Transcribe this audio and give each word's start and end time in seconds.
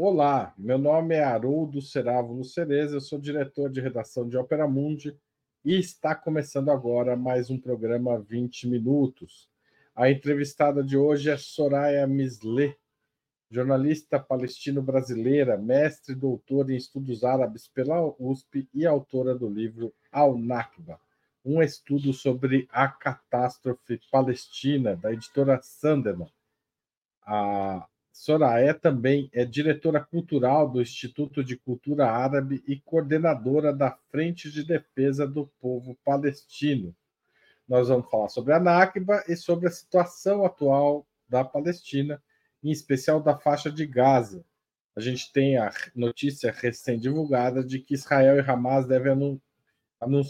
Olá, 0.00 0.54
meu 0.56 0.78
nome 0.78 1.16
é 1.16 1.24
Haroldo 1.24 1.82
Serávulo 1.82 2.44
Cereza, 2.44 2.94
eu 2.94 3.00
sou 3.00 3.18
diretor 3.18 3.68
de 3.68 3.80
redação 3.80 4.28
de 4.28 4.36
Ópera 4.36 4.68
Mundi 4.68 5.18
e 5.64 5.76
está 5.76 6.14
começando 6.14 6.70
agora 6.70 7.16
mais 7.16 7.50
um 7.50 7.58
programa 7.58 8.16
20 8.16 8.68
Minutos. 8.68 9.50
A 9.96 10.08
entrevistada 10.08 10.84
de 10.84 10.96
hoje 10.96 11.30
é 11.30 11.36
Soraya 11.36 12.06
Misle, 12.06 12.76
jornalista 13.50 14.20
palestino-brasileira, 14.20 15.58
mestre 15.58 16.12
e 16.12 16.16
doutora 16.16 16.72
em 16.72 16.76
estudos 16.76 17.24
árabes 17.24 17.66
pela 17.66 18.00
USP 18.20 18.68
e 18.72 18.86
autora 18.86 19.34
do 19.34 19.50
livro 19.50 19.92
Al-Nakba, 20.12 21.00
um 21.44 21.60
estudo 21.60 22.12
sobre 22.12 22.68
a 22.70 22.86
catástrofe 22.86 24.00
palestina, 24.12 24.94
da 24.94 25.12
editora 25.12 25.58
Sanderman. 25.60 26.30
A 27.26 27.84
Soraya 28.18 28.74
também 28.74 29.30
é 29.32 29.44
diretora 29.44 30.00
cultural 30.00 30.68
do 30.68 30.82
Instituto 30.82 31.42
de 31.44 31.56
Cultura 31.56 32.10
Árabe 32.10 32.60
e 32.66 32.74
coordenadora 32.74 33.72
da 33.72 33.96
Frente 34.10 34.50
de 34.50 34.64
Defesa 34.64 35.24
do 35.24 35.46
Povo 35.60 35.96
Palestino. 36.04 36.92
Nós 37.68 37.88
vamos 37.88 38.10
falar 38.10 38.28
sobre 38.28 38.52
a 38.52 38.58
Nakba 38.58 39.22
e 39.28 39.36
sobre 39.36 39.68
a 39.68 39.70
situação 39.70 40.44
atual 40.44 41.06
da 41.28 41.44
Palestina, 41.44 42.20
em 42.60 42.72
especial 42.72 43.22
da 43.22 43.38
faixa 43.38 43.70
de 43.70 43.86
Gaza. 43.86 44.44
A 44.96 45.00
gente 45.00 45.32
tem 45.32 45.56
a 45.56 45.72
notícia 45.94 46.50
recém-divulgada 46.50 47.62
de 47.62 47.78
que 47.78 47.94
Israel 47.94 48.36
e 48.36 48.40
Hamas 48.40 48.84
devem 48.84 49.12
anun 49.12 49.40
anun 50.00 50.22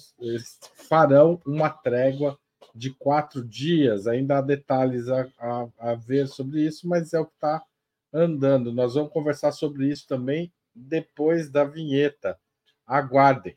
farão 0.74 1.40
uma 1.46 1.70
trégua 1.70 2.38
de 2.74 2.90
quatro 2.90 3.42
dias. 3.42 4.06
Ainda 4.06 4.36
há 4.36 4.42
detalhes 4.42 5.08
a, 5.08 5.26
a, 5.38 5.68
a 5.78 5.94
ver 5.94 6.28
sobre 6.28 6.60
isso, 6.66 6.86
mas 6.86 7.14
é 7.14 7.18
o 7.18 7.24
que 7.24 7.32
está 7.32 7.64
andando. 8.18 8.72
Nós 8.72 8.94
vamos 8.94 9.12
conversar 9.12 9.52
sobre 9.52 9.88
isso 9.88 10.06
também 10.06 10.52
depois 10.74 11.50
da 11.50 11.64
vinheta. 11.64 12.38
Aguardem. 12.86 13.56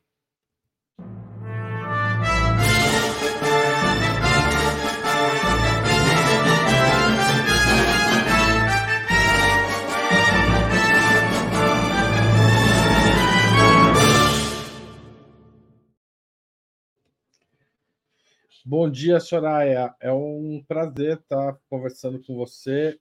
Bom 18.64 18.90
dia, 18.90 19.20
Soraya. 19.20 19.94
É 20.00 20.14
um 20.14 20.64
prazer 20.68 21.18
estar 21.18 21.58
conversando 21.70 22.22
com 22.24 22.36
você 22.36 23.00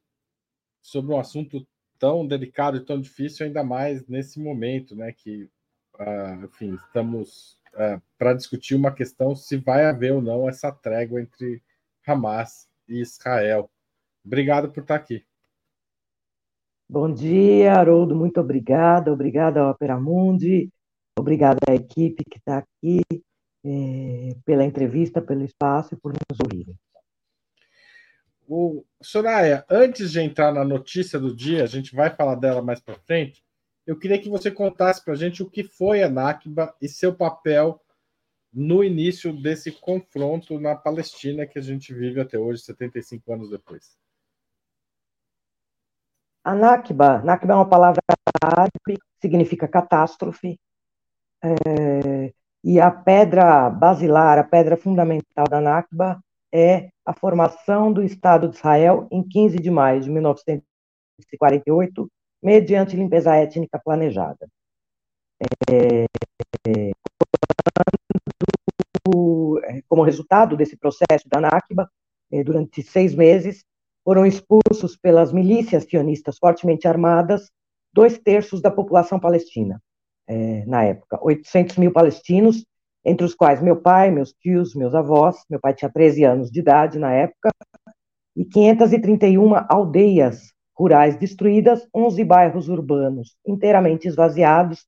sobre 0.83 1.13
um 1.13 1.19
assunto 1.21 1.67
tão 1.99 2.27
delicado 2.27 2.79
e 2.79 2.85
tão 2.85 3.01
difícil, 3.01 3.47
ainda 3.47 3.63
mais 3.63 4.07
nesse 4.07 4.41
momento, 4.41 4.97
né? 4.97 5.13
Que, 5.13 5.45
uh, 5.99 6.45
enfim, 6.45 6.75
estamos 6.75 7.59
uh, 7.75 8.01
para 8.19 8.35
discutir 8.35 8.75
uma 8.75 8.93
questão 8.93 9.37
se 9.37 9.57
vai 9.57 9.85
haver 9.85 10.13
ou 10.13 10.23
não 10.23 10.49
essa 10.49 10.73
trégua 10.73 11.21
entre 11.21 11.63
Hamas 12.07 12.69
e 12.89 13.01
Israel. 13.01 13.71
Obrigado 14.25 14.71
por 14.71 14.81
estar 14.81 14.97
aqui. 14.97 15.25
Bom 16.89 17.13
dia, 17.13 17.75
Haroldo. 17.75 18.17
Muito 18.17 18.41
obrigada. 18.41 19.13
Obrigada 19.13 19.61
ao 19.61 19.71
Opera 19.71 20.01
Mundi. 20.01 20.71
Obrigada 21.17 21.61
à 21.69 21.75
equipe 21.75 22.25
que 22.25 22.39
está 22.39 22.59
aqui 22.59 23.03
é, 23.65 24.35
pela 24.45 24.65
entrevista, 24.65 25.21
pelo 25.21 25.45
espaço 25.45 25.95
e 25.95 25.97
por 25.97 26.13
nos 26.13 26.41
ouvirem. 26.43 26.75
O 28.53 28.85
Soraya, 29.01 29.65
antes 29.71 30.11
de 30.11 30.21
entrar 30.21 30.53
na 30.53 30.65
notícia 30.65 31.21
do 31.21 31.33
dia, 31.33 31.63
a 31.63 31.69
gente 31.69 31.95
vai 31.95 32.11
falar 32.11 32.35
dela 32.35 32.61
mais 32.61 32.81
para 32.81 32.99
frente. 32.99 33.45
Eu 33.87 33.97
queria 33.97 34.21
que 34.21 34.29
você 34.29 34.51
contasse 34.51 35.05
para 35.05 35.15
a 35.15 35.17
gente 35.17 35.41
o 35.41 35.49
que 35.49 35.63
foi 35.63 36.03
a 36.03 36.09
Nakba 36.09 36.75
e 36.83 36.89
seu 36.89 37.15
papel 37.15 37.81
no 38.53 38.83
início 38.83 39.33
desse 39.33 39.71
confronto 39.71 40.59
na 40.59 40.75
Palestina 40.75 41.47
que 41.47 41.61
a 41.61 41.63
gente 41.63 41.95
vive 41.95 42.21
até 42.21 42.37
hoje, 42.37 42.63
75 42.63 43.33
anos 43.33 43.51
depois. 43.51 43.97
A 46.43 46.53
Nakba, 46.53 47.23
Nakba 47.23 47.53
é 47.53 47.57
uma 47.57 47.69
palavra 47.69 48.03
árabe, 48.43 48.99
significa 49.23 49.69
catástrofe, 49.69 50.59
é, 51.41 52.33
e 52.65 52.81
a 52.81 52.91
pedra 52.91 53.71
basilar, 53.71 54.39
a 54.41 54.45
pedra 54.45 54.77
fundamental 54.77 55.45
da 55.49 55.61
Nakba 55.61 56.21
é 56.53 56.91
a 57.05 57.13
formação 57.13 57.93
do 57.93 58.03
Estado 58.03 58.49
de 58.49 58.57
Israel 58.57 59.07
em 59.11 59.23
15 59.23 59.59
de 59.59 59.71
maio 59.71 60.01
de 60.01 60.11
1948, 60.11 62.11
mediante 62.43 62.97
limpeza 62.97 63.37
étnica 63.37 63.79
planejada. 63.83 64.49
É, 65.71 66.07
é, 66.67 66.91
como 69.89 70.03
resultado 70.03 70.57
desse 70.57 70.77
processo 70.77 71.29
da 71.29 71.41
Nakba, 71.41 71.89
é, 72.33 72.45
durante 72.45 72.83
seis 72.83 73.15
meses, 73.15 73.65
foram 74.05 74.27
expulsos 74.27 74.97
pelas 74.97 75.33
milícias 75.33 75.85
sionistas 75.85 76.39
fortemente 76.39 76.89
armadas 76.89 77.51
dois 77.93 78.19
terços 78.19 78.63
da 78.63 78.71
população 78.71 79.19
palestina, 79.19 79.83
é, 80.27 80.65
na 80.67 80.85
época. 80.85 81.19
800 81.23 81.77
mil 81.77 81.93
palestinos 81.93 82.65
entre 83.05 83.25
os 83.25 83.35
quais 83.35 83.63
meu 83.63 83.77
pai, 83.77 84.11
meus 84.11 84.33
tios, 84.33 84.75
meus 84.75 84.95
avós, 84.95 85.45
meu 85.49 85.59
pai 85.59 85.75
tinha 85.75 85.91
13 85.91 86.25
anos 86.25 86.51
de 86.51 86.61
idade 86.61 86.99
na 86.99 87.13
época, 87.13 87.51
e 88.37 88.45
531 88.45 89.55
aldeias 89.69 90.53
rurais 90.77 91.17
destruídas, 91.17 91.87
11 91.95 92.25
bairros 92.25 92.69
urbanos 92.69 93.37
inteiramente 93.47 94.09
esvaziados, 94.09 94.87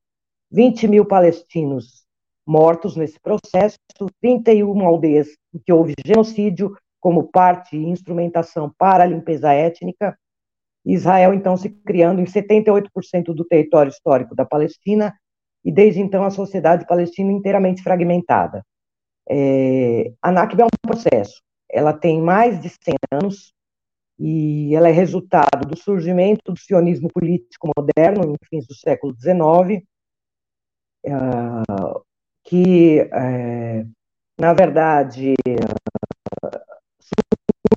20 0.51 0.89
mil 0.89 1.05
palestinos 1.05 2.03
mortos 2.47 2.97
nesse 2.97 3.19
processo, 3.21 3.79
31 4.21 4.87
aldeias 4.87 5.29
em 5.55 5.59
que 5.59 5.73
houve 5.73 5.95
genocídio 6.05 6.77
como 7.01 7.25
parte 7.25 7.77
e 7.77 7.85
instrumentação 7.85 8.73
para 8.79 9.05
a 9.05 9.07
limpeza 9.07 9.53
étnica, 9.53 10.17
Israel 10.85 11.33
então 11.33 11.57
se 11.57 11.69
criando 11.69 12.21
em 12.21 12.25
78% 12.25 13.35
do 13.35 13.45
território 13.45 13.91
histórico 13.91 14.35
da 14.35 14.45
Palestina 14.45 15.15
e 15.65 15.73
desde 15.73 16.01
então 16.01 16.25
a 16.25 16.31
sociedade 16.31 16.87
palestina 16.87 17.31
inteiramente 17.33 17.83
fragmentada. 17.83 18.65
É, 19.29 20.13
a 20.21 20.33
Nakba 20.33 20.63
é 20.63 20.67
um 20.67 20.69
processo, 20.83 21.43
ela 21.71 21.93
tem 21.93 22.21
mais 22.21 22.61
de 22.61 22.69
100 22.69 22.95
anos 23.13 23.55
e 24.19 24.75
ela 24.75 24.89
é 24.89 24.93
resultado 24.93 25.67
do 25.67 25.77
surgimento 25.77 26.53
do 26.53 26.59
sionismo 26.59 27.09
político 27.13 27.71
moderno 27.77 28.33
em 28.33 28.37
fins 28.49 28.67
do 28.67 28.75
século 28.75 29.15
XIX, 29.19 29.85
é, 31.05 31.11
que, 32.45 33.01
é, 33.01 33.85
na 34.39 34.53
verdade, 34.53 35.35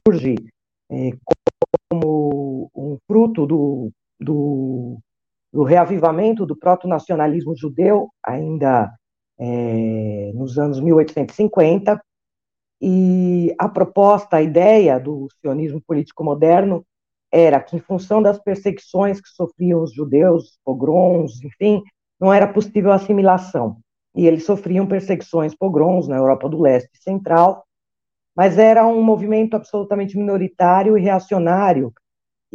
surge 0.08 0.36
é, 0.92 1.12
como 1.90 2.70
um 2.76 2.98
fruto 3.08 3.46
do, 3.46 3.92
do 4.20 5.00
do 5.56 5.64
reavivamento 5.64 6.46
do 6.46 6.54
proto-nacionalismo 6.54 7.56
judeu, 7.56 8.10
ainda 8.22 8.94
é, 9.40 10.34
nos 10.36 10.60
anos 10.60 10.82
1850, 10.82 11.98
e 12.82 13.56
a 13.58 13.70
proposta, 13.70 14.36
a 14.36 14.42
ideia 14.42 15.00
do 15.00 15.30
sionismo 15.40 15.82
político 15.88 16.26
moderno 16.26 16.86
era 17.32 17.62
que, 17.62 17.78
em 17.78 17.80
função 17.80 18.22
das 18.22 18.38
perseguições 18.38 19.22
que 19.22 19.30
sofriam 19.30 19.82
os 19.82 19.94
judeus, 19.94 20.60
pogroms, 20.66 21.42
enfim, 21.42 21.82
não 22.20 22.34
era 22.34 22.52
possível 22.52 22.92
assimilação. 22.92 23.78
E 24.14 24.28
eles 24.28 24.46
sofriam 24.46 24.86
perseguições, 24.86 25.56
pogroms 25.56 26.10
na 26.10 26.18
Europa 26.18 26.50
do 26.50 26.60
Leste 26.60 26.90
e 26.94 27.02
Central, 27.02 27.64
mas 28.36 28.58
era 28.58 28.86
um 28.86 29.02
movimento 29.02 29.56
absolutamente 29.56 30.18
minoritário 30.18 30.98
e 30.98 31.02
reacionário, 31.02 31.94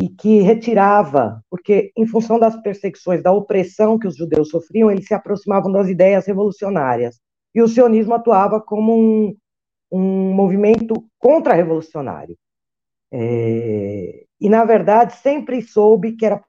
e 0.01 0.09
que 0.09 0.41
retirava, 0.41 1.45
porque 1.51 1.93
em 1.95 2.07
função 2.07 2.39
das 2.39 2.57
perseguições, 2.63 3.23
da 3.23 3.31
opressão 3.31 3.99
que 3.99 4.09
os 4.09 4.17
judeus 4.17 4.49
sofriam, 4.49 4.91
eles 4.91 5.07
se 5.07 5.13
aproximavam 5.13 5.71
das 5.71 5.89
ideias 5.89 6.27
revolucionárias. 6.27 7.21
E 7.55 7.61
o 7.61 7.69
sionismo 7.69 8.15
atuava 8.15 8.63
como 8.63 8.97
um, 8.97 9.37
um 9.93 10.33
movimento 10.33 11.05
contra-revolucionário. 11.19 12.35
É, 13.13 14.25
e, 14.41 14.49
na 14.49 14.65
verdade, 14.65 15.17
sempre 15.17 15.61
soube 15.61 16.13
que 16.13 16.25
era 16.25 16.43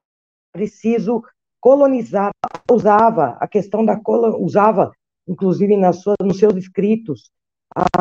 preciso 0.54 1.22
colonizar, 1.60 2.32
usava 2.72 3.38
a 3.42 3.48
questão 3.50 3.84
da 3.84 4.00
usava, 4.40 4.94
inclusive 5.28 5.76
nas 5.76 5.98
suas, 5.98 6.16
nos 6.24 6.40
seus 6.40 6.56
escritos, 6.56 7.32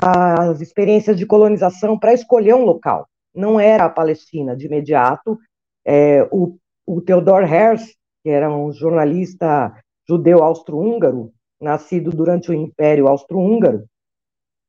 as 0.01 0.61
experiências 0.61 1.17
de 1.17 1.27
colonização 1.27 1.99
para 1.99 2.15
escolher 2.15 2.55
um 2.55 2.65
local 2.65 3.09
não 3.35 3.59
era 3.59 3.85
a 3.85 3.91
Palestina 3.91 4.57
de 4.57 4.67
imediato. 4.67 5.39
É, 5.85 6.23
o, 6.31 6.57
o 6.87 7.01
Theodor 7.01 7.43
Herz, 7.43 7.95
que 8.23 8.31
era 8.31 8.51
um 8.51 8.73
jornalista 8.73 9.73
judeu 10.09 10.43
austro-húngaro, 10.43 11.33
nascido 11.61 12.11
durante 12.11 12.51
o 12.51 12.55
Império 12.55 13.07
Austro-Húngaro, 13.07 13.85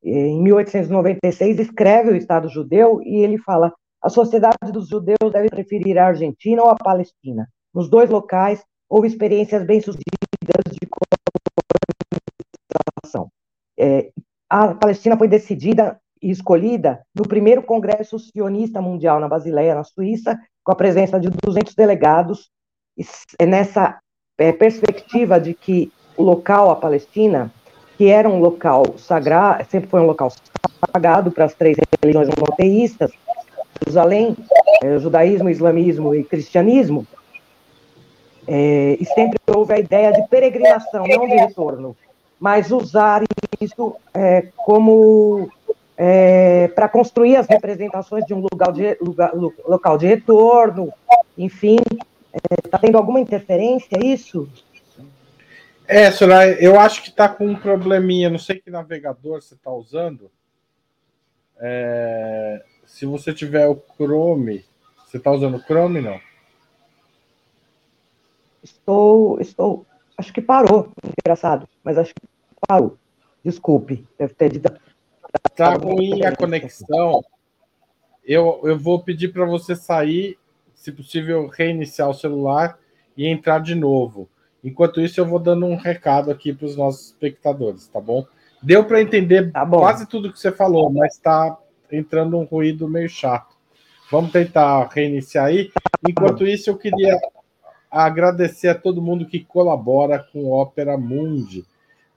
em 0.03 0.41
1896 0.41 1.59
escreve 1.59 2.11
o 2.11 2.15
Estado 2.15 2.49
Judeu 2.49 3.01
e 3.03 3.17
ele 3.17 3.37
fala: 3.37 3.71
a 4.01 4.09
sociedade 4.09 4.71
dos 4.71 4.87
judeus 4.87 5.31
deve 5.31 5.49
preferir 5.49 5.97
a 5.97 6.07
Argentina 6.07 6.63
ou 6.63 6.69
a 6.69 6.75
Palestina. 6.75 7.47
nos 7.73 7.89
dois 7.89 8.09
locais, 8.09 8.63
houve 8.89 9.07
experiências 9.07 9.63
bem-sucedidas 9.63 10.73
de 10.73 10.87
colonização. 13.03 13.31
É, 13.77 14.11
a 14.49 14.73
Palestina 14.73 15.17
foi 15.17 15.27
decidida 15.27 16.01
escolhida 16.29 17.01
no 17.15 17.27
primeiro 17.27 17.63
Congresso 17.63 18.19
Sionista 18.19 18.81
Mundial 18.81 19.19
na 19.19 19.27
Basileia, 19.27 19.75
na 19.75 19.83
Suíça, 19.83 20.39
com 20.63 20.71
a 20.71 20.75
presença 20.75 21.19
de 21.19 21.29
200 21.29 21.73
delegados, 21.73 22.49
e 22.97 23.45
nessa 23.45 23.99
é, 24.37 24.51
perspectiva 24.51 25.39
de 25.39 25.53
que 25.53 25.91
o 26.15 26.23
local, 26.23 26.69
a 26.69 26.75
Palestina, 26.75 27.51
que 27.97 28.07
era 28.07 28.29
um 28.29 28.39
local 28.39 28.97
sagrado, 28.97 29.65
sempre 29.69 29.89
foi 29.89 30.01
um 30.01 30.05
local 30.05 30.31
sagrado 30.93 31.31
para 31.31 31.45
as 31.45 31.53
três 31.53 31.77
religiões 32.01 32.29
monoteístas, 32.29 33.11
Jerusalém, 33.81 34.37
é, 34.83 34.99
judaísmo, 34.99 35.49
islamismo 35.49 36.13
e 36.13 36.23
cristianismo, 36.23 37.07
é, 38.47 38.97
e 38.99 39.05
sempre 39.05 39.39
houve 39.47 39.73
a 39.73 39.79
ideia 39.79 40.11
de 40.11 40.27
peregrinação, 40.27 41.05
não 41.07 41.27
de 41.27 41.35
retorno, 41.35 41.95
mas 42.39 42.71
usar 42.71 43.23
isso 43.59 43.95
é, 44.13 44.47
como 44.57 45.49
é, 46.03 46.67
para 46.69 46.89
construir 46.89 47.35
as 47.35 47.45
representações 47.45 48.25
de 48.25 48.33
um 48.33 48.39
lugar 48.39 48.71
de, 48.71 48.97
lugar, 48.99 49.31
local 49.35 49.99
de 49.99 50.07
retorno, 50.07 50.91
enfim. 51.37 51.77
Está 52.65 52.79
é, 52.79 52.81
tendo 52.81 52.97
alguma 52.97 53.19
interferência 53.19 54.03
isso? 54.03 54.49
É, 55.87 56.09
senhora, 56.09 56.59
eu 56.59 56.79
acho 56.79 57.03
que 57.03 57.09
está 57.09 57.29
com 57.29 57.45
um 57.45 57.55
probleminha, 57.55 58.31
não 58.31 58.39
sei 58.39 58.59
que 58.59 58.71
navegador 58.71 59.43
você 59.43 59.53
está 59.53 59.69
usando. 59.69 60.31
É, 61.59 62.63
se 62.83 63.05
você 63.05 63.31
tiver 63.31 63.67
o 63.67 63.79
Chrome, 63.95 64.65
você 65.05 65.17
está 65.17 65.29
usando 65.29 65.57
o 65.57 65.61
Chrome, 65.61 66.01
não? 66.01 66.19
Estou, 68.63 69.39
estou, 69.39 69.85
acho 70.17 70.33
que 70.33 70.41
parou, 70.41 70.91
engraçado, 71.23 71.69
mas 71.83 71.99
acho 71.99 72.11
que 72.15 72.27
parou. 72.67 72.97
Desculpe, 73.43 74.07
deve 74.17 74.33
ter 74.33 74.51
dito. 74.51 74.71
Tá 75.55 75.73
ruim 75.73 76.23
a 76.25 76.35
conexão. 76.35 77.23
Eu, 78.23 78.61
eu 78.63 78.77
vou 78.77 79.03
pedir 79.03 79.29
para 79.29 79.45
você 79.45 79.75
sair, 79.75 80.37
se 80.73 80.91
possível, 80.91 81.47
reiniciar 81.47 82.09
o 82.09 82.13
celular 82.13 82.77
e 83.15 83.27
entrar 83.27 83.59
de 83.59 83.75
novo. 83.75 84.29
Enquanto 84.63 85.01
isso, 85.01 85.19
eu 85.19 85.25
vou 85.25 85.39
dando 85.39 85.65
um 85.65 85.75
recado 85.75 86.31
aqui 86.31 86.53
para 86.53 86.65
os 86.65 86.75
nossos 86.75 87.07
espectadores, 87.07 87.87
tá 87.87 87.99
bom? 87.99 88.25
Deu 88.61 88.85
para 88.85 89.01
entender 89.01 89.51
tá 89.51 89.65
quase 89.65 90.07
tudo 90.07 90.31
que 90.31 90.39
você 90.39 90.51
falou, 90.51 90.91
mas 90.91 91.15
está 91.15 91.57
entrando 91.91 92.37
um 92.37 92.43
ruído 92.43 92.87
meio 92.87 93.09
chato. 93.09 93.55
Vamos 94.11 94.31
tentar 94.31 94.87
reiniciar 94.93 95.45
aí. 95.45 95.71
Enquanto 96.07 96.45
isso, 96.45 96.69
eu 96.69 96.77
queria 96.77 97.17
agradecer 97.89 98.67
a 98.67 98.75
todo 98.75 99.01
mundo 99.01 99.25
que 99.25 99.39
colabora 99.39 100.19
com 100.19 100.51
Ópera 100.51 100.97
Mundi. 100.97 101.65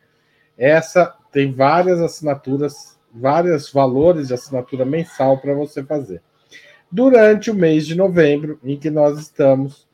Essa 0.58 1.14
tem 1.30 1.52
várias 1.52 2.00
assinaturas, 2.00 2.98
vários 3.14 3.70
valores 3.70 4.30
de 4.30 4.34
assinatura 4.34 4.86
mensal 4.86 5.40
para 5.40 5.54
você 5.54 5.84
fazer. 5.84 6.22
Durante 6.90 7.52
o 7.52 7.56
mês 7.56 7.86
de 7.86 7.96
novembro, 7.96 8.58
em 8.64 8.78
que 8.78 8.90
nós 8.90 9.20
estamos, 9.20 9.91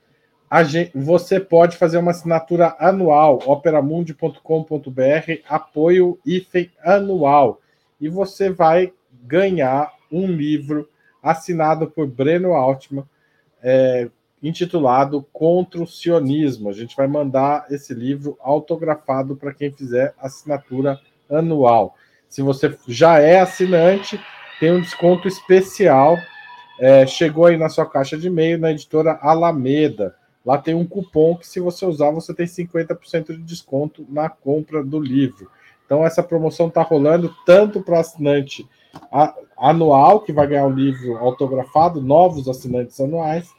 gente, 0.64 0.92
você 0.98 1.40
pode 1.40 1.78
fazer 1.78 1.98
uma 1.98 2.12
assinatura 2.12 2.76
anual, 2.80 3.40
operamundi.com.br, 3.46 5.42
apoio 5.48 6.20
IFE 6.26 6.72
anual. 6.84 7.60
E 8.00 8.08
você 8.08 8.50
vai 8.50 8.94
ganhar 9.24 9.92
um 10.12 10.26
livro 10.28 10.88
assinado 11.22 11.88
por 11.88 12.08
Breno 12.08 12.54
Altman, 12.54 13.04
é, 13.62 14.10
intitulado 14.42 15.26
Contra 15.34 15.82
o 15.82 15.88
Sionismo. 15.88 16.70
A 16.70 16.74
gente 16.74 16.96
vai 16.96 17.08
mandar 17.08 17.66
esse 17.70 17.94
livro 17.94 18.38
autografado 18.40 19.36
para 19.36 19.54
quem 19.54 19.72
fizer 19.72 20.14
assinatura 20.18 21.00
anual. 21.30 21.96
Se 22.30 22.42
você 22.42 22.78
já 22.88 23.20
é 23.20 23.40
assinante, 23.40 24.18
tem 24.60 24.72
um 24.72 24.82
desconto 24.82 25.28
especial 25.28 26.18
é, 26.80 27.08
chegou 27.08 27.46
aí 27.46 27.58
na 27.58 27.70
sua 27.70 27.86
caixa 27.86 28.18
de 28.18 28.28
e-mail 28.28 28.60
na 28.60 28.72
editora 28.72 29.18
Alameda. 29.22 30.16
Lá 30.48 30.58
tem 30.58 30.74
um 30.74 30.88
cupom 30.88 31.36
que, 31.36 31.46
se 31.46 31.60
você 31.60 31.86
usar, 31.86 32.10
você 32.12 32.34
tem 32.34 32.46
50% 32.46 33.34
de 33.34 33.44
desconto 33.44 34.06
na 34.08 34.30
compra 34.30 34.82
do 34.82 34.98
livro. 34.98 35.52
Então, 35.86 36.06
essa 36.06 36.24
promoção 36.24 36.70
está 36.70 36.82
rolando 36.82 37.36
tanto 37.46 37.82
para 37.82 37.96
o 37.96 38.00
assinante 38.00 38.66
anual, 39.58 40.22
que 40.22 40.32
vai 40.32 40.48
ganhar 40.48 40.66
um 40.66 40.74
livro 40.74 41.18
autografado, 41.18 42.02
novos 42.02 42.48
assinantes 42.48 42.98
anuais, 43.02 43.50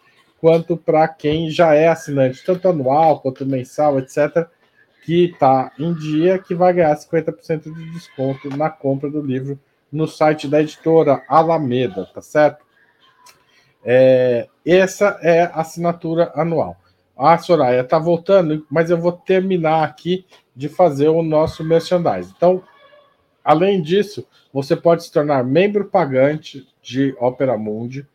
quanto 0.41 0.79
para 0.79 1.07
quem 1.07 1.51
já 1.51 1.75
é 1.75 1.89
assinante, 1.89 2.43
tanto 2.43 2.67
anual 2.67 3.21
quanto 3.21 3.45
mensal, 3.45 3.99
etc., 3.99 4.47
que 5.05 5.27
está 5.27 5.71
em 5.79 5.93
dia, 5.93 6.39
que 6.39 6.55
vai 6.55 6.73
ganhar 6.73 6.97
50% 6.97 7.65
de 7.65 7.91
desconto 7.93 8.49
na 8.57 8.71
compra 8.71 9.11
do 9.11 9.21
livro 9.21 9.61
no 9.93 10.09
site 10.09 10.49
da 10.49 10.63
editora 10.63 11.23
Alameda, 11.29 12.07
tá 12.15 12.23
certo? 12.23 12.65
É, 13.91 14.47
essa 14.67 15.19
é 15.23 15.45
a 15.45 15.61
assinatura 15.61 16.31
anual. 16.35 16.77
A 17.17 17.39
Soraya 17.39 17.81
está 17.81 17.99
voltando, 17.99 18.67
mas 18.71 18.91
eu 18.91 18.99
vou 18.99 19.13
terminar 19.13 19.83
aqui 19.83 20.27
de 20.55 20.69
fazer 20.69 21.09
o 21.09 21.23
nosso 21.23 21.65
merchandise. 21.65 22.35
Então, 22.37 22.63
além 23.43 23.81
disso, 23.81 24.27
você 24.53 24.77
pode 24.77 25.05
se 25.05 25.11
tornar 25.11 25.43
membro 25.43 25.87
pagante 25.87 26.69
de 26.83 27.17
Opera 27.19 27.57
Mundi, 27.57 28.07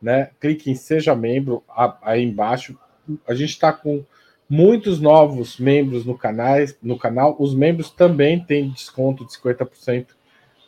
né? 0.00 0.30
Clique 0.38 0.70
em 0.70 0.76
Seja 0.76 1.12
Membro 1.16 1.64
aí 2.02 2.22
embaixo. 2.22 2.78
A 3.26 3.34
gente 3.34 3.50
está 3.50 3.72
com 3.72 4.04
muitos 4.48 5.00
novos 5.00 5.58
membros 5.58 6.06
no, 6.06 6.16
canais, 6.16 6.78
no 6.80 6.96
canal. 6.96 7.34
Os 7.40 7.52
membros 7.52 7.90
também 7.90 8.38
têm 8.38 8.70
desconto 8.70 9.26
de 9.26 9.32
50% 9.32 10.06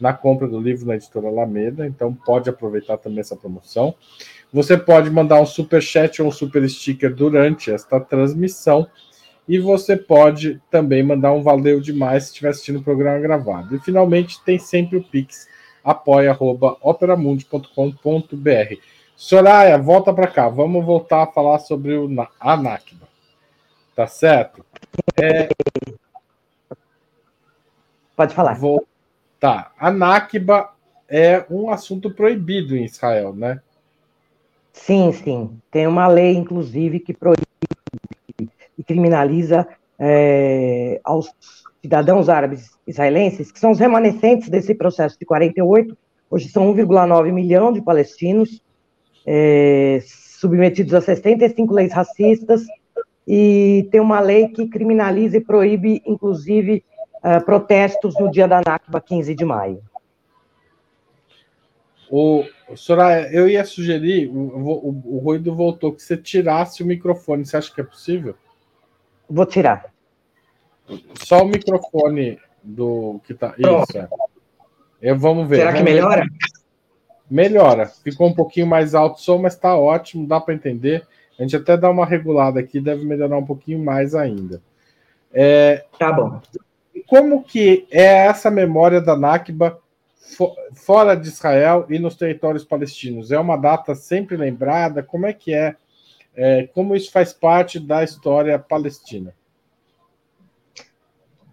na 0.00 0.12
compra 0.12 0.46
do 0.46 0.61
livro 0.61 0.87
na 0.87 0.94
editora 0.94 1.28
Alameda, 1.28 1.87
então 1.87 2.14
pode 2.14 2.49
aproveitar 2.49 2.99
também 2.99 3.20
essa 3.20 3.37
promoção. 3.37 3.94
Você 4.52 4.76
pode 4.78 5.11
mandar 5.11 5.40
um 5.40 5.46
super 5.46 5.82
chat 5.82 6.23
ou 6.23 6.28
um 6.28 6.32
super 6.32 6.68
sticker 6.68 7.14
durante 7.14 7.70
esta 7.70 8.00
transmissão. 8.00 8.88
E 9.46 9.58
você 9.58 9.96
pode 9.96 10.61
também 10.70 11.02
mandar 11.02 11.32
um 11.32 11.42
valeu 11.42 11.80
demais 11.80 12.25
se 12.25 12.30
estiver 12.30 12.50
assistindo 12.50 12.80
o 12.80 12.82
programa 12.82 13.18
gravado. 13.18 13.75
E 13.75 13.80
finalmente 13.80 14.42
tem 14.44 14.58
sempre 14.58 14.99
o 14.99 15.02
Pix, 15.02 15.49
apoia.operamundi.com.br. 15.82 18.75
Soraya, 19.16 19.78
volta 19.78 20.12
para 20.12 20.26
cá. 20.26 20.49
Vamos 20.49 20.84
voltar 20.84 21.23
a 21.23 21.26
falar 21.26 21.61
sobre 21.61 21.94
o, 21.94 22.08
a 22.38 22.56
Nakba. 22.56 23.08
Tá 23.96 24.06
certo? 24.06 24.64
É... 25.16 25.49
Pode 28.14 28.34
falar. 28.34 28.52
Vou... 28.54 28.87
Tá. 29.40 29.73
A 29.78 29.90
Nakba 29.90 30.75
é 31.08 31.46
um 31.50 31.70
assunto 31.70 32.11
proibido 32.11 32.76
em 32.76 32.84
Israel, 32.84 33.34
né? 33.34 33.62
Sim, 34.85 35.12
sim. 35.12 35.50
Tem 35.70 35.87
uma 35.87 36.06
lei, 36.06 36.35
inclusive, 36.35 37.00
que 37.00 37.12
proíbe 37.12 37.42
e 38.76 38.85
criminaliza 38.85 39.66
é, 39.99 41.00
aos 41.02 41.30
cidadãos 41.82 42.28
árabes 42.28 42.70
israelenses, 42.87 43.50
que 43.50 43.58
são 43.58 43.70
os 43.70 43.78
remanescentes 43.78 44.49
desse 44.49 44.75
processo 44.75 45.18
de 45.18 45.26
48, 45.26 45.97
hoje 46.30 46.49
são 46.49 46.73
1,9 46.75 47.32
milhão 47.32 47.73
de 47.73 47.82
palestinos, 47.82 48.62
é, 49.26 50.00
submetidos 50.04 50.94
a 50.94 51.00
65 51.00 51.75
leis 51.75 51.92
racistas, 51.92 52.62
e 53.26 53.87
tem 53.90 54.00
uma 54.00 54.20
lei 54.20 54.49
que 54.49 54.68
criminaliza 54.68 55.37
e 55.37 55.40
proíbe, 55.40 56.00
inclusive, 56.06 56.82
uh, 57.18 57.44
protestos 57.44 58.14
no 58.18 58.30
dia 58.30 58.49
da 58.49 58.62
Nakba, 58.64 59.02
15 59.02 59.35
de 59.35 59.44
maio. 59.44 59.82
O, 62.10 62.44
Soraya, 62.74 63.30
eu 63.32 63.48
ia 63.48 63.64
sugerir, 63.64 64.28
o, 64.28 64.38
o, 64.38 65.16
o 65.16 65.18
Ruído 65.18 65.54
voltou, 65.54 65.92
que 65.92 66.02
você 66.02 66.16
tirasse 66.16 66.82
o 66.82 66.86
microfone. 66.86 67.44
Você 67.44 67.56
acha 67.56 67.74
que 67.74 67.80
é 67.80 67.84
possível? 67.84 68.34
Vou 69.28 69.44
tirar. 69.44 69.92
Só 71.22 71.42
o 71.42 71.48
microfone 71.48 72.38
do 72.62 73.20
que 73.24 73.34
tá. 73.34 73.54
Isso, 73.58 73.98
é. 73.98 74.08
Eu, 75.00 75.18
vamos 75.18 75.48
ver. 75.48 75.56
Será 75.56 75.70
vamos 75.70 75.84
que 75.86 75.92
melhora? 75.92 76.22
Ver. 76.22 76.30
Melhora. 77.30 77.86
Ficou 77.86 78.28
um 78.28 78.34
pouquinho 78.34 78.66
mais 78.66 78.94
alto 78.94 79.18
o 79.18 79.20
som, 79.20 79.38
mas 79.38 79.54
está 79.54 79.76
ótimo, 79.76 80.26
dá 80.26 80.40
para 80.40 80.54
entender. 80.54 81.06
A 81.38 81.42
gente 81.42 81.56
até 81.56 81.76
dá 81.76 81.90
uma 81.90 82.06
regulada 82.06 82.58
aqui, 82.58 82.80
deve 82.80 83.04
melhorar 83.04 83.36
um 83.36 83.44
pouquinho 83.44 83.78
mais 83.78 84.14
ainda. 84.14 84.62
É, 85.32 85.84
tá 85.98 86.10
bom. 86.10 86.40
Como 87.06 87.44
que 87.44 87.86
é 87.90 88.26
essa 88.26 88.50
memória 88.50 89.00
da 89.00 89.16
Nakba 89.16 89.78
fora 90.75 91.14
de 91.14 91.28
Israel 91.28 91.87
e 91.88 91.98
nos 91.98 92.16
territórios 92.16 92.64
palestinos? 92.64 93.30
É 93.30 93.38
uma 93.38 93.56
data 93.56 93.94
sempre 93.94 94.37
lembrada? 94.37 95.02
Como 95.02 95.26
é 95.26 95.32
que 95.32 95.52
é? 95.54 95.76
é 96.34 96.66
como 96.68 96.94
isso 96.94 97.10
faz 97.10 97.32
parte 97.32 97.80
da 97.80 98.04
história 98.04 98.58
palestina? 98.58 99.34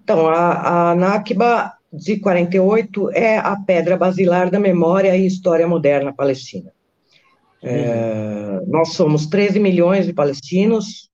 Então, 0.04 0.28
a, 0.28 0.92
a 0.92 0.96
Nakba 0.96 1.74
de 1.92 2.20
48 2.20 3.10
é 3.12 3.38
a 3.38 3.56
pedra 3.56 3.98
basilar 3.98 4.52
da 4.52 4.60
memória 4.60 5.16
e 5.16 5.26
história 5.26 5.68
moderna 5.68 6.14
palestina. 6.14 6.72
É, 7.64 8.62
nós 8.68 8.94
somos 8.94 9.26
13 9.26 9.60
milhões 9.60 10.06
de 10.06 10.14
palestinos, 10.14 11.10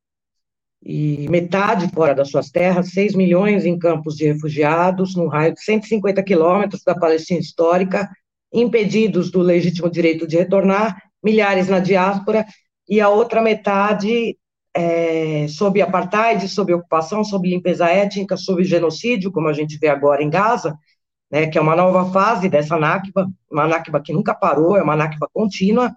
e 0.83 1.27
metade 1.29 1.87
fora 1.93 2.15
das 2.15 2.29
suas 2.29 2.49
terras, 2.49 2.91
6 2.91 3.13
milhões 3.15 3.65
em 3.65 3.77
campos 3.77 4.15
de 4.15 4.25
refugiados, 4.25 5.15
num 5.15 5.27
raio 5.27 5.53
de 5.53 5.61
150 5.63 6.23
quilômetros 6.23 6.83
da 6.83 6.95
Palestina 6.95 7.39
histórica, 7.39 8.09
impedidos 8.51 9.29
do 9.31 9.41
legítimo 9.41 9.89
direito 9.89 10.27
de 10.27 10.37
retornar, 10.37 11.01
milhares 11.23 11.67
na 11.67 11.79
diáspora, 11.79 12.45
e 12.89 12.99
a 12.99 13.09
outra 13.09 13.41
metade 13.41 14.35
é, 14.73 15.47
sob 15.47 15.81
apartheid, 15.81 16.47
sob 16.49 16.73
ocupação, 16.73 17.23
sob 17.23 17.47
limpeza 17.47 17.87
étnica, 17.87 18.35
sob 18.35 18.63
genocídio, 18.63 19.31
como 19.31 19.47
a 19.47 19.53
gente 19.53 19.77
vê 19.77 19.87
agora 19.87 20.23
em 20.23 20.29
Gaza, 20.29 20.75
né, 21.29 21.47
que 21.47 21.57
é 21.57 21.61
uma 21.61 21.75
nova 21.75 22.11
fase 22.11 22.49
dessa 22.49 22.77
Nakba, 22.77 23.29
uma 23.49 23.67
Nakba 23.67 24.01
que 24.01 24.11
nunca 24.11 24.33
parou, 24.33 24.75
é 24.75 24.83
uma 24.83 24.95
Nakba 24.95 25.29
contínua, 25.31 25.95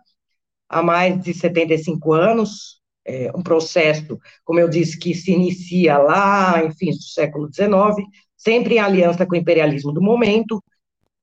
há 0.68 0.82
mais 0.82 1.20
de 1.20 1.32
75 1.32 2.12
anos, 2.12 2.80
é, 3.04 3.30
um 3.34 3.42
processo, 3.42 4.18
como 4.44 4.60
eu 4.60 4.68
disse, 4.68 4.98
que 4.98 5.14
se 5.14 5.32
inicia 5.32 5.98
lá 5.98 6.64
em 6.64 6.72
fins 6.72 6.96
do 6.96 7.04
século 7.04 7.48
XIX, 7.52 8.06
sempre 8.36 8.76
em 8.76 8.78
aliança 8.78 9.26
com 9.26 9.34
o 9.34 9.38
imperialismo 9.38 9.92
do 9.92 10.02
momento, 10.02 10.62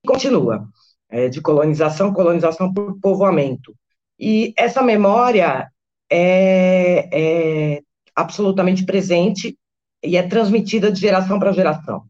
e 0.03 0.07
continua, 0.07 0.67
é, 1.09 1.29
de 1.29 1.41
colonização, 1.41 2.13
colonização 2.13 2.73
por 2.73 2.99
povoamento. 2.99 3.75
E 4.19 4.53
essa 4.57 4.81
memória 4.81 5.69
é, 6.09 7.09
é 7.11 7.81
absolutamente 8.15 8.85
presente 8.85 9.57
e 10.03 10.17
é 10.17 10.23
transmitida 10.23 10.91
de 10.91 10.99
geração 10.99 11.39
para 11.39 11.51
geração. 11.51 12.03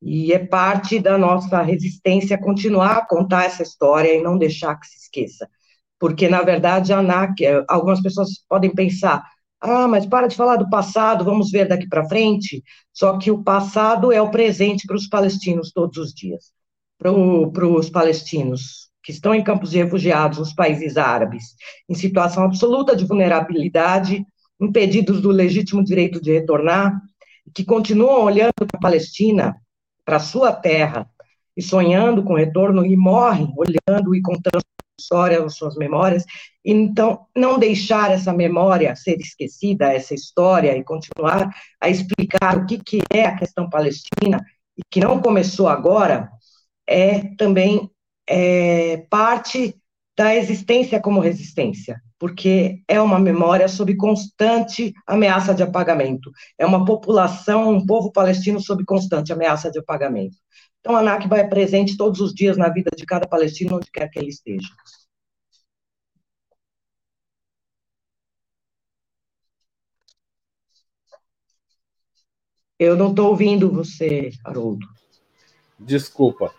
E 0.00 0.32
é 0.32 0.38
parte 0.38 0.98
da 0.98 1.16
nossa 1.16 1.62
resistência 1.62 2.38
continuar 2.38 2.98
a 2.98 3.06
contar 3.06 3.44
essa 3.44 3.62
história 3.62 4.14
e 4.14 4.22
não 4.22 4.36
deixar 4.36 4.78
que 4.78 4.86
se 4.86 4.98
esqueça 4.98 5.48
porque, 5.98 6.28
na 6.28 6.42
verdade, 6.42 6.92
a 6.92 6.98
ANAC, 6.98 7.44
é, 7.44 7.64
algumas 7.68 8.00
pessoas 8.00 8.30
podem 8.48 8.74
pensar, 8.74 9.24
ah, 9.60 9.88
mas 9.88 10.04
para 10.04 10.26
de 10.26 10.36
falar 10.36 10.56
do 10.56 10.68
passado, 10.68 11.24
vamos 11.24 11.50
ver 11.50 11.66
daqui 11.66 11.88
para 11.88 12.06
frente. 12.06 12.62
Só 12.92 13.16
que 13.18 13.30
o 13.30 13.42
passado 13.42 14.12
é 14.12 14.20
o 14.20 14.30
presente 14.30 14.86
para 14.86 14.96
os 14.96 15.08
palestinos 15.08 15.72
todos 15.72 15.96
os 15.96 16.12
dias. 16.12 16.52
Para 16.98 17.10
os 17.66 17.88
palestinos 17.88 18.90
que 19.02 19.12
estão 19.12 19.34
em 19.34 19.44
campos 19.44 19.70
de 19.70 19.78
refugiados 19.78 20.38
nos 20.38 20.54
países 20.54 20.96
árabes, 20.96 21.54
em 21.88 21.94
situação 21.94 22.44
absoluta 22.44 22.96
de 22.96 23.04
vulnerabilidade, 23.04 24.24
impedidos 24.58 25.20
do 25.20 25.30
legítimo 25.30 25.84
direito 25.84 26.20
de 26.20 26.32
retornar, 26.32 26.98
que 27.54 27.64
continuam 27.64 28.24
olhando 28.24 28.52
para 28.54 28.78
a 28.78 28.80
Palestina, 28.80 29.54
para 30.04 30.16
a 30.16 30.20
sua 30.20 30.52
terra, 30.52 31.08
e 31.56 31.62
sonhando 31.62 32.22
com 32.22 32.34
retorno, 32.34 32.84
e 32.84 32.96
morrem 32.96 33.52
olhando 33.56 34.14
e 34.14 34.22
contando 34.22 34.64
história, 34.98 35.42
as 35.44 35.56
suas 35.56 35.76
memórias. 35.76 36.24
Então, 36.64 37.26
não 37.36 37.58
deixar 37.58 38.10
essa 38.10 38.32
memória 38.32 38.94
ser 38.96 39.20
esquecida, 39.20 39.92
essa 39.92 40.14
história, 40.14 40.76
e 40.76 40.84
continuar 40.84 41.50
a 41.80 41.88
explicar 41.88 42.58
o 42.58 42.66
que, 42.66 42.78
que 42.78 43.00
é 43.12 43.26
a 43.26 43.36
questão 43.36 43.68
palestina, 43.68 44.44
e 44.76 44.82
que 44.90 45.00
não 45.00 45.20
começou 45.20 45.68
agora, 45.68 46.30
é 46.86 47.34
também 47.36 47.90
é, 48.28 49.06
parte 49.10 49.74
da 50.16 50.34
existência 50.34 51.00
como 51.00 51.20
resistência, 51.20 52.00
porque 52.18 52.82
é 52.86 53.00
uma 53.00 53.18
memória 53.18 53.66
sob 53.66 53.96
constante 53.96 54.92
ameaça 55.06 55.52
de 55.54 55.62
apagamento. 55.62 56.30
É 56.58 56.64
uma 56.64 56.84
população, 56.84 57.70
um 57.70 57.84
povo 57.84 58.12
palestino 58.12 58.60
sob 58.60 58.84
constante 58.84 59.32
ameaça 59.32 59.70
de 59.70 59.78
apagamento. 59.78 60.36
Então, 60.84 60.96
a 60.96 61.02
Nakba 61.02 61.38
é 61.38 61.44
presente 61.48 61.96
todos 61.96 62.20
os 62.20 62.34
dias 62.34 62.58
na 62.58 62.68
vida 62.68 62.90
de 62.94 63.06
cada 63.06 63.26
palestino, 63.26 63.76
onde 63.76 63.90
quer 63.90 64.06
que 64.10 64.18
ele 64.18 64.28
esteja. 64.28 64.68
Eu 72.78 72.98
não 72.98 73.08
estou 73.08 73.30
ouvindo 73.30 73.72
você, 73.72 74.30
Haroldo. 74.44 74.86
Desculpa. 75.78 76.52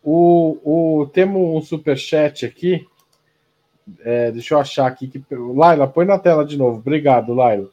O, 0.00 1.00
o, 1.00 1.06
temos 1.08 1.42
um 1.42 1.60
superchat 1.60 2.46
aqui. 2.46 2.86
É, 3.98 4.30
deixa 4.30 4.54
eu 4.54 4.60
achar 4.60 4.86
aqui. 4.86 5.08
Que, 5.08 5.24
Laila, 5.34 5.88
põe 5.88 6.06
na 6.06 6.20
tela 6.20 6.44
de 6.44 6.56
novo. 6.56 6.78
Obrigado, 6.78 7.34
Laila. 7.34 7.68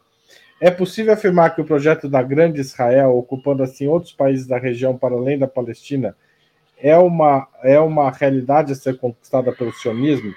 É 0.64 0.72
possível 0.72 1.12
afirmar 1.12 1.54
que 1.54 1.60
o 1.60 1.66
projeto 1.66 2.08
da 2.08 2.24
Grande 2.24 2.62
Israel, 2.62 3.18
ocupando 3.18 3.62
assim 3.62 3.86
outros 3.86 4.14
países 4.14 4.48
da 4.48 4.58
região 4.58 4.98
para 4.98 5.14
além 5.14 5.38
da 5.38 5.46
Palestina, 5.46 6.16
é 6.82 6.98
uma, 6.98 7.50
é 7.62 7.78
uma 7.82 8.10
realidade 8.10 8.72
a 8.72 8.76
ser 8.76 8.98
conquistada 8.98 9.52
pelo 9.52 9.74
sionismo? 9.74 10.34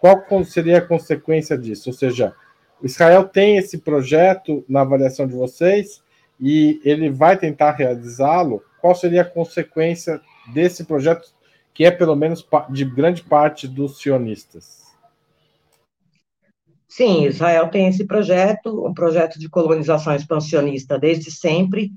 Qual 0.00 0.24
seria 0.46 0.78
a 0.78 0.80
consequência 0.80 1.58
disso? 1.58 1.90
Ou 1.90 1.92
seja, 1.92 2.34
Israel 2.82 3.24
tem 3.24 3.58
esse 3.58 3.76
projeto 3.76 4.64
na 4.66 4.80
avaliação 4.80 5.26
de 5.26 5.34
vocês 5.34 6.02
e 6.40 6.80
ele 6.82 7.10
vai 7.10 7.36
tentar 7.36 7.72
realizá-lo? 7.72 8.64
Qual 8.80 8.94
seria 8.94 9.20
a 9.20 9.26
consequência 9.26 10.22
desse 10.54 10.84
projeto, 10.84 11.28
que 11.74 11.84
é 11.84 11.90
pelo 11.90 12.16
menos 12.16 12.48
de 12.70 12.86
grande 12.86 13.22
parte 13.22 13.68
dos 13.68 13.98
sionistas? 14.00 14.85
Sim, 16.96 17.26
Israel 17.26 17.68
tem 17.68 17.88
esse 17.88 18.06
projeto, 18.06 18.86
um 18.86 18.94
projeto 18.94 19.38
de 19.38 19.50
colonização 19.50 20.16
expansionista 20.16 20.98
desde 20.98 21.30
sempre, 21.30 21.92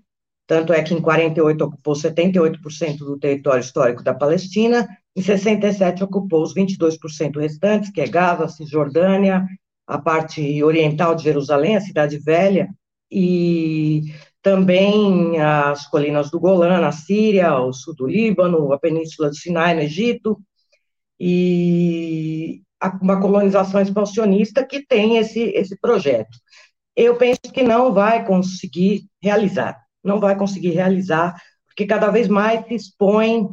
tanto 0.46 0.74
é 0.74 0.84
que 0.84 0.94
em 0.94 1.00
48 1.00 1.64
ocupou 1.64 1.94
78% 1.94 2.98
do 2.98 3.18
território 3.18 3.62
histórico 3.62 4.04
da 4.04 4.14
Palestina, 4.14 4.86
em 5.16 5.22
67 5.22 6.04
ocupou 6.04 6.44
os 6.44 6.54
22% 6.54 7.40
restantes, 7.40 7.90
que 7.90 8.02
é 8.02 8.08
Gaza, 8.10 8.50
Cisjordânia, 8.50 9.48
a 9.88 9.98
parte 9.98 10.62
oriental 10.62 11.16
de 11.16 11.24
Jerusalém, 11.24 11.78
a 11.78 11.82
cidade 11.82 12.18
velha, 12.18 12.68
e 13.10 14.02
também 14.42 15.40
as 15.40 15.88
colinas 15.88 16.30
do 16.30 16.42
Golã, 16.42 16.82
na 16.82 16.92
Síria, 16.92 17.58
o 17.58 17.72
sul 17.72 17.96
do 17.96 18.06
Líbano, 18.06 18.74
a 18.74 18.78
península 18.78 19.30
do 19.30 19.36
Sinai, 19.38 19.76
no 19.76 19.80
Egito, 19.80 20.38
e 21.18 22.64
uma 23.02 23.20
colonização 23.20 23.82
expansionista 23.82 24.66
que 24.66 24.86
tem 24.86 25.18
esse, 25.18 25.42
esse 25.50 25.78
projeto. 25.80 26.38
Eu 26.96 27.16
penso 27.18 27.42
que 27.54 27.64
não 27.64 27.94
vai 27.94 28.26
conseguir 28.26 29.08
realizar, 29.22 29.78
não 30.04 30.20
vai 30.20 30.36
conseguir 30.36 30.72
realizar, 30.72 31.36
porque 31.66 31.86
cada 31.86 32.10
vez 32.10 32.28
mais 32.28 32.66
se 32.68 32.76
expõem 32.76 33.50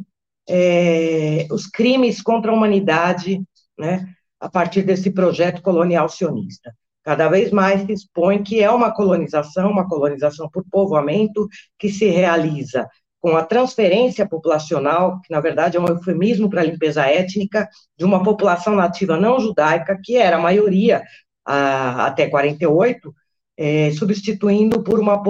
é, 0.49 1.47
os 1.51 1.67
crimes 1.67 2.21
contra 2.21 2.51
a 2.51 2.53
humanidade, 2.53 3.41
né, 3.77 4.07
a 4.39 4.49
partir 4.49 4.83
desse 4.83 5.11
projeto 5.11 5.61
colonial 5.61 6.07
sionista. 6.09 6.73
Cada 7.03 7.29
vez 7.29 7.51
mais 7.51 7.85
se 7.85 7.93
expõe 7.93 8.43
que 8.43 8.61
é 8.61 8.69
uma 8.69 8.93
colonização, 8.93 9.71
uma 9.71 9.87
colonização 9.87 10.49
por 10.49 10.63
povoamento, 10.69 11.47
que 11.79 11.89
se 11.89 12.07
realiza 12.07 12.87
com 13.19 13.35
a 13.35 13.43
transferência 13.43 14.27
populacional, 14.27 15.19
que 15.21 15.33
na 15.33 15.41
verdade 15.41 15.77
é 15.77 15.79
um 15.79 15.87
eufemismo 15.87 16.49
para 16.49 16.63
limpeza 16.63 17.05
étnica, 17.05 17.67
de 17.97 18.05
uma 18.05 18.23
população 18.23 18.75
nativa 18.75 19.17
não 19.19 19.39
judaica, 19.39 19.99
que 20.03 20.15
era 20.17 20.37
a 20.37 20.41
maioria 20.41 21.03
a, 21.45 22.05
até 22.07 22.29
48, 22.29 23.13
é, 23.57 23.91
substituindo 23.91 24.83
por 24.83 24.99
uma 24.99 25.21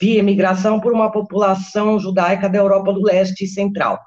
via 0.00 0.20
imigração 0.20 0.78
por 0.78 0.92
uma 0.92 1.10
população 1.10 1.98
judaica 1.98 2.48
da 2.48 2.58
Europa 2.58 2.92
do 2.92 3.02
Leste 3.02 3.44
e 3.44 3.48
Central. 3.48 3.98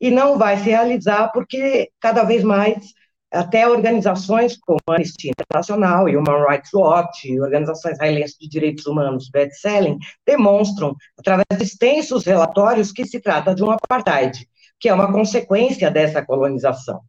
E 0.00 0.10
não 0.10 0.38
vai 0.38 0.58
se 0.58 0.64
realizar 0.64 1.32
porque 1.32 1.90
cada 1.98 2.22
vez 2.22 2.44
mais 2.44 2.92
até 3.36 3.68
organizações 3.68 4.56
como 4.58 4.78
a 4.88 4.94
Anistia 4.94 5.30
Internacional 5.30 6.08
e 6.08 6.16
Human 6.16 6.44
Rights 6.48 6.72
Watch, 6.72 7.38
organizações 7.40 7.94
israelenses 7.94 8.36
de 8.38 8.48
direitos 8.48 8.86
humanos, 8.86 9.30
Selling, 9.60 9.98
demonstram, 10.26 10.94
através 11.18 11.46
de 11.56 11.62
extensos 11.62 12.24
relatórios, 12.24 12.92
que 12.92 13.04
se 13.04 13.20
trata 13.20 13.54
de 13.54 13.62
um 13.62 13.70
apartheid, 13.70 14.48
que 14.80 14.88
é 14.88 14.94
uma 14.94 15.12
consequência 15.12 15.90
dessa 15.90 16.24
colonização. 16.24 17.00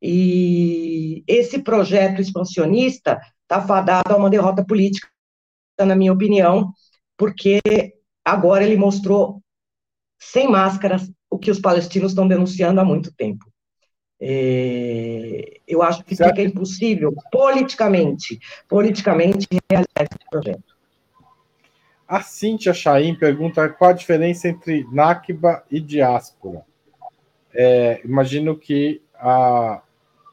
E 0.00 1.24
esse 1.26 1.58
projeto 1.58 2.20
expansionista 2.20 3.20
está 3.42 3.60
fadado 3.60 4.14
a 4.14 4.16
uma 4.16 4.30
derrota 4.30 4.64
política, 4.64 5.08
na 5.78 5.96
minha 5.96 6.12
opinião, 6.12 6.72
porque 7.16 7.60
agora 8.24 8.64
ele 8.64 8.76
mostrou, 8.76 9.42
sem 10.18 10.48
máscaras, 10.48 11.10
o 11.30 11.38
que 11.38 11.50
os 11.50 11.60
palestinos 11.60 12.12
estão 12.12 12.28
denunciando 12.28 12.80
há 12.80 12.84
muito 12.84 13.12
tempo 13.14 13.44
é, 14.20 15.60
eu 15.66 15.82
acho 15.82 16.02
que 16.04 16.16
certo. 16.16 16.36
fica 16.36 16.48
impossível, 16.48 17.14
politicamente, 17.30 18.40
politicamente, 18.68 19.46
realizar 19.70 20.02
esse 20.02 20.30
projeto. 20.30 20.76
A 22.08 22.22
Cíntia 22.22 22.72
Chaim 22.72 23.14
pergunta 23.14 23.68
qual 23.68 23.90
a 23.90 23.94
diferença 23.94 24.48
entre 24.48 24.86
Nakba 24.92 25.64
e 25.70 25.80
diáspora. 25.80 26.64
é, 27.52 28.00
imagino 28.04 28.56
que 28.56 29.02
a, 29.14 29.82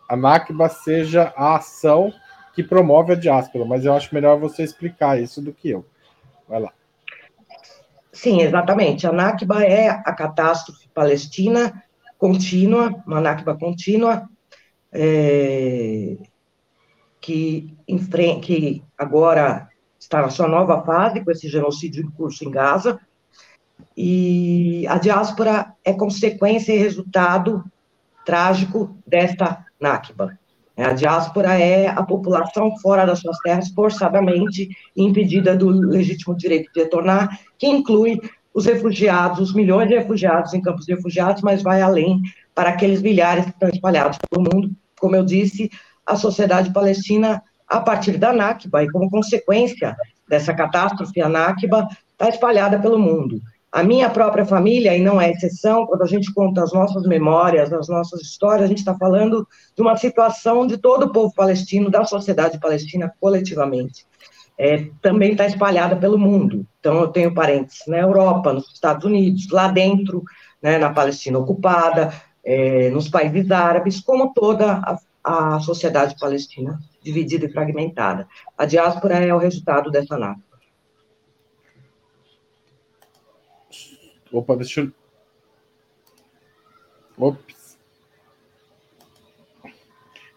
a 0.07 0.15
Nakba 0.15 0.69
seja 0.69 1.33
a 1.35 1.55
ação 1.55 2.13
que 2.53 2.63
promove 2.63 3.13
a 3.13 3.15
diáspora, 3.15 3.65
mas 3.65 3.83
eu 3.83 3.93
acho 3.93 4.13
melhor 4.13 4.39
você 4.39 4.63
explicar 4.63 5.19
isso 5.19 5.41
do 5.41 5.51
que 5.51 5.69
eu. 5.69 5.85
Vai 6.47 6.61
lá. 6.61 6.71
Sim, 8.11 8.41
exatamente. 8.41 9.07
A 9.07 9.11
Nakba 9.11 9.63
é 9.63 9.89
a 9.89 10.13
catástrofe 10.13 10.87
palestina 10.89 11.83
contínua, 12.23 13.03
uma 13.05 13.19
Nakba 13.19 13.53
contínua, 13.53 14.29
é, 14.93 16.15
que, 17.19 17.75
que 18.41 18.81
agora 18.97 19.67
está 19.99 20.21
na 20.21 20.29
sua 20.29 20.47
nova 20.47 20.81
fase, 20.85 21.21
com 21.21 21.29
esse 21.31 21.49
genocídio 21.49 22.01
em 22.01 22.09
curso 22.11 22.45
em 22.45 22.49
Gaza, 22.49 22.97
e 23.97 24.87
a 24.87 24.97
diáspora 24.97 25.73
é 25.83 25.91
consequência 25.91 26.71
e 26.71 26.77
resultado 26.77 27.61
trágico 28.25 28.97
desta 29.05 29.65
Nakba. 29.77 30.39
A 30.77 30.93
diáspora 30.93 31.59
é 31.59 31.87
a 31.87 32.03
população 32.03 32.73
fora 32.77 33.05
das 33.05 33.19
suas 33.19 33.37
terras 33.39 33.67
forçadamente 33.67 34.69
impedida 34.95 35.57
do 35.57 35.67
legítimo 35.67 36.37
direito 36.37 36.71
de 36.71 36.83
retornar, 36.83 37.37
que 37.57 37.67
inclui 37.67 38.17
os 38.53 38.65
refugiados, 38.65 39.39
os 39.39 39.53
milhões 39.53 39.89
de 39.89 39.95
refugiados 39.95 40.53
em 40.53 40.61
campos 40.61 40.85
de 40.85 40.93
refugiados, 40.93 41.41
mas 41.41 41.63
vai 41.63 41.81
além 41.81 42.21
para 42.53 42.69
aqueles 42.69 43.01
milhares 43.01 43.45
que 43.45 43.51
estão 43.51 43.69
espalhados 43.69 44.17
pelo 44.29 44.43
mundo. 44.43 44.71
Como 44.99 45.15
eu 45.15 45.25
disse, 45.25 45.71
a 46.05 46.15
sociedade 46.15 46.71
palestina, 46.71 47.41
a 47.67 47.79
partir 47.79 48.17
da 48.17 48.31
Nakba, 48.31 48.83
e 48.83 48.91
como 48.91 49.09
consequência 49.09 49.95
dessa 50.27 50.53
catástrofe, 50.53 51.21
a 51.21 51.29
Nakba 51.29 51.87
está 52.11 52.29
espalhada 52.29 52.79
pelo 52.79 52.99
mundo. 52.99 53.41
A 53.71 53.81
minha 53.81 54.07
própria 54.07 54.45
família, 54.45 54.95
e 54.95 55.01
não 55.01 55.19
é 55.19 55.31
exceção, 55.31 55.87
quando 55.87 56.03
a 56.03 56.07
gente 56.07 56.31
conta 56.31 56.61
as 56.63 56.71
nossas 56.71 57.07
memórias, 57.07 57.73
as 57.73 57.89
nossas 57.89 58.21
histórias, 58.21 58.65
a 58.65 58.67
gente 58.67 58.77
está 58.77 58.95
falando 58.95 59.47
de 59.75 59.81
uma 59.81 59.97
situação 59.97 60.67
de 60.67 60.77
todo 60.77 61.07
o 61.07 61.11
povo 61.11 61.33
palestino, 61.33 61.89
da 61.89 62.05
sociedade 62.05 62.59
palestina 62.59 63.11
coletivamente. 63.19 64.05
É, 64.57 64.89
também 65.01 65.31
está 65.31 65.45
espalhada 65.45 65.95
pelo 65.95 66.17
mundo. 66.17 66.65
Então, 66.79 66.99
eu 66.99 67.07
tenho 67.07 67.33
parentes 67.33 67.79
na 67.87 67.97
Europa, 67.97 68.53
nos 68.53 68.71
Estados 68.71 69.03
Unidos, 69.05 69.49
lá 69.49 69.67
dentro, 69.67 70.23
né, 70.61 70.77
na 70.77 70.93
Palestina 70.93 71.39
ocupada, 71.39 72.13
é, 72.43 72.89
nos 72.89 73.09
países 73.09 73.49
árabes, 73.51 73.99
como 73.99 74.33
toda 74.33 74.73
a, 75.23 75.55
a 75.55 75.59
sociedade 75.59 76.15
palestina 76.19 76.79
dividida 77.01 77.45
e 77.45 77.51
fragmentada. 77.51 78.27
A 78.57 78.65
diáspora 78.65 79.15
é 79.15 79.33
o 79.33 79.37
resultado 79.37 79.89
dessa 79.89 80.17
NAFTA. 80.17 80.53
Opa, 84.31 84.55
deixa 84.55 84.81
eu. 84.81 84.91
Ops. 87.17 87.77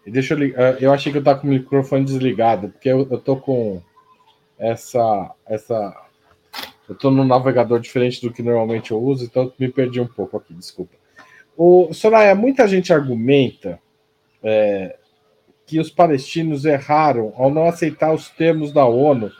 Deixa 0.05 0.33
eu 0.33 0.37
ligar. 0.37 0.81
Eu 0.81 0.93
achei 0.93 1.11
que 1.11 1.17
eu 1.17 1.21
estava 1.21 1.39
com 1.39 1.47
o 1.47 1.49
microfone 1.49 2.05
desligado, 2.05 2.69
porque 2.69 2.89
eu, 2.89 3.05
tô 3.19 3.37
com 3.37 3.81
essa. 4.57 5.31
essa 5.45 5.95
eu 6.87 6.93
estou 6.93 7.11
num 7.11 7.25
navegador 7.25 7.79
diferente 7.79 8.21
do 8.21 8.31
que 8.31 8.41
normalmente 8.41 8.91
eu 8.91 9.01
uso, 9.01 9.25
então 9.25 9.51
me 9.59 9.67
perdi 9.67 9.99
um 9.99 10.07
pouco 10.07 10.37
aqui, 10.37 10.53
desculpa. 10.53 10.95
O 11.55 11.93
Soraya, 11.93 12.33
muita 12.33 12.67
gente 12.67 12.93
argumenta 12.93 13.79
é, 14.41 14.95
que 15.65 15.79
os 15.79 15.89
palestinos 15.89 16.63
erraram 16.63 17.33
ao 17.35 17.51
não 17.51 17.65
aceitar 17.65 18.13
os 18.13 18.29
termos 18.29 18.71
da 18.71 18.85
ONU 18.85 19.31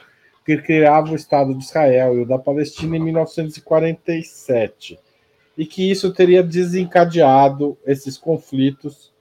que 0.45 0.57
criava 0.57 1.11
o 1.11 1.15
Estado 1.15 1.53
de 1.53 1.63
Israel 1.63 2.17
e 2.17 2.21
o 2.21 2.25
da 2.25 2.39
Palestina 2.39 2.95
em 2.95 3.01
1947, 3.01 4.97
e 5.57 5.65
que 5.65 5.91
isso 5.91 6.13
teria 6.13 6.41
desencadeado 6.41 7.77
esses 7.85 8.17
conflitos 8.17 9.13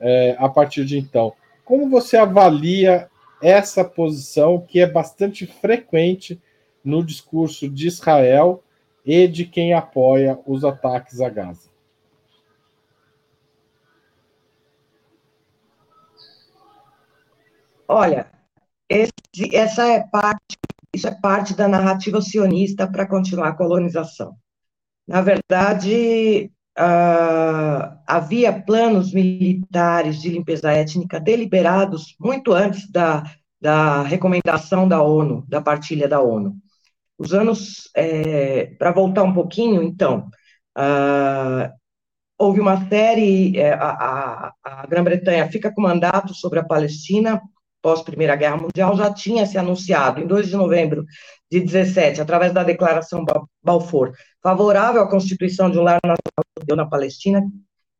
é, 0.00 0.34
a 0.38 0.48
partir 0.48 0.86
de 0.86 0.98
então. 0.98 1.34
Como 1.66 1.90
você 1.90 2.16
avalia 2.16 3.09
essa 3.42 3.84
posição 3.84 4.60
que 4.60 4.80
é 4.80 4.86
bastante 4.86 5.46
frequente 5.46 6.40
no 6.84 7.04
discurso 7.04 7.68
de 7.68 7.86
Israel 7.86 8.62
e 9.04 9.26
de 9.26 9.44
quem 9.44 9.72
apoia 9.72 10.38
os 10.46 10.64
ataques 10.64 11.20
a 11.20 11.28
Gaza? 11.28 11.70
Olha, 17.88 18.30
esse, 18.88 19.12
essa 19.52 19.86
é 19.88 20.06
parte 20.06 20.56
isso 20.94 21.06
é 21.06 21.14
parte 21.14 21.54
da 21.54 21.68
narrativa 21.68 22.20
sionista 22.20 22.90
para 22.90 23.06
continuar 23.06 23.48
a 23.48 23.56
colonização. 23.56 24.36
Na 25.06 25.20
verdade, 25.20 26.50
uh, 26.80 27.98
havia 28.06 28.52
planos 28.52 29.12
militares 29.12 30.20
de 30.20 30.30
limpeza 30.30 30.72
étnica 30.72 31.20
deliberados 31.20 32.16
muito 32.18 32.52
antes 32.52 32.90
da, 32.90 33.22
da 33.60 34.02
recomendação 34.02 34.88
da 34.88 35.02
ONU, 35.02 35.44
da 35.46 35.60
partilha 35.60 36.08
da 36.08 36.20
ONU. 36.20 36.56
Os 37.18 37.34
anos, 37.34 37.90
é, 37.94 38.66
para 38.78 38.92
voltar 38.92 39.22
um 39.24 39.34
pouquinho, 39.34 39.82
então, 39.82 40.30
uh, 40.78 41.70
houve 42.38 42.60
uma 42.60 42.88
série, 42.88 43.58
é, 43.58 43.74
a, 43.74 43.90
a, 43.90 44.52
a 44.64 44.86
Grã-Bretanha 44.86 45.50
fica 45.50 45.70
com 45.72 45.82
mandato 45.82 46.32
sobre 46.34 46.58
a 46.60 46.64
Palestina, 46.64 47.40
pós-Primeira 47.82 48.36
Guerra 48.36 48.56
Mundial, 48.56 48.96
já 48.96 49.12
tinha 49.12 49.44
se 49.44 49.58
anunciado, 49.58 50.20
em 50.20 50.26
2 50.26 50.48
de 50.48 50.56
novembro 50.56 51.04
de 51.50 51.60
17, 51.60 52.20
através 52.20 52.52
da 52.52 52.62
Declaração 52.62 53.24
Balfour, 53.62 54.12
favorável 54.42 55.02
à 55.02 55.08
constituição 55.08 55.70
de 55.70 55.78
um 55.78 55.82
lar 55.82 56.00
nacional 56.02 56.49
na 56.76 56.86
Palestina. 56.86 57.42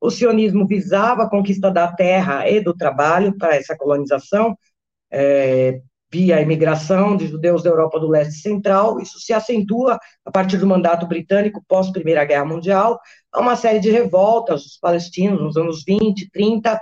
O 0.00 0.10
sionismo 0.10 0.66
visava 0.66 1.24
a 1.24 1.28
conquista 1.28 1.70
da 1.70 1.92
terra 1.92 2.48
e 2.48 2.60
do 2.60 2.74
trabalho 2.74 3.36
para 3.36 3.56
essa 3.56 3.76
colonização, 3.76 4.56
é, 5.10 5.80
via 6.10 6.36
a 6.36 6.40
imigração 6.40 7.16
de 7.16 7.26
judeus 7.26 7.62
da 7.62 7.70
Europa 7.70 8.00
do 8.00 8.08
Leste 8.08 8.40
Central. 8.40 8.98
Isso 9.00 9.20
se 9.20 9.32
acentua 9.32 9.98
a 10.24 10.30
partir 10.30 10.56
do 10.56 10.66
mandato 10.66 11.06
britânico 11.06 11.62
pós-Primeira 11.68 12.24
Guerra 12.24 12.44
Mundial, 12.44 12.98
a 13.32 13.40
uma 13.40 13.56
série 13.56 13.78
de 13.78 13.90
revoltas 13.90 14.62
dos 14.62 14.78
palestinos 14.78 15.40
nos 15.40 15.56
anos 15.56 15.84
20, 15.86 16.30
30, 16.30 16.80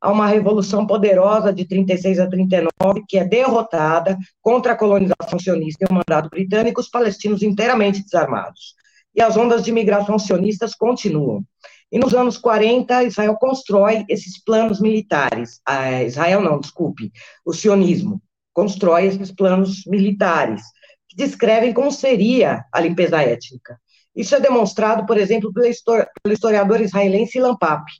a 0.00 0.12
uma 0.12 0.26
revolução 0.26 0.86
poderosa 0.86 1.52
de 1.52 1.66
36 1.66 2.20
a 2.20 2.26
39, 2.26 3.04
que 3.08 3.18
é 3.18 3.24
derrotada 3.24 4.16
contra 4.40 4.72
a 4.72 4.76
colonização 4.76 5.38
sionista 5.38 5.84
e 5.84 5.90
o 5.90 5.94
mandato 5.94 6.28
britânico, 6.28 6.80
os 6.80 6.88
palestinos 6.88 7.42
inteiramente 7.42 8.02
desarmados. 8.02 8.74
E 9.14 9.22
as 9.22 9.36
ondas 9.36 9.62
de 9.62 9.70
imigração 9.70 10.18
sionistas 10.18 10.74
continuam. 10.74 11.44
E 11.90 11.98
nos 11.98 12.14
anos 12.14 12.36
40, 12.36 13.04
Israel 13.04 13.36
constrói 13.36 14.04
esses 14.08 14.42
planos 14.42 14.80
militares. 14.80 15.60
Ah, 15.64 16.02
Israel 16.02 16.40
não, 16.40 16.58
desculpe, 16.58 17.12
o 17.44 17.52
sionismo 17.52 18.20
constrói 18.52 19.06
esses 19.06 19.32
planos 19.32 19.84
militares, 19.86 20.62
que 21.08 21.16
descrevem 21.16 21.72
como 21.72 21.90
seria 21.90 22.64
a 22.72 22.80
limpeza 22.80 23.20
étnica. 23.20 23.78
Isso 24.14 24.34
é 24.34 24.40
demonstrado, 24.40 25.04
por 25.06 25.18
exemplo, 25.18 25.52
pelo 25.52 26.32
historiador 26.32 26.80
israelense 26.80 27.38
Ilan 27.38 27.56
Pape, 27.56 27.92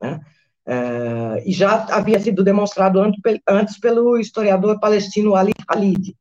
né? 0.00 0.20
Uh, 0.66 1.40
e 1.46 1.52
já 1.52 1.86
havia 1.90 2.20
sido 2.20 2.44
demonstrado 2.44 3.00
antes 3.48 3.80
pelo 3.80 4.18
historiador 4.18 4.78
palestino 4.78 5.34
Ali 5.34 5.52
Khalid. 5.66 6.14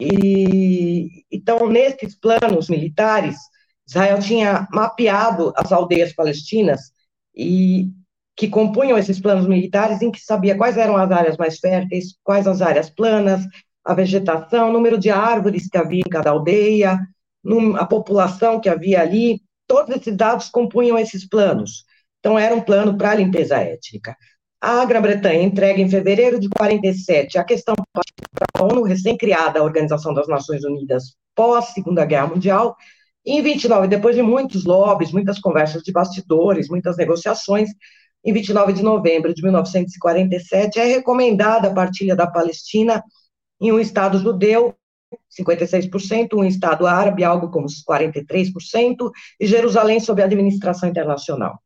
E, 0.00 1.24
então, 1.30 1.68
nesses 1.68 2.14
planos 2.14 2.68
militares, 2.68 3.36
Israel 3.86 4.18
tinha 4.20 4.68
mapeado 4.72 5.52
as 5.56 5.72
aldeias 5.72 6.12
palestinas 6.12 6.92
e 7.34 7.88
que 8.36 8.48
compunham 8.48 8.96
esses 8.96 9.20
planos 9.20 9.48
militares, 9.48 10.00
em 10.00 10.12
que 10.12 10.20
sabia 10.20 10.56
quais 10.56 10.76
eram 10.76 10.96
as 10.96 11.10
áreas 11.10 11.36
mais 11.36 11.58
férteis, 11.58 12.14
quais 12.22 12.46
as 12.46 12.62
áreas 12.62 12.88
planas, 12.88 13.44
a 13.84 13.94
vegetação, 13.94 14.68
o 14.68 14.72
número 14.72 14.98
de 14.98 15.10
árvores 15.10 15.68
que 15.68 15.78
havia 15.78 16.02
em 16.06 16.10
cada 16.10 16.30
aldeia, 16.30 17.00
a 17.76 17.86
população 17.86 18.60
que 18.60 18.68
havia 18.68 19.00
ali, 19.00 19.40
todos 19.66 19.96
esses 19.96 20.16
dados 20.16 20.48
compunham 20.48 20.98
esses 20.98 21.26
planos. 21.26 21.84
Então, 22.20 22.38
era 22.38 22.54
um 22.54 22.60
plano 22.60 22.96
para 22.96 23.14
limpeza 23.14 23.56
étnica. 23.56 24.16
A 24.60 24.84
Grã-Bretanha 24.84 25.42
entrega 25.42 25.80
em 25.80 25.88
fevereiro 25.88 26.40
de 26.40 26.48
47 26.48 27.38
a 27.38 27.44
questão 27.44 27.76
para 27.92 28.46
a 28.54 28.64
ONU, 28.64 28.82
recém-criada 28.82 29.60
a 29.60 29.62
Organização 29.62 30.12
das 30.12 30.26
Nações 30.26 30.64
Unidas 30.64 31.14
pós-Segunda 31.32 32.04
Guerra 32.04 32.26
Mundial, 32.26 32.76
e 33.24 33.38
em 33.38 33.42
29, 33.42 33.86
depois 33.86 34.16
de 34.16 34.22
muitos 34.22 34.64
lobbies, 34.64 35.12
muitas 35.12 35.38
conversas 35.38 35.82
de 35.84 35.92
bastidores, 35.92 36.68
muitas 36.68 36.96
negociações, 36.96 37.70
em 38.24 38.32
29 38.32 38.72
de 38.72 38.82
novembro 38.82 39.32
de 39.32 39.42
1947, 39.42 40.80
é 40.80 40.84
recomendada 40.86 41.68
a 41.68 41.72
partilha 41.72 42.16
da 42.16 42.26
Palestina 42.26 43.04
em 43.60 43.70
um 43.70 43.78
Estado 43.78 44.18
judeu, 44.18 44.74
56%, 45.30 46.34
um 46.34 46.44
Estado 46.44 46.84
árabe, 46.84 47.22
algo 47.22 47.48
como 47.48 47.68
43%, 47.68 49.10
e 49.38 49.46
Jerusalém 49.46 50.00
sob 50.00 50.20
administração 50.20 50.88
internacional 50.88 51.60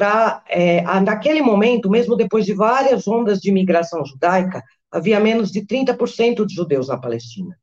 para, 0.00 0.42
é, 0.48 0.80
naquele 1.00 1.42
momento, 1.42 1.90
mesmo 1.90 2.16
depois 2.16 2.46
de 2.46 2.54
várias 2.54 3.06
ondas 3.06 3.38
de 3.38 3.50
imigração 3.50 4.02
judaica, 4.02 4.62
havia 4.90 5.20
menos 5.20 5.52
de 5.52 5.60
30% 5.60 6.46
de 6.46 6.54
judeus 6.54 6.88
na 6.88 6.96
Palestina. 6.96 7.54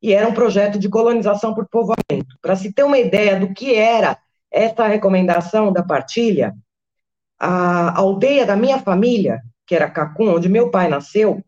E 0.00 0.12
era 0.12 0.28
um 0.28 0.32
projeto 0.32 0.78
de 0.78 0.88
colonização 0.88 1.52
por 1.52 1.66
povoamento. 1.68 2.36
Para 2.40 2.54
se 2.54 2.72
ter 2.72 2.84
uma 2.84 2.98
ideia 2.98 3.38
do 3.38 3.52
que 3.52 3.74
era 3.74 4.16
essa 4.48 4.86
recomendação 4.86 5.72
da 5.72 5.82
partilha, 5.82 6.54
a 7.36 7.98
aldeia 7.98 8.46
da 8.46 8.54
minha 8.54 8.78
família, 8.78 9.40
que 9.66 9.74
era 9.74 9.90
Cacum, 9.90 10.36
onde 10.36 10.48
meu 10.48 10.70
pai 10.70 10.88
nasceu, 10.88 11.42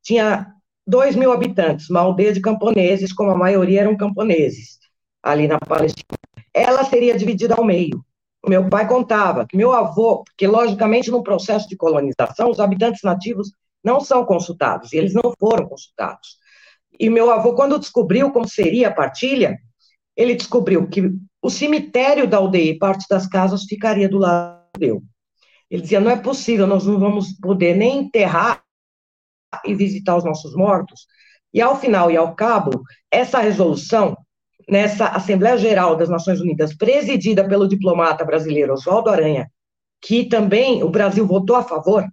tinha 0.00 0.46
dois 0.86 1.16
mil 1.16 1.32
habitantes, 1.32 1.90
uma 1.90 2.00
aldeia 2.00 2.32
de 2.32 2.40
camponeses, 2.40 3.12
como 3.12 3.32
a 3.32 3.36
maioria 3.36 3.80
eram 3.80 3.96
camponeses, 3.96 4.78
ali 5.20 5.48
na 5.48 5.58
Palestina. 5.58 6.06
Ela 6.54 6.84
seria 6.84 7.18
dividida 7.18 7.56
ao 7.56 7.64
meio. 7.64 8.04
Meu 8.46 8.68
pai 8.68 8.88
contava 8.88 9.46
que 9.46 9.56
meu 9.56 9.72
avô, 9.72 10.24
porque 10.24 10.46
logicamente 10.46 11.10
no 11.10 11.22
processo 11.22 11.68
de 11.68 11.76
colonização, 11.76 12.50
os 12.50 12.58
habitantes 12.58 13.02
nativos 13.02 13.52
não 13.84 14.00
são 14.00 14.24
consultados, 14.24 14.92
e 14.92 14.96
eles 14.96 15.14
não 15.14 15.32
foram 15.38 15.66
consultados. 15.66 16.36
E 16.98 17.08
meu 17.08 17.30
avô, 17.30 17.54
quando 17.54 17.78
descobriu 17.78 18.30
como 18.30 18.48
seria 18.48 18.88
a 18.88 18.92
partilha, 18.92 19.58
ele 20.16 20.34
descobriu 20.34 20.88
que 20.88 21.10
o 21.40 21.50
cemitério 21.50 22.26
da 22.28 22.36
aldeia 22.36 22.72
e 22.72 22.78
parte 22.78 23.06
das 23.08 23.26
casas 23.26 23.64
ficaria 23.64 24.08
do 24.08 24.18
lado 24.18 24.62
dele. 24.78 25.02
Ele 25.70 25.82
dizia: 25.82 26.00
não 26.00 26.10
é 26.10 26.16
possível, 26.16 26.66
nós 26.66 26.86
não 26.86 26.98
vamos 26.98 27.32
poder 27.40 27.76
nem 27.76 28.00
enterrar 28.00 28.62
e 29.64 29.74
visitar 29.74 30.16
os 30.16 30.24
nossos 30.24 30.54
mortos. 30.54 31.06
E 31.52 31.60
ao 31.60 31.78
final 31.78 32.10
e 32.10 32.16
ao 32.16 32.34
cabo, 32.34 32.82
essa 33.10 33.38
resolução, 33.38 34.16
nessa 34.68 35.08
Assembleia 35.08 35.56
Geral 35.56 35.96
das 35.96 36.08
Nações 36.08 36.40
Unidas, 36.40 36.74
presidida 36.74 37.46
pelo 37.46 37.68
diplomata 37.68 38.24
brasileiro 38.24 38.72
Oswaldo 38.72 39.10
Aranha, 39.10 39.50
que 40.00 40.24
também 40.24 40.82
o 40.82 40.88
Brasil 40.88 41.26
votou 41.26 41.56
a 41.56 41.62
favor, 41.62 42.04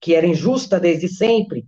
que 0.00 0.14
era 0.14 0.26
injusta 0.26 0.78
desde 0.78 1.08
sempre, 1.08 1.64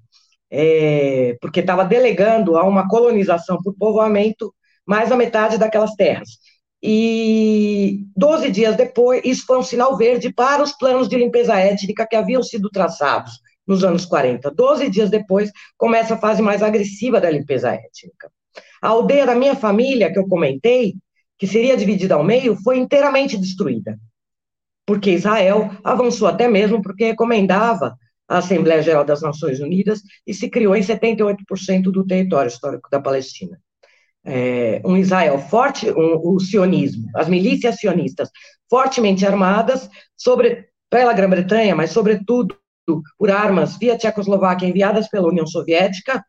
é, 0.51 1.37
porque 1.41 1.61
estava 1.61 1.85
delegando 1.85 2.57
a 2.57 2.65
uma 2.65 2.89
colonização 2.89 3.59
por 3.63 3.75
povoamento 3.75 4.53
mais 4.87 5.09
da 5.09 5.17
metade 5.17 5.59
daquelas 5.59 5.95
terras. 5.95 6.39
E 6.83 8.05
12 8.17 8.51
dias 8.51 8.75
depois, 8.75 9.21
isso 9.25 9.45
foi 9.47 9.59
um 9.59 9.63
sinal 9.63 9.97
verde 9.97 10.33
para 10.33 10.63
os 10.63 10.73
planos 10.73 11.09
de 11.09 11.17
limpeza 11.17 11.55
étnica 11.59 12.07
que 12.07 12.17
haviam 12.17 12.43
sido 12.43 12.71
traçados 12.71 13.39
nos 13.67 13.85
anos 13.85 14.05
40. 14.07 14.51
Doze 14.51 14.89
dias 14.89 15.11
depois, 15.11 15.51
começa 15.77 16.15
a 16.15 16.19
fase 16.19 16.43
mais 16.43 16.63
agressiva 16.63 17.21
da 17.21 17.31
limpeza 17.31 17.71
étnica. 17.73 18.31
A 18.81 18.89
aldeia 18.89 19.27
da 19.27 19.35
minha 19.35 19.55
família, 19.55 20.13
que 20.13 20.19
eu 20.19 20.27
comentei, 20.27 20.95
que 21.39 21.47
seria 21.47 21.77
dividida 21.77 22.15
ao 22.15 22.25
meio, 22.25 22.57
foi 22.57 22.79
inteiramente 22.79 23.37
destruída, 23.37 23.99
porque 24.87 25.11
Israel 25.11 25.71
avançou 25.83 26.29
até 26.29 26.49
mesmo 26.49 26.83
porque 26.83 27.05
recomendava 27.05 27.97
a 28.29 28.39
Assembleia 28.39 28.83
Geral 28.83 29.05
das 29.05 29.23
Nações 29.23 29.59
Unidas 29.59 30.03
e 30.27 30.33
se 30.33 30.49
criou 30.49 30.77
em 30.77 30.83
78% 30.83 31.83
do 31.91 32.07
território 32.07 32.49
histórico 32.49 32.89
da 32.91 33.01
Palestina. 33.01 33.59
É, 34.25 34.81
um 34.85 34.97
Israel 34.97 35.39
forte, 35.39 35.91
um, 35.91 36.21
o 36.23 36.39
sionismo, 36.39 37.09
as 37.17 37.29
milícias 37.29 37.77
sionistas 37.77 38.31
fortemente 38.69 39.27
armadas 39.27 39.89
sobre, 40.17 40.67
pela 40.89 41.13
Grã-Bretanha, 41.13 41.75
mas 41.75 41.91
sobretudo 41.91 42.57
por 43.19 43.31
armas 43.31 43.77
via 43.77 43.97
Tchecoslováquia 43.97 44.69
enviadas 44.69 45.09
pela 45.09 45.29
União 45.29 45.47
Soviética, 45.47 46.23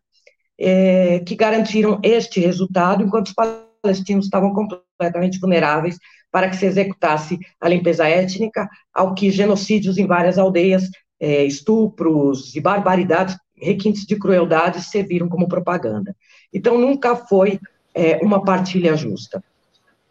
é, 0.64 1.20
que 1.20 1.36
garantiram 1.36 2.00
este 2.04 2.40
resultado, 2.40 3.04
enquanto 3.04 3.28
os 3.28 3.34
palestinos 3.34 4.26
estavam 4.26 4.54
completamente 4.54 5.40
vulneráveis 5.40 5.98
para 6.32 6.48
que 6.48 6.56
se 6.56 6.68
executasse 6.68 7.40
a 7.60 7.68
limpeza 7.68 8.08
étnica, 8.08 8.70
ao 8.94 9.16
que 9.16 9.32
genocídios 9.32 9.98
em 9.98 10.06
várias 10.06 10.38
aldeias, 10.38 10.84
é, 11.20 11.44
estupros 11.44 12.56
e 12.56 12.62
barbaridades, 12.62 13.36
requintes 13.56 14.06
de 14.06 14.16
crueldade 14.16 14.82
serviram 14.84 15.28
como 15.28 15.48
propaganda. 15.48 16.16
Então, 16.54 16.78
nunca 16.78 17.16
foi 17.16 17.60
é, 17.94 18.18
uma 18.18 18.44
partilha 18.44 18.96
justa. 18.96 19.44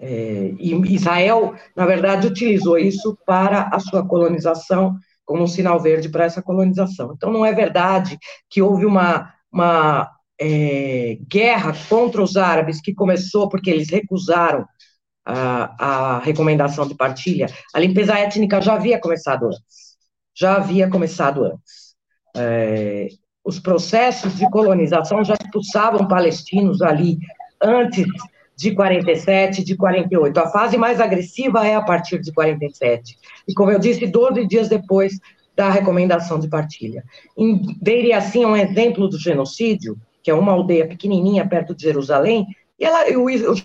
E 0.02 0.74
Israel, 0.94 1.54
na 1.76 1.84
verdade, 1.84 2.26
utilizou 2.26 2.78
isso 2.78 3.18
para 3.26 3.68
a 3.70 3.78
sua 3.78 4.02
colonização 4.06 4.96
como 5.26 5.42
um 5.42 5.46
sinal 5.46 5.78
verde 5.78 6.08
para 6.08 6.24
essa 6.24 6.40
colonização. 6.40 7.12
Então, 7.14 7.30
não 7.30 7.44
é 7.44 7.52
verdade 7.52 8.18
que 8.48 8.62
houve 8.62 8.86
uma, 8.86 9.30
uma 9.52 10.10
é, 10.40 11.18
guerra 11.28 11.74
contra 11.88 12.22
os 12.22 12.36
árabes 12.36 12.80
que 12.80 12.94
começou 12.94 13.48
porque 13.48 13.70
eles 13.70 13.90
recusaram 13.90 14.64
a, 15.24 16.16
a 16.16 16.18
recomendação 16.20 16.88
de 16.88 16.94
partilha. 16.94 17.46
A 17.74 17.78
limpeza 17.78 18.18
étnica 18.18 18.60
já 18.60 18.74
havia 18.74 18.98
começado 18.98 19.46
antes. 19.46 19.96
Já 20.34 20.56
havia 20.56 20.88
começado 20.88 21.44
antes. 21.44 21.94
É, 22.34 23.08
os 23.44 23.58
processos 23.58 24.36
de 24.36 24.48
colonização 24.50 25.22
já 25.22 25.34
expulsavam 25.34 26.08
palestinos 26.08 26.80
ali 26.80 27.18
antes 27.60 28.06
de 28.56 28.74
47, 28.74 29.64
de 29.64 29.76
48. 29.76 30.38
A 30.38 30.50
fase 30.50 30.76
mais 30.76 31.00
agressiva 31.00 31.66
é 31.66 31.74
a 31.74 31.82
partir 31.82 32.20
de 32.20 32.32
47. 32.32 33.16
E, 33.48 33.54
como 33.54 33.70
eu 33.70 33.78
disse, 33.78 34.06
12 34.06 34.46
dias 34.46 34.68
depois 34.68 35.18
da 35.56 35.70
recomendação 35.70 36.38
de 36.38 36.48
partilha. 36.48 37.04
Em 37.36 38.12
assim 38.12 38.44
é 38.44 38.46
um 38.46 38.56
exemplo 38.56 39.08
do 39.08 39.18
genocídio, 39.18 39.96
que 40.22 40.30
é 40.30 40.34
uma 40.34 40.52
aldeia 40.52 40.86
pequenininha 40.86 41.48
perto 41.48 41.74
de 41.74 41.82
Jerusalém, 41.82 42.46
e 42.78 42.84
ela, 42.84 43.06
o, 43.18 43.26
o 43.26 43.56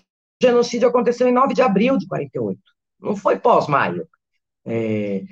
genocídio 0.41 0.87
aconteceu 0.87 1.27
em 1.27 1.33
9 1.33 1.53
de 1.53 1.61
abril 1.61 1.97
de 1.97 2.07
48, 2.07 2.59
não 2.99 3.15
foi 3.15 3.39
pós-maio. 3.39 4.07
É, 4.65 5.23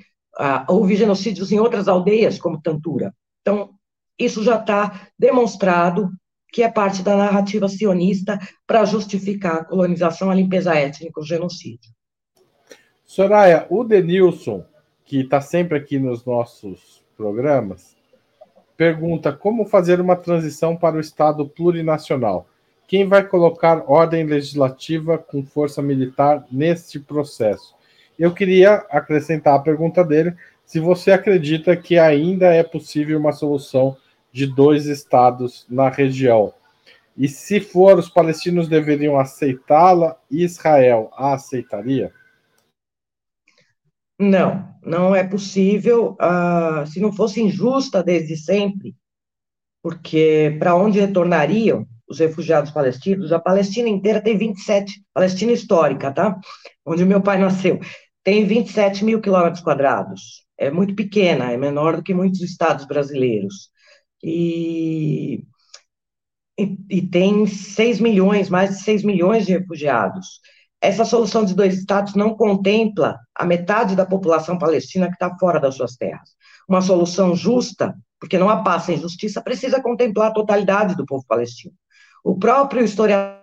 houve 0.68 0.96
genocídios 0.96 1.52
em 1.52 1.58
outras 1.58 1.88
aldeias, 1.88 2.38
como 2.38 2.60
Tantura. 2.60 3.14
Então, 3.40 3.74
isso 4.18 4.42
já 4.42 4.58
está 4.58 5.08
demonstrado 5.18 6.10
que 6.52 6.62
é 6.62 6.70
parte 6.70 7.02
da 7.02 7.16
narrativa 7.16 7.68
sionista 7.68 8.38
para 8.64 8.84
justificar 8.84 9.56
a 9.56 9.64
colonização, 9.64 10.30
a 10.30 10.34
limpeza 10.34 10.72
étnica, 10.72 11.20
o 11.20 11.24
genocídio. 11.24 11.90
Soraya, 13.04 13.66
o 13.68 13.82
Denilson, 13.82 14.64
que 15.04 15.20
está 15.20 15.40
sempre 15.40 15.76
aqui 15.76 15.98
nos 15.98 16.24
nossos 16.24 17.04
programas, 17.16 17.93
pergunta 18.76 19.32
como 19.32 19.64
fazer 19.64 20.00
uma 20.00 20.16
transição 20.16 20.76
para 20.76 20.96
o 20.96 21.00
Estado 21.00 21.46
plurinacional. 21.46 22.46
Quem 22.86 23.08
vai 23.08 23.24
colocar 23.24 23.84
ordem 23.86 24.24
legislativa 24.24 25.16
com 25.16 25.44
força 25.44 25.80
militar 25.80 26.44
neste 26.50 26.98
processo? 26.98 27.74
Eu 28.18 28.32
queria 28.32 28.84
acrescentar 28.90 29.54
a 29.54 29.62
pergunta 29.62 30.04
dele 30.04 30.34
se 30.64 30.80
você 30.80 31.12
acredita 31.12 31.76
que 31.76 31.98
ainda 31.98 32.46
é 32.52 32.62
possível 32.62 33.18
uma 33.18 33.32
solução 33.32 33.96
de 34.32 34.46
dois 34.46 34.86
estados 34.86 35.66
na 35.68 35.88
região. 35.88 36.52
E 37.16 37.28
se 37.28 37.60
for, 37.60 37.98
os 37.98 38.08
palestinos 38.08 38.68
deveriam 38.68 39.18
aceitá-la 39.18 40.16
e 40.30 40.42
Israel 40.42 41.10
a 41.16 41.34
aceitaria? 41.34 42.12
Não, 44.18 44.68
não 44.82 45.14
é 45.14 45.24
possível. 45.24 46.16
Uh, 46.20 46.86
se 46.86 47.00
não 47.00 47.12
fosse 47.12 47.40
injusta 47.40 48.02
desde 48.02 48.36
sempre, 48.36 48.94
porque 49.82 50.56
para 50.58 50.74
onde 50.76 51.00
retornariam 51.00 51.86
os 52.08 52.18
refugiados 52.18 52.70
palestinos? 52.70 53.32
A 53.32 53.38
Palestina 53.38 53.88
inteira 53.88 54.20
tem 54.20 54.36
27, 54.36 55.04
Palestina 55.12 55.52
histórica, 55.52 56.12
tá? 56.12 56.38
Onde 56.86 57.04
meu 57.04 57.20
pai 57.22 57.38
nasceu, 57.38 57.80
tem 58.22 58.46
27 58.46 59.04
mil 59.04 59.20
quilômetros 59.20 59.62
quadrados. 59.62 60.44
É 60.56 60.70
muito 60.70 60.94
pequena, 60.94 61.52
é 61.52 61.56
menor 61.56 61.96
do 61.96 62.02
que 62.02 62.14
muitos 62.14 62.40
estados 62.40 62.86
brasileiros 62.86 63.70
e, 64.24 65.44
e, 66.58 66.78
e 66.90 67.02
tem 67.02 67.46
6 67.46 68.00
milhões, 68.00 68.48
mais 68.48 68.70
de 68.70 68.82
6 68.82 69.04
milhões 69.04 69.44
de 69.44 69.52
refugiados. 69.52 70.40
Essa 70.84 71.06
solução 71.06 71.46
de 71.46 71.54
dois 71.54 71.78
estados 71.78 72.14
não 72.14 72.34
contempla 72.34 73.18
a 73.34 73.46
metade 73.46 73.96
da 73.96 74.04
população 74.04 74.58
palestina 74.58 75.06
que 75.06 75.14
está 75.14 75.34
fora 75.38 75.58
das 75.58 75.76
suas 75.76 75.96
terras. 75.96 76.36
Uma 76.68 76.82
solução 76.82 77.34
justa, 77.34 77.94
porque 78.20 78.36
não 78.38 78.50
há 78.50 78.62
paz 78.62 78.82
sem 78.82 78.98
justiça, 78.98 79.40
precisa 79.40 79.80
contemplar 79.80 80.28
a 80.28 80.34
totalidade 80.34 80.94
do 80.94 81.06
povo 81.06 81.24
palestino. 81.26 81.74
O 82.22 82.38
próprio 82.38 82.84
historiador 82.84 83.40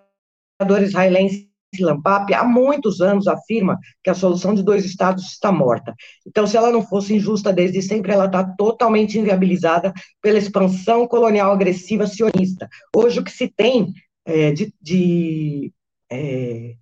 israelense 0.83 1.49
Lampap, 1.79 2.31
há 2.31 2.43
muitos 2.43 3.01
anos, 3.01 3.27
afirma 3.27 3.79
que 4.03 4.11
a 4.11 4.13
solução 4.13 4.53
de 4.53 4.61
dois 4.61 4.85
estados 4.85 5.23
está 5.31 5.51
morta. 5.51 5.95
Então, 6.27 6.45
se 6.45 6.55
ela 6.55 6.71
não 6.71 6.85
fosse 6.85 7.15
injusta 7.15 7.51
desde 7.51 7.81
sempre, 7.81 8.11
ela 8.11 8.25
está 8.25 8.43
totalmente 8.43 9.17
inviabilizada 9.17 9.91
pela 10.21 10.37
expansão 10.37 11.07
colonial 11.07 11.51
agressiva 11.51 12.05
sionista. 12.05 12.69
Hoje, 12.95 13.19
o 13.19 13.23
que 13.23 13.31
se 13.31 13.47
tem 13.47 13.93
é, 14.25 14.51
de, 14.51 14.71
de 14.79 15.73
é, 16.11 16.75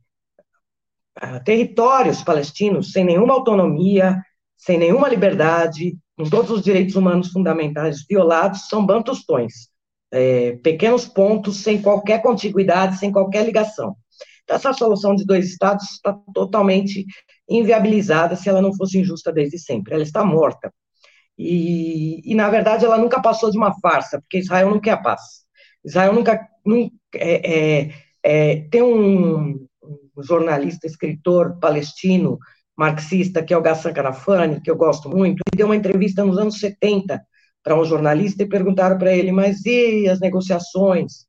territórios 1.44 2.24
palestinos 2.24 2.92
sem 2.92 3.04
nenhuma 3.04 3.34
autonomia, 3.34 4.22
sem 4.58 4.78
nenhuma 4.78 5.10
liberdade, 5.10 5.98
com 6.18 6.30
todos 6.30 6.52
os 6.52 6.62
direitos 6.62 6.96
humanos 6.96 7.30
fundamentais 7.30 8.06
violados, 8.08 8.68
são 8.68 8.86
bantustões. 8.86 9.70
É, 10.12 10.58
pequenos 10.64 11.06
pontos 11.06 11.58
sem 11.58 11.82
qualquer 11.82 12.22
contiguidade, 12.22 12.98
sem 12.98 13.12
qualquer 13.12 13.46
ligação. 13.46 13.96
Então, 14.44 14.56
essa 14.56 14.74
solução 14.74 15.16
de 15.16 15.26
dois 15.26 15.46
estados 15.46 15.92
está 15.92 16.12
totalmente 16.34 17.06
inviabilizada 17.48 18.36
se 18.36 18.50
ela 18.50 18.62
não 18.62 18.76
fosse 18.76 19.00
injusta 19.00 19.32
desde 19.32 19.60
sempre. 19.60 19.94
Ela 19.94 20.04
está 20.04 20.26
morta. 20.26 20.74
E, 21.38 22.22
e 22.30 22.36
na 22.36 22.50
verdade, 22.50 22.84
ela 22.84 22.98
nunca 22.98 23.22
passou 23.22 23.50
de 23.50 23.58
uma 23.58 23.80
farsa, 23.80 24.20
porque 24.20 24.40
Israel 24.40 24.72
não 24.72 24.80
quer 24.80 25.02
paz. 25.02 25.22
Israel 25.86 26.14
nunca, 26.14 26.46
nunca 26.66 26.92
é, 27.14 27.82
é, 27.82 27.94
é, 28.24 28.56
tem 28.70 28.82
um, 28.82 29.69
um 30.20 30.24
jornalista, 30.24 30.86
escritor 30.86 31.58
palestino, 31.60 32.38
marxista, 32.78 33.44
que 33.44 33.54
é 33.54 33.58
o 33.58 33.62
Gassan 33.62 33.94
Canafani, 33.94 34.62
que 34.62 34.70
eu 34.70 34.76
gosto 34.76 35.10
muito, 35.10 35.42
ele 35.48 35.58
deu 35.58 35.66
uma 35.66 35.76
entrevista 35.76 36.24
nos 36.24 36.38
anos 36.38 36.60
70 36.60 37.22
para 37.64 37.80
um 37.80 37.84
jornalista 37.84 38.44
e 38.44 38.48
perguntaram 38.48 38.98
para 38.98 39.14
ele, 39.14 39.32
mas 39.32 39.66
e 39.66 40.08
as 40.08 40.20
negociações? 40.20 41.26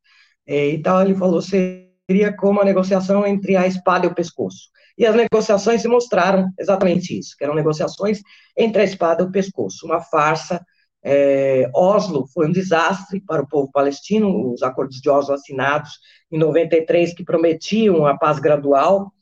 É, 0.46 0.68
e 0.68 0.82
tal, 0.82 1.02
ele 1.02 1.14
falou, 1.14 1.40
seria 1.40 2.32
como 2.36 2.60
a 2.60 2.64
negociação 2.64 3.26
entre 3.26 3.56
a 3.56 3.66
espada 3.66 4.06
e 4.06 4.08
o 4.08 4.14
pescoço. 4.14 4.68
E 4.96 5.06
as 5.06 5.14
negociações 5.14 5.82
se 5.82 5.88
mostraram 5.88 6.50
exatamente 6.58 7.18
isso, 7.18 7.34
que 7.36 7.44
eram 7.44 7.54
negociações 7.54 8.20
entre 8.56 8.82
a 8.82 8.84
espada 8.84 9.22
e 9.22 9.26
o 9.26 9.30
pescoço, 9.30 9.86
uma 9.86 10.00
farsa. 10.00 10.64
É, 11.02 11.68
Oslo 11.74 12.26
foi 12.32 12.46
um 12.46 12.52
desastre 12.52 13.20
para 13.26 13.42
o 13.42 13.48
povo 13.48 13.70
palestino, 13.72 14.52
os 14.52 14.62
acordos 14.62 15.00
de 15.00 15.08
Oslo 15.08 15.34
assinados 15.34 15.92
em 16.30 16.38
93, 16.38 17.14
que 17.14 17.24
prometiam 17.24 18.06
a 18.06 18.16
paz 18.16 18.38
gradual, 18.38 19.12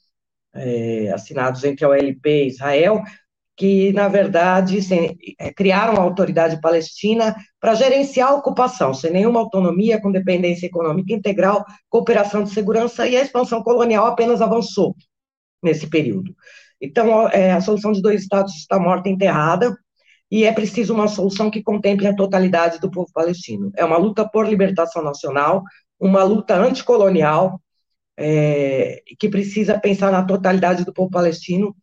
é, 0.54 1.10
assinados 1.12 1.64
entre 1.64 1.84
a 1.84 1.88
OLP 1.88 2.26
e 2.26 2.46
Israel, 2.48 3.02
que, 3.56 3.92
na 3.92 4.06
verdade, 4.06 4.80
sem, 4.80 5.18
é, 5.38 5.52
criaram 5.52 5.94
a 5.94 6.02
autoridade 6.02 6.60
palestina 6.60 7.34
para 7.60 7.74
gerenciar 7.74 8.30
a 8.30 8.36
ocupação, 8.36 8.94
sem 8.94 9.10
nenhuma 9.10 9.40
autonomia, 9.40 10.00
com 10.00 10.12
dependência 10.12 10.66
econômica 10.66 11.12
integral, 11.12 11.64
cooperação 11.88 12.44
de 12.44 12.50
segurança, 12.50 13.06
e 13.08 13.16
a 13.16 13.22
expansão 13.22 13.60
colonial 13.62 14.06
apenas 14.06 14.40
avançou 14.40 14.94
nesse 15.60 15.88
período. 15.88 16.32
Então, 16.80 17.28
é, 17.30 17.50
a 17.50 17.60
solução 17.60 17.90
de 17.90 18.00
dois 18.00 18.22
estados 18.22 18.54
está 18.54 18.78
morta 18.78 19.08
e 19.08 19.12
enterrada, 19.12 19.76
e 20.30 20.44
é 20.44 20.52
preciso 20.52 20.94
uma 20.94 21.08
solução 21.08 21.50
que 21.50 21.62
contemple 21.62 22.06
a 22.06 22.14
totalidade 22.14 22.78
do 22.78 22.90
povo 22.90 23.10
palestino. 23.12 23.72
É 23.76 23.84
uma 23.84 23.96
luta 23.96 24.28
por 24.28 24.46
libertação 24.46 25.02
nacional, 25.02 25.64
uma 25.98 26.22
luta 26.22 26.56
anticolonial, 26.56 27.60
é, 28.16 29.02
que 29.18 29.28
precisa 29.28 29.78
pensar 29.78 30.10
na 30.10 30.24
totalidade 30.24 30.84
do 30.84 30.92
povo 30.92 31.10
palestino, 31.10 31.74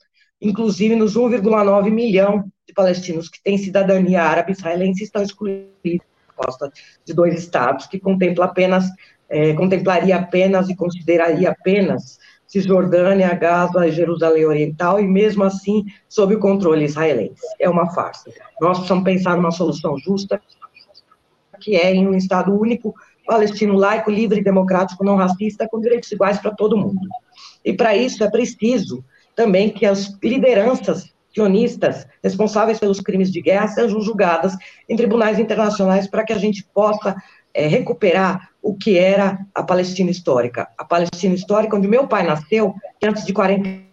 inclusive 0.41 0.95
nos 0.95 1.15
1,9 1.15 1.89
milhão 1.91 2.51
de 2.67 2.73
palestinos 2.73 3.29
que 3.29 3.41
têm 3.41 3.57
cidadania 3.57 4.23
árabe 4.23 4.51
israelense 4.51 5.03
estão 5.03 5.21
excluídos 5.21 6.05
proposta 6.35 6.71
de 7.05 7.13
dois 7.13 7.33
estados, 7.33 7.87
que 7.87 7.99
contempla 7.99 8.45
apenas, 8.45 8.85
é, 9.29 9.53
contemplaria 9.53 10.17
apenas 10.17 10.69
e 10.69 10.75
consideraria 10.75 11.51
apenas 11.51 12.19
Cisjordânia, 12.47 13.33
Gaza 13.33 13.87
e 13.87 13.91
Jerusalém 13.91 14.45
Oriental, 14.45 14.99
e 14.99 15.07
mesmo 15.07 15.43
assim 15.43 15.83
sob 16.07 16.35
o 16.35 16.39
controle 16.39 16.85
israelense. 16.85 17.41
É 17.59 17.67
uma 17.67 17.91
farsa. 17.91 18.31
Nós 18.61 18.77
precisamos 18.77 19.03
pensar 19.03 19.35
numa 19.35 19.51
solução 19.51 19.97
justa, 19.97 20.39
que 21.59 21.75
é 21.75 21.93
em 21.93 22.07
um 22.07 22.13
Estado 22.13 22.53
único, 22.53 22.93
palestino 23.25 23.75
laico, 23.75 24.11
livre, 24.11 24.43
democrático, 24.43 25.03
não 25.03 25.15
racista, 25.15 25.67
com 25.69 25.79
direitos 25.79 26.11
iguais 26.11 26.39
para 26.39 26.51
todo 26.51 26.77
mundo. 26.77 27.07
E 27.63 27.73
para 27.73 27.95
isso 27.95 28.23
é 28.23 28.29
preciso 28.29 29.03
também 29.35 29.69
que 29.69 29.85
as 29.85 30.17
lideranças 30.23 31.13
sionistas 31.33 32.07
responsáveis 32.23 32.79
pelos 32.79 33.01
crimes 33.01 33.29
de 33.29 33.41
guerra 33.41 33.67
sejam 33.67 33.99
julgadas 33.99 34.55
em 34.87 34.95
tribunais 34.95 35.37
internacionais 35.37 36.07
para 36.07 36.23
que 36.23 36.31
a 36.31 36.37
gente 36.37 36.63
possa 36.73 37.13
é, 37.53 37.67
recuperar 37.67 38.51
o 38.61 38.73
que 38.75 38.97
era 38.97 39.39
a 39.53 39.61
Palestina 39.61 40.09
histórica. 40.09 40.67
A 40.77 40.85
Palestina 40.85 41.35
histórica, 41.35 41.75
onde 41.75 41.87
meu 41.87 42.07
pai 42.07 42.25
nasceu, 42.25 42.73
antes 43.03 43.25
de 43.25 43.33
48 43.33 43.85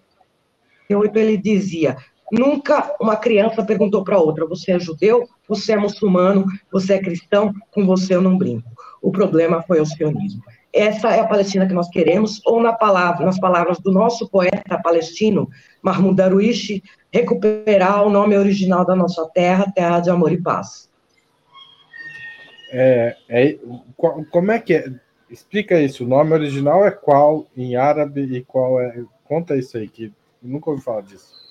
ele 1.17 1.37
dizia: 1.37 1.97
nunca 2.33 2.97
uma 2.99 3.15
criança 3.15 3.63
perguntou 3.63 4.03
para 4.03 4.19
outra: 4.19 4.47
você 4.47 4.73
é 4.73 4.81
judeu, 4.81 5.29
você 5.47 5.73
é 5.73 5.77
muçulmano, 5.77 6.47
você 6.73 6.95
é 6.95 6.99
cristão, 6.99 7.53
com 7.71 7.85
você 7.85 8.15
eu 8.15 8.23
não 8.23 8.39
brinco. 8.39 8.69
O 9.03 9.13
problema 9.13 9.63
foi 9.63 9.81
o 9.81 9.87
sionismo. 9.87 10.43
Essa 10.73 11.11
é 11.11 11.21
a 11.21 11.27
Palestina 11.27 11.67
que 11.67 11.75
nós 11.75 11.91
queremos, 11.91 12.41
ou 12.47 12.63
na 12.63 12.73
palavra, 12.73 13.27
nas 13.27 13.39
palavras 13.39 13.79
do 13.79 13.93
nosso 13.93 14.27
poeta 14.31 14.81
palestino, 14.83 15.51
Mahmoud 15.83 16.17
Darwish, 16.17 16.83
recuperar 17.13 18.07
o 18.07 18.11
nome 18.11 18.39
original 18.39 18.83
da 18.87 18.97
nossa 18.97 19.29
terra, 19.35 19.71
terra 19.75 20.01
de 20.01 20.09
amor 20.09 20.33
e 20.33 20.41
paz. 20.41 20.91
É, 22.73 23.15
é, 23.29 23.59
como 24.31 24.51
é 24.51 24.59
que 24.59 24.75
é? 24.75 24.91
Explica 25.29 25.79
isso. 25.79 26.05
O 26.05 26.09
nome 26.09 26.33
original 26.33 26.87
é 26.87 26.91
qual 26.91 27.47
em 27.55 27.77
árabe 27.77 28.23
e 28.23 28.43
qual 28.43 28.81
é. 28.81 29.05
Conta 29.25 29.57
isso 29.57 29.77
aí, 29.77 29.89
que 29.89 30.11
nunca 30.43 30.71
ouvi 30.71 30.83
falar 30.83 31.03
disso. 31.03 31.42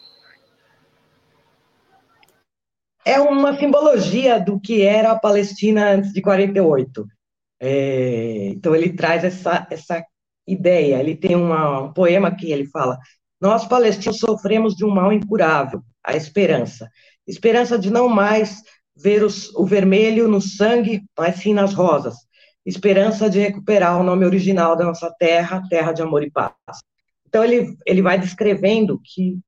É 3.05 3.19
uma 3.19 3.57
simbologia 3.57 4.39
do 4.39 4.59
que 4.59 4.83
era 4.83 5.11
a 5.11 5.19
Palestina 5.19 5.91
antes 5.91 6.13
de 6.13 6.21
48. 6.21 7.07
É, 7.59 8.47
então, 8.49 8.75
ele 8.75 8.93
traz 8.93 9.23
essa, 9.23 9.67
essa 9.69 10.03
ideia. 10.47 10.99
Ele 10.99 11.15
tem 11.15 11.35
uma, 11.35 11.81
um 11.81 11.93
poema 11.93 12.35
que 12.35 12.51
ele 12.51 12.65
fala: 12.65 12.97
Nós, 13.39 13.65
palestinos, 13.65 14.19
sofremos 14.19 14.75
de 14.75 14.85
um 14.85 14.89
mal 14.89 15.11
incurável, 15.11 15.81
a 16.03 16.15
esperança. 16.15 16.89
Esperança 17.27 17.77
de 17.77 17.91
não 17.91 18.07
mais 18.07 18.61
ver 18.95 19.23
os, 19.23 19.53
o 19.55 19.65
vermelho 19.65 20.27
no 20.27 20.41
sangue, 20.41 21.03
mas 21.17 21.37
sim 21.37 21.53
nas 21.53 21.73
rosas. 21.73 22.15
Esperança 22.63 23.29
de 23.29 23.39
recuperar 23.39 23.99
o 23.99 24.03
nome 24.03 24.25
original 24.25 24.75
da 24.75 24.85
nossa 24.85 25.11
terra, 25.17 25.63
terra 25.69 25.91
de 25.91 26.03
amor 26.03 26.23
e 26.23 26.29
paz. 26.29 26.53
Então, 27.27 27.43
ele, 27.43 27.75
ele 27.85 28.01
vai 28.01 28.19
descrevendo 28.19 29.01
que 29.03 29.39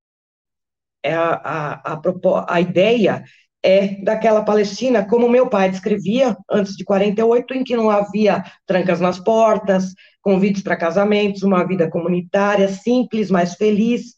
é 1.04 1.14
a, 1.14 1.34
a, 1.34 1.94
a, 1.94 2.02
a 2.48 2.62
ideia 2.62 3.24
é 3.64 3.96
daquela 4.04 4.44
Palestina, 4.44 5.08
como 5.08 5.30
meu 5.30 5.48
pai 5.48 5.70
descrevia 5.70 6.36
antes 6.52 6.76
de 6.76 6.84
48, 6.84 7.54
em 7.54 7.64
que 7.64 7.78
não 7.78 7.90
havia 7.90 8.44
trancas 8.66 9.00
nas 9.00 9.18
portas, 9.20 9.94
convites 10.22 10.62
para 10.62 10.76
casamentos, 10.76 11.44
uma 11.44 11.66
vida 11.66 11.90
comunitária 11.90 12.68
simples, 12.68 13.32
mais 13.32 13.54
feliz, 13.56 14.16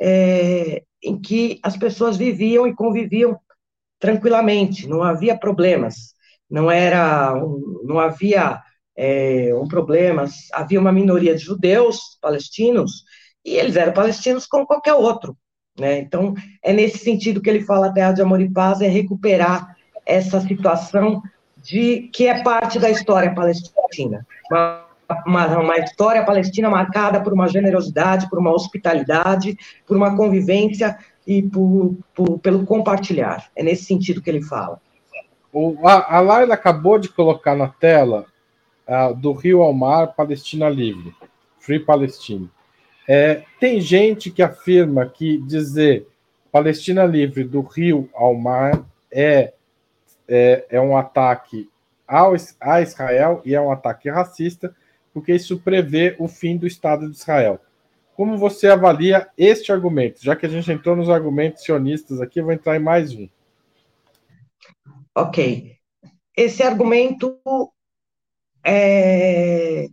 é, 0.00 0.82
em 1.02 1.20
que 1.20 1.60
as 1.62 1.76
pessoas 1.76 2.16
viviam 2.16 2.66
e 2.66 2.74
conviviam 2.74 3.38
tranquilamente, 3.98 4.88
não 4.88 5.02
havia 5.02 5.38
problemas, 5.38 6.14
não 6.50 6.70
era, 6.70 7.34
não 7.84 7.98
havia 7.98 8.62
é, 8.96 9.50
um 9.54 9.68
havia 10.54 10.80
uma 10.80 10.92
minoria 10.92 11.34
de 11.34 11.42
judeus 11.42 12.18
palestinos 12.20 13.04
e 13.44 13.56
eles 13.56 13.76
eram 13.76 13.92
palestinos 13.92 14.46
como 14.46 14.66
qualquer 14.66 14.94
outro, 14.94 15.36
né? 15.78 15.98
Então, 15.98 16.34
é 16.62 16.72
nesse 16.72 16.98
sentido 16.98 17.40
que 17.40 17.50
ele 17.50 17.60
fala 17.60 17.92
Terra 17.92 18.12
de 18.12 18.22
Amor 18.22 18.40
e 18.40 18.48
Paz, 18.48 18.80
é 18.80 18.88
recuperar 18.88 19.76
essa 20.04 20.40
situação 20.40 21.22
de 21.62 22.08
que 22.12 22.26
é 22.26 22.42
parte 22.42 22.78
da 22.78 22.88
história 22.88 23.34
palestina. 23.34 24.26
Uma, 24.50 24.84
uma, 25.26 25.58
uma, 25.58 25.76
história 25.78 26.24
palestina 26.24 26.70
marcada 26.70 27.20
por 27.20 27.32
uma 27.32 27.48
generosidade, 27.48 28.28
por 28.30 28.38
uma 28.38 28.52
hospitalidade, 28.52 29.58
por 29.86 29.96
uma 29.96 30.16
convivência 30.16 30.96
e 31.26 31.42
por, 31.42 31.96
por, 32.14 32.38
pelo 32.38 32.64
compartilhar. 32.64 33.48
É 33.56 33.62
nesse 33.62 33.84
sentido 33.84 34.22
que 34.22 34.30
ele 34.30 34.42
fala. 34.42 34.80
O, 35.52 35.76
a, 35.86 36.16
a 36.16 36.20
Laila 36.20 36.54
acabou 36.54 36.98
de 36.98 37.08
colocar 37.08 37.56
na 37.56 37.68
tela 37.68 38.26
uh, 38.86 39.14
do 39.14 39.32
Rio 39.32 39.62
ao 39.62 39.72
Mar, 39.72 40.14
Palestina 40.14 40.68
Livre, 40.68 41.14
Free 41.58 41.80
Palestine. 41.80 42.50
É, 43.08 43.44
tem 43.60 43.80
gente 43.80 44.30
que 44.30 44.42
afirma 44.42 45.06
que 45.08 45.38
dizer 45.38 46.08
Palestina 46.50 47.04
livre 47.04 47.44
do 47.44 47.60
rio 47.60 48.10
ao 48.14 48.34
mar 48.34 48.84
é, 49.12 49.52
é, 50.26 50.66
é 50.70 50.80
um 50.80 50.96
ataque 50.96 51.68
ao, 52.06 52.34
a 52.60 52.80
Israel 52.80 53.42
e 53.44 53.54
é 53.54 53.60
um 53.60 53.70
ataque 53.70 54.08
racista, 54.08 54.74
porque 55.12 55.34
isso 55.34 55.60
prevê 55.60 56.16
o 56.18 56.26
fim 56.26 56.56
do 56.56 56.66
Estado 56.66 57.08
de 57.08 57.16
Israel. 57.16 57.60
Como 58.14 58.38
você 58.38 58.68
avalia 58.68 59.28
este 59.36 59.70
argumento? 59.70 60.24
Já 60.24 60.34
que 60.34 60.46
a 60.46 60.48
gente 60.48 60.70
entrou 60.72 60.96
nos 60.96 61.10
argumentos 61.10 61.62
sionistas 61.62 62.20
aqui, 62.20 62.40
vou 62.40 62.52
entrar 62.52 62.76
em 62.76 62.82
mais 62.82 63.14
um. 63.14 63.28
Ok. 65.14 65.76
Esse 66.34 66.62
argumento 66.62 67.38
é, 68.64 69.86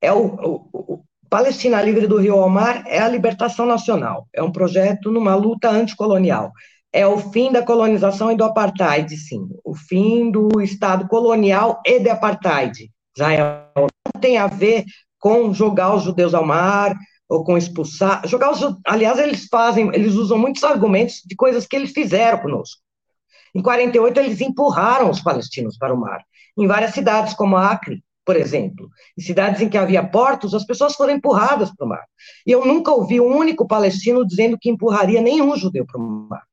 é 0.00 0.12
o, 0.12 0.26
o, 0.26 1.04
Palestina 1.30 1.80
Livre 1.80 2.08
do 2.08 2.16
Rio 2.16 2.34
ao 2.34 2.50
Mar 2.50 2.82
é 2.88 2.98
a 2.98 3.06
libertação 3.06 3.64
nacional, 3.64 4.26
é 4.34 4.42
um 4.42 4.50
projeto 4.50 5.12
numa 5.12 5.36
luta 5.36 5.70
anticolonial. 5.70 6.50
É 6.92 7.06
o 7.06 7.18
fim 7.18 7.52
da 7.52 7.62
colonização 7.62 8.32
e 8.32 8.36
do 8.36 8.42
apartheid, 8.42 9.16
sim. 9.16 9.48
O 9.64 9.72
fim 9.72 10.28
do 10.28 10.60
Estado 10.60 11.06
colonial 11.06 11.80
e 11.86 12.00
de 12.00 12.10
apartheid. 12.10 12.90
Israel 13.16 13.62
não 13.76 14.20
tem 14.20 14.38
a 14.38 14.48
ver 14.48 14.84
com 15.20 15.54
jogar 15.54 15.94
os 15.94 16.02
judeus 16.02 16.34
ao 16.34 16.44
mar 16.44 16.96
ou 17.28 17.44
com 17.44 17.56
expulsar. 17.56 18.26
Jogar 18.26 18.50
os, 18.50 18.60
aliás, 18.84 19.16
eles 19.20 19.46
fazem, 19.46 19.88
eles 19.94 20.14
usam 20.14 20.36
muitos 20.36 20.64
argumentos 20.64 21.22
de 21.24 21.36
coisas 21.36 21.64
que 21.64 21.76
eles 21.76 21.92
fizeram 21.92 22.38
conosco. 22.38 22.82
Em 23.54 23.62
48 23.62 24.18
eles 24.18 24.40
empurraram 24.40 25.08
os 25.08 25.20
palestinos 25.20 25.78
para 25.78 25.94
o 25.94 26.00
mar. 26.00 26.24
Em 26.58 26.66
várias 26.66 26.92
cidades 26.92 27.34
como 27.34 27.56
Acre, 27.56 28.02
por 28.30 28.36
exemplo. 28.36 28.88
Em 29.18 29.22
cidades 29.22 29.60
em 29.60 29.68
que 29.68 29.76
havia 29.76 30.06
portos, 30.06 30.54
as 30.54 30.64
pessoas 30.64 30.94
foram 30.94 31.14
empurradas 31.14 31.74
para 31.74 31.84
o 31.84 31.88
mar. 31.88 32.04
E 32.46 32.52
eu 32.52 32.64
nunca 32.64 32.92
ouvi 32.92 33.20
um 33.20 33.36
único 33.36 33.66
palestino 33.66 34.24
dizendo 34.24 34.56
que 34.56 34.70
empurraria 34.70 35.20
nenhum 35.20 35.56
judeu 35.56 35.84
para 35.84 36.00
o 36.00 36.28
mar. 36.28 36.44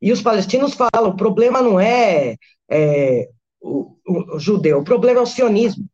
E 0.00 0.10
os 0.10 0.22
palestinos 0.22 0.72
falam: 0.72 1.10
o 1.10 1.14
problema 1.14 1.60
não 1.60 1.78
é, 1.78 2.36
é 2.70 3.28
o, 3.60 3.94
o, 4.08 4.36
o, 4.36 4.38
judeu, 4.38 4.78
o 4.78 4.84
problema 4.84 5.20
é 5.20 5.22
o 5.22 5.26
sionismo. 5.26 5.84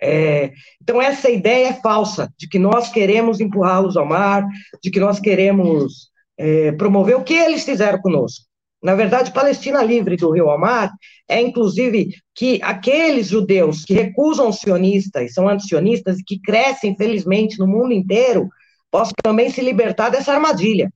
É, 0.00 0.52
então, 0.80 1.02
essa 1.02 1.28
ideia 1.28 1.68
é 1.68 1.74
falsa, 1.74 2.32
de 2.38 2.48
que 2.48 2.58
nós 2.58 2.88
queremos 2.88 3.40
empurrá-los 3.40 3.94
ao 3.94 4.06
mar, 4.06 4.42
de 4.82 4.90
que 4.90 5.00
nós 5.00 5.20
queremos 5.20 6.08
é, 6.38 6.72
promover 6.72 7.14
o 7.14 7.24
que 7.24 7.34
eles 7.34 7.62
fizeram 7.62 8.00
conosco. 8.00 8.47
Na 8.82 8.94
verdade, 8.94 9.32
Palestina 9.32 9.82
livre 9.82 10.16
do 10.16 10.30
rio 10.30 10.48
ao 10.48 10.58
mar 10.58 10.92
é, 11.28 11.40
inclusive, 11.40 12.10
que 12.34 12.60
aqueles 12.62 13.28
judeus 13.28 13.84
que 13.84 13.92
recusam 13.92 14.48
os 14.48 14.60
sionistas 14.60 15.34
são 15.34 15.48
antisionistas 15.48 16.18
que 16.26 16.40
crescem, 16.40 16.96
felizmente, 16.96 17.58
no 17.58 17.66
mundo 17.66 17.92
inteiro, 17.92 18.48
possam 18.90 19.12
também 19.22 19.50
se 19.50 19.60
libertar 19.60 20.10
dessa 20.10 20.32
armadilha 20.32 20.90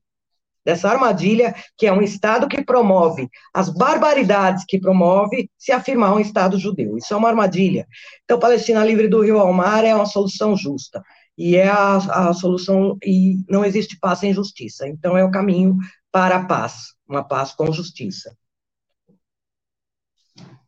dessa 0.64 0.88
armadilha, 0.88 1.54
que 1.76 1.86
é 1.86 1.92
um 1.92 2.02
Estado 2.02 2.48
que 2.48 2.64
promove 2.64 3.28
as 3.52 3.68
barbaridades 3.68 4.64
que 4.66 4.78
promove 4.78 5.50
se 5.58 5.72
afirmar 5.72 6.14
um 6.14 6.20
Estado 6.20 6.58
judeu. 6.58 6.96
Isso 6.96 7.12
é 7.12 7.16
uma 7.16 7.28
armadilha. 7.28 7.86
Então, 8.24 8.38
Palestina 8.38 8.84
livre 8.84 9.08
do 9.08 9.22
rio 9.22 9.38
ao 9.38 9.52
mar 9.52 9.84
é 9.84 9.94
uma 9.94 10.06
solução 10.06 10.56
justa. 10.56 11.02
E 11.36 11.56
é 11.56 11.68
a, 11.68 11.96
a 11.96 12.32
solução, 12.34 12.96
e 13.02 13.38
não 13.48 13.64
existe 13.64 13.98
paz 13.98 14.20
sem 14.20 14.32
justiça. 14.32 14.86
Então, 14.86 15.16
é 15.16 15.24
o 15.24 15.30
caminho 15.30 15.76
para 16.12 16.36
a 16.36 16.44
paz, 16.44 16.94
uma 17.08 17.24
paz 17.24 17.52
com 17.52 17.72
justiça. 17.72 18.36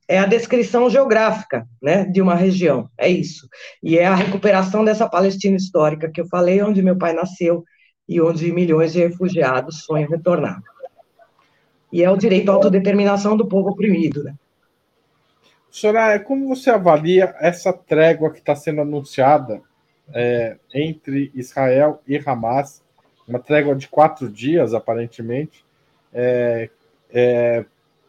É 0.09 0.19
a 0.19 0.27
descrição 0.27 0.91
geográfica, 0.91 1.69
né, 1.81 2.05
de 2.05 2.21
uma 2.21 2.35
região, 2.35 2.91
é 2.99 3.09
isso. 3.09 3.49
E 3.83 3.99
é 3.99 4.07
a 4.07 4.15
recuperação 4.15 4.85
dessa 4.85 5.09
Palestina 5.09 5.57
histórica 5.57 6.11
que 6.11 6.21
eu 6.21 6.27
falei, 6.27 6.63
onde 6.63 6.83
meu 6.83 6.97
pai 6.97 7.13
nasceu, 7.13 7.65
e 8.09 8.21
onde 8.21 8.53
milhões 8.53 8.93
de 8.93 9.01
refugiados 9.01 9.85
sonham 9.85 10.09
retornar. 10.09 10.63
E 11.93 12.03
é 12.03 12.11
o 12.11 12.17
direito 12.17 12.51
à 12.51 12.55
autodeterminação 12.55 13.37
do 13.37 13.47
povo 13.47 13.71
oprimido. 13.71 14.25
Né? 14.25 14.35
Soraya, 15.71 16.21
como 16.21 16.49
você 16.49 16.71
avalia 16.71 17.35
essa 17.39 17.73
trégua 17.73 18.31
que 18.31 18.41
está 18.41 18.55
sendo 18.55 18.83
anunciada 18.83 19.63
é, 20.13 20.59
entre 20.75 21.31
Israel 21.35 22.03
e 22.07 22.19
Hamas, 22.19 22.84
uma 23.27 23.39
trégua 23.39 23.75
de 23.75 23.89
quatro 23.89 24.31
dias, 24.31 24.75
aparentemente, 24.75 25.65
é, 26.13 26.71
é, 27.11 27.65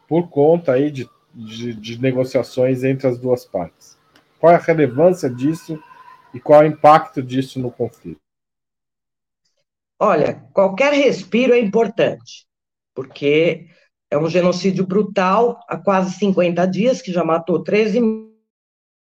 por 0.08 0.28
conta 0.28 0.72
aí 0.72 0.90
de, 0.90 1.08
de, 1.34 1.74
de 1.74 2.00
negociações 2.00 2.84
entre 2.84 3.06
as 3.06 3.18
duas 3.18 3.44
partes? 3.44 3.96
Qual 4.38 4.52
é 4.52 4.56
a 4.56 4.60
relevância 4.60 5.28
disso 5.28 5.82
e 6.32 6.40
qual 6.40 6.62
é 6.62 6.64
o 6.66 6.68
impacto 6.68 7.22
disso 7.22 7.58
no 7.58 7.70
conflito? 7.70 8.20
Olha, 9.98 10.34
qualquer 10.52 10.92
respiro 10.92 11.54
é 11.54 11.58
importante, 11.58 12.46
porque 12.94 13.66
é 14.10 14.18
um 14.18 14.28
genocídio 14.28 14.86
brutal 14.86 15.58
há 15.66 15.76
quase 15.76 16.14
50 16.18 16.66
dias, 16.66 17.00
que 17.00 17.12
já 17.12 17.24
matou 17.24 17.62
13 17.62 18.00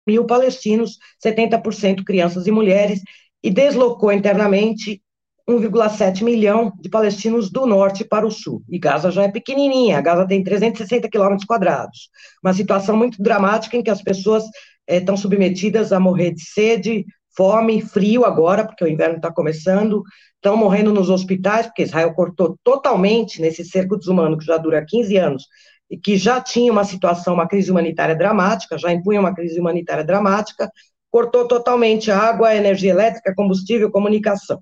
mil 0.07 0.25
palestinos, 0.25 0.97
70% 1.23 2.03
crianças 2.03 2.45
e 2.45 2.51
mulheres, 2.51 3.01
e 3.41 3.49
deslocou 3.49 4.11
internamente 4.11 5.02
1,7 5.49 6.23
milhão 6.23 6.71
de 6.79 6.89
palestinos 6.89 7.49
do 7.51 7.65
norte 7.65 8.05
para 8.05 8.25
o 8.25 8.31
sul. 8.31 8.63
E 8.69 8.79
Gaza 8.79 9.11
já 9.11 9.23
é 9.23 9.31
pequenininha, 9.31 10.01
Gaza 10.01 10.25
tem 10.25 10.43
360 10.43 11.09
quilômetros 11.09 11.45
quadrados. 11.45 12.09
Uma 12.43 12.53
situação 12.53 12.95
muito 12.95 13.21
dramática 13.21 13.75
em 13.75 13.83
que 13.83 13.89
as 13.89 14.01
pessoas 14.01 14.43
estão 14.87 15.15
eh, 15.15 15.17
submetidas 15.17 15.91
a 15.91 15.99
morrer 15.99 16.31
de 16.31 16.41
sede, 16.41 17.05
fome, 17.35 17.81
frio 17.81 18.25
agora, 18.25 18.65
porque 18.65 18.83
o 18.83 18.87
inverno 18.87 19.17
está 19.17 19.31
começando, 19.31 20.03
estão 20.35 20.55
morrendo 20.55 20.93
nos 20.93 21.09
hospitais, 21.09 21.65
porque 21.65 21.83
Israel 21.83 22.13
cortou 22.13 22.57
totalmente 22.63 23.41
nesse 23.41 23.65
cerco 23.65 23.97
desumano 23.97 24.37
que 24.37 24.45
já 24.45 24.57
dura 24.57 24.85
15 24.85 25.17
anos 25.17 25.47
e 25.89 25.97
que 25.97 26.17
já 26.17 26.39
tinha 26.39 26.71
uma 26.71 26.83
situação, 26.83 27.33
uma 27.33 27.47
crise 27.47 27.69
humanitária 27.69 28.15
dramática, 28.15 28.77
já 28.77 28.91
impunha 28.91 29.19
uma 29.19 29.33
crise 29.33 29.59
humanitária 29.59 30.03
dramática, 30.03 30.69
cortou 31.11 31.47
totalmente 31.47 32.09
água, 32.09 32.55
energia 32.55 32.91
elétrica, 32.91 33.33
combustível, 33.35 33.91
comunicação. 33.91 34.61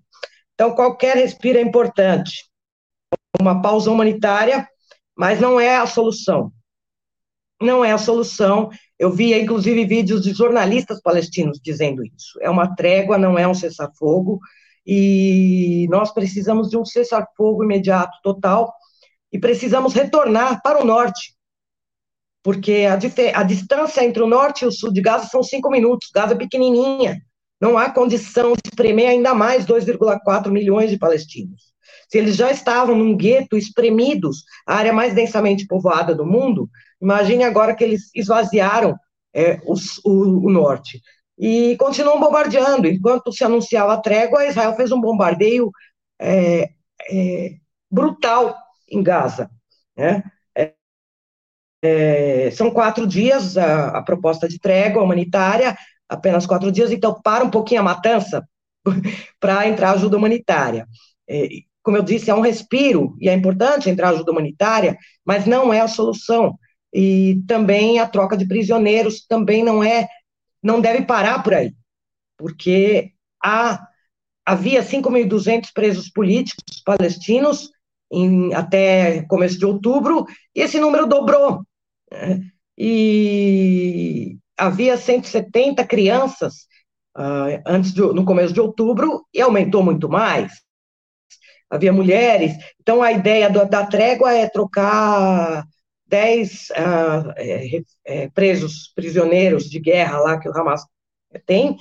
Então, 0.62 0.76
qualquer 0.76 1.16
respiro 1.18 1.58
é 1.58 1.62
importante. 1.64 2.46
Uma 3.42 3.64
pausa 3.64 3.90
humanitária, 3.90 4.68
mas 5.18 5.42
não 5.42 5.60
é 5.60 5.78
a 5.78 5.88
solução. 5.88 6.52
Não 7.60 7.84
é 7.84 7.92
a 7.92 7.98
solução. 7.98 8.70
Eu 9.00 9.10
via, 9.10 9.42
inclusive, 9.42 9.84
vídeos 9.86 10.22
de 10.22 10.34
jornalistas 10.34 11.02
palestinos 11.02 11.60
dizendo 11.64 12.06
isso. 12.06 12.40
É 12.42 12.48
uma 12.48 12.76
trégua, 12.76 13.18
não 13.18 13.40
é 13.40 13.48
um 13.48 13.56
cessar-fogo 13.56 14.40
e 14.86 15.88
nós 15.90 16.14
precisamos 16.14 16.70
de 16.70 16.78
um 16.78 16.86
cessar-fogo 16.86 17.64
imediato, 17.64 18.16
total, 18.22 18.72
e 19.32 19.40
precisamos 19.40 19.96
retornar 19.96 20.62
para 20.62 20.80
o 20.80 20.86
norte, 20.86 21.36
porque 22.44 22.86
a, 22.88 22.94
a, 23.40 23.44
distância 23.44 24.06
entre 24.06 24.22
o 24.22 24.28
norte 24.28 24.64
e 24.64 24.68
o 24.68 24.72
sul 24.72 24.94
de 24.94 25.02
Gaza 25.02 25.26
são 25.26 25.42
cinco 25.42 25.72
minutos, 25.72 26.12
Gaza 26.14 26.34
é 26.34 26.38
pequenininha, 26.38 27.20
não 27.62 27.78
há 27.78 27.90
condição 27.90 28.54
de 28.54 28.62
espremer 28.66 29.10
ainda 29.10 29.34
mais 29.34 29.66
2,4 29.66 30.50
milhões 30.50 30.90
de 30.90 30.98
palestinos. 30.98 31.72
Se 32.10 32.18
eles 32.18 32.36
já 32.36 32.52
estavam 32.52 32.96
num 32.96 33.16
gueto 33.16 33.56
espremidos, 33.56 34.44
a 34.68 34.76
área 34.76 34.92
mais 34.92 35.14
densamente 35.14 35.68
povoada 35.68 36.14
do 36.14 36.26
mundo, 36.26 36.70
imagine 37.02 37.44
agora 37.44 37.76
que 37.76 37.84
eles 37.84 38.10
esvaziaram 38.14 38.98
é, 39.34 39.62
os, 39.66 40.00
o, 40.04 40.48
o 40.48 40.50
norte 40.50 41.02
e 41.42 41.76
continuam 41.78 42.20
bombardeando. 42.20 42.88
Enquanto 42.88 43.32
se 43.32 43.44
anunciava 43.44 43.94
a 43.94 44.02
trégua, 44.02 44.46
Israel 44.46 44.76
fez 44.76 44.92
um 44.92 45.02
bombardeio 45.02 45.72
é, 46.20 46.70
é, 47.10 47.56
brutal 47.90 48.56
em 48.90 49.02
Gaza. 49.02 49.50
Né? 49.98 50.24
É, 50.56 50.74
é, 51.82 52.52
são 52.52 52.70
quatro 52.70 53.08
dias 53.08 53.58
a, 53.58 53.98
a, 53.98 54.04
proposta 54.04 54.48
de 54.48 54.60
trégua 54.60 55.02
humanitária, 55.02 55.76
apenas 56.12 56.46
quatro 56.46 56.70
dias, 56.72 56.92
então 56.92 57.20
para 57.22 57.44
um 57.44 57.50
pouquinho 57.50 57.80
a 57.80 57.86
matança 57.86 58.46
para 59.40 59.68
entrar 59.68 59.92
ajuda 59.92 60.18
humanitária. 60.18 60.86
É, 61.28 61.48
como 61.82 61.96
eu 61.98 62.04
disse, 62.04 62.30
é 62.30 62.36
um 62.36 62.42
respiro, 62.42 63.16
e 63.20 63.30
é 63.30 63.34
importante 63.34 63.90
entrar 63.90 64.10
ajuda 64.10 64.32
humanitária, 64.32 64.98
mas 65.26 65.46
não 65.46 65.74
é 65.74 65.80
a 65.80 65.88
solução. 65.88 66.60
E 66.94 67.42
também 67.48 68.00
a 68.00 68.08
troca 68.08 68.36
de 68.36 68.46
prisioneiros 68.46 69.26
também 69.26 69.64
não 69.64 69.82
é 69.84 70.08
não 70.62 70.80
deve 70.80 71.06
parar 71.06 71.42
por 71.42 71.56
aí, 71.56 71.74
porque 72.38 73.14
há, 73.44 73.84
havia 74.46 74.84
5.200 74.84 75.72
presos 75.74 76.08
políticos 76.10 76.84
palestinos 76.86 77.72
em, 78.12 78.54
até 78.54 79.24
começo 79.24 79.58
de 79.58 79.66
outubro, 79.66 80.28
e 80.54 80.62
esse 80.62 80.80
número 80.80 81.08
dobrou. 81.08 81.66
Né? 82.12 82.42
E 82.78 84.38
havia 84.62 84.96
170 84.96 85.84
crianças 85.86 86.68
uh, 87.18 87.62
antes 87.66 87.92
de, 87.92 88.02
no 88.02 88.24
começo 88.24 88.54
de 88.54 88.62
outubro, 88.62 89.26
e 89.34 89.42
aumentou 89.42 89.84
muito 89.84 90.08
mais. 90.08 90.52
Havia 91.68 91.92
mulheres. 91.92 92.54
Então, 92.80 93.02
a 93.02 93.12
ideia 93.12 93.50
do, 93.50 93.66
da 93.68 93.86
trégua 93.86 94.34
é 94.34 94.48
trocar 94.48 95.66
10 96.06 96.70
uh, 96.70 97.34
é, 97.38 97.82
é, 98.06 98.30
presos, 98.30 98.92
prisioneiros 98.94 99.70
de 99.70 99.80
guerra 99.80 100.20
lá 100.20 100.40
que 100.40 100.48
o 100.48 100.56
Hamas 100.56 100.84
tem, 101.46 101.78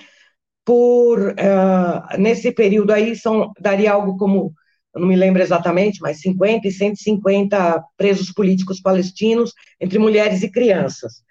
por, 0.64 1.18
uh, 1.18 2.18
nesse 2.18 2.52
período 2.52 2.92
aí, 2.92 3.14
são, 3.14 3.52
daria 3.60 3.92
algo 3.92 4.16
como, 4.16 4.54
eu 4.94 5.00
não 5.00 5.08
me 5.08 5.16
lembro 5.16 5.42
exatamente, 5.42 6.00
mas 6.00 6.20
50 6.20 6.68
e 6.68 6.72
150 6.72 7.84
presos 7.96 8.32
políticos 8.32 8.80
palestinos, 8.80 9.52
entre 9.80 9.98
mulheres 9.98 10.42
e 10.42 10.50
crianças. 10.50 11.24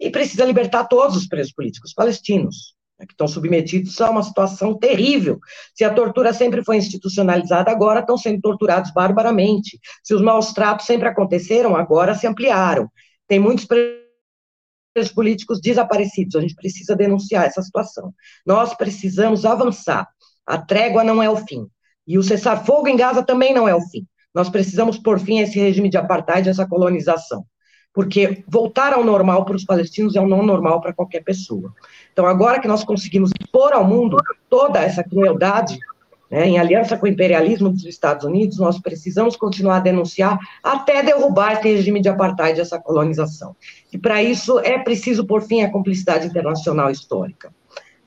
E 0.00 0.10
precisa 0.10 0.44
libertar 0.44 0.84
todos 0.84 1.16
os 1.16 1.28
presos 1.28 1.52
políticos 1.52 1.92
palestinos. 1.92 2.74
Né, 3.00 3.06
que 3.06 3.14
estão 3.14 3.26
submetidos 3.26 3.98
a 4.00 4.10
uma 4.10 4.22
situação 4.22 4.76
terrível. 4.76 5.38
Se 5.74 5.82
a 5.84 5.92
tortura 5.92 6.32
sempre 6.34 6.62
foi 6.62 6.76
institucionalizada, 6.76 7.70
agora 7.70 8.00
estão 8.00 8.18
sendo 8.18 8.40
torturados 8.42 8.92
barbaramente. 8.92 9.80
Se 10.04 10.14
os 10.14 10.20
maus 10.20 10.52
tratos 10.52 10.86
sempre 10.86 11.08
aconteceram, 11.08 11.74
agora 11.74 12.14
se 12.14 12.26
ampliaram. 12.26 12.90
Tem 13.26 13.38
muitos 13.38 13.64
presos 13.64 15.12
políticos 15.14 15.60
desaparecidos. 15.60 16.36
A 16.36 16.40
gente 16.40 16.54
precisa 16.54 16.94
denunciar 16.94 17.46
essa 17.46 17.62
situação. 17.62 18.12
Nós 18.44 18.74
precisamos 18.74 19.46
avançar. 19.46 20.06
A 20.46 20.58
trégua 20.58 21.02
não 21.02 21.22
é 21.22 21.30
o 21.30 21.36
fim. 21.36 21.66
E 22.06 22.18
o 22.18 22.22
cessar-fogo 22.22 22.88
em 22.88 22.96
Gaza 22.96 23.22
também 23.22 23.54
não 23.54 23.68
é 23.68 23.74
o 23.74 23.80
fim. 23.80 24.06
Nós 24.34 24.48
precisamos 24.48 24.98
pôr 24.98 25.18
fim 25.18 25.40
a 25.40 25.42
esse 25.42 25.58
regime 25.58 25.88
de 25.88 25.96
apartheid, 25.96 26.48
essa 26.48 26.66
colonização 26.66 27.44
porque 27.92 28.44
voltar 28.46 28.92
ao 28.92 29.04
normal 29.04 29.44
para 29.44 29.56
os 29.56 29.64
palestinos 29.64 30.14
é 30.14 30.20
um 30.20 30.28
não 30.28 30.42
normal 30.42 30.80
para 30.80 30.92
qualquer 30.92 31.24
pessoa. 31.24 31.72
Então, 32.12 32.26
agora 32.26 32.60
que 32.60 32.68
nós 32.68 32.84
conseguimos 32.84 33.30
expor 33.40 33.72
ao 33.72 33.84
mundo 33.84 34.16
toda 34.48 34.80
essa 34.80 35.02
crueldade, 35.02 35.78
né, 36.30 36.46
em 36.46 36.58
aliança 36.58 36.96
com 36.96 37.06
o 37.06 37.08
imperialismo 37.08 37.68
dos 37.68 37.84
Estados 37.84 38.24
Unidos, 38.24 38.58
nós 38.58 38.78
precisamos 38.78 39.36
continuar 39.36 39.78
a 39.78 39.80
denunciar 39.80 40.38
até 40.62 41.02
derrubar 41.02 41.54
esse 41.54 41.74
regime 41.74 42.00
de 42.00 42.08
apartheid, 42.08 42.60
essa 42.60 42.78
colonização. 42.78 43.56
E 43.92 43.98
para 43.98 44.22
isso 44.22 44.60
é 44.60 44.78
preciso 44.78 45.26
por 45.26 45.42
fim 45.42 45.62
à 45.62 45.70
cumplicidade 45.70 46.28
internacional 46.28 46.90
histórica, 46.90 47.52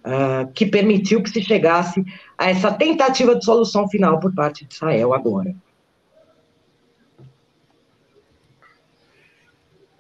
uh, 0.06 0.50
que 0.54 0.66
permitiu 0.66 1.22
que 1.22 1.30
se 1.30 1.42
chegasse 1.42 2.02
a 2.38 2.50
essa 2.50 2.72
tentativa 2.72 3.36
de 3.36 3.44
solução 3.44 3.90
final 3.90 4.18
por 4.22 4.34
parte 4.34 4.66
de 4.66 4.74
Israel 4.74 5.14
agora. 5.14 5.54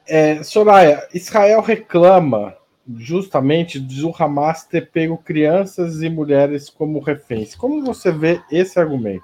É, 0.05 0.43
Soraya, 0.43 1.07
Israel 1.13 1.61
reclama 1.61 2.55
justamente 2.97 3.79
do 3.79 4.13
Hamas 4.17 4.65
ter 4.65 4.91
pego 4.91 5.17
crianças 5.17 6.01
e 6.01 6.09
mulheres 6.09 6.69
como 6.69 6.99
reféns. 6.99 7.55
Como 7.55 7.83
você 7.83 8.11
vê 8.11 8.41
esse 8.51 8.77
argumento? 8.79 9.23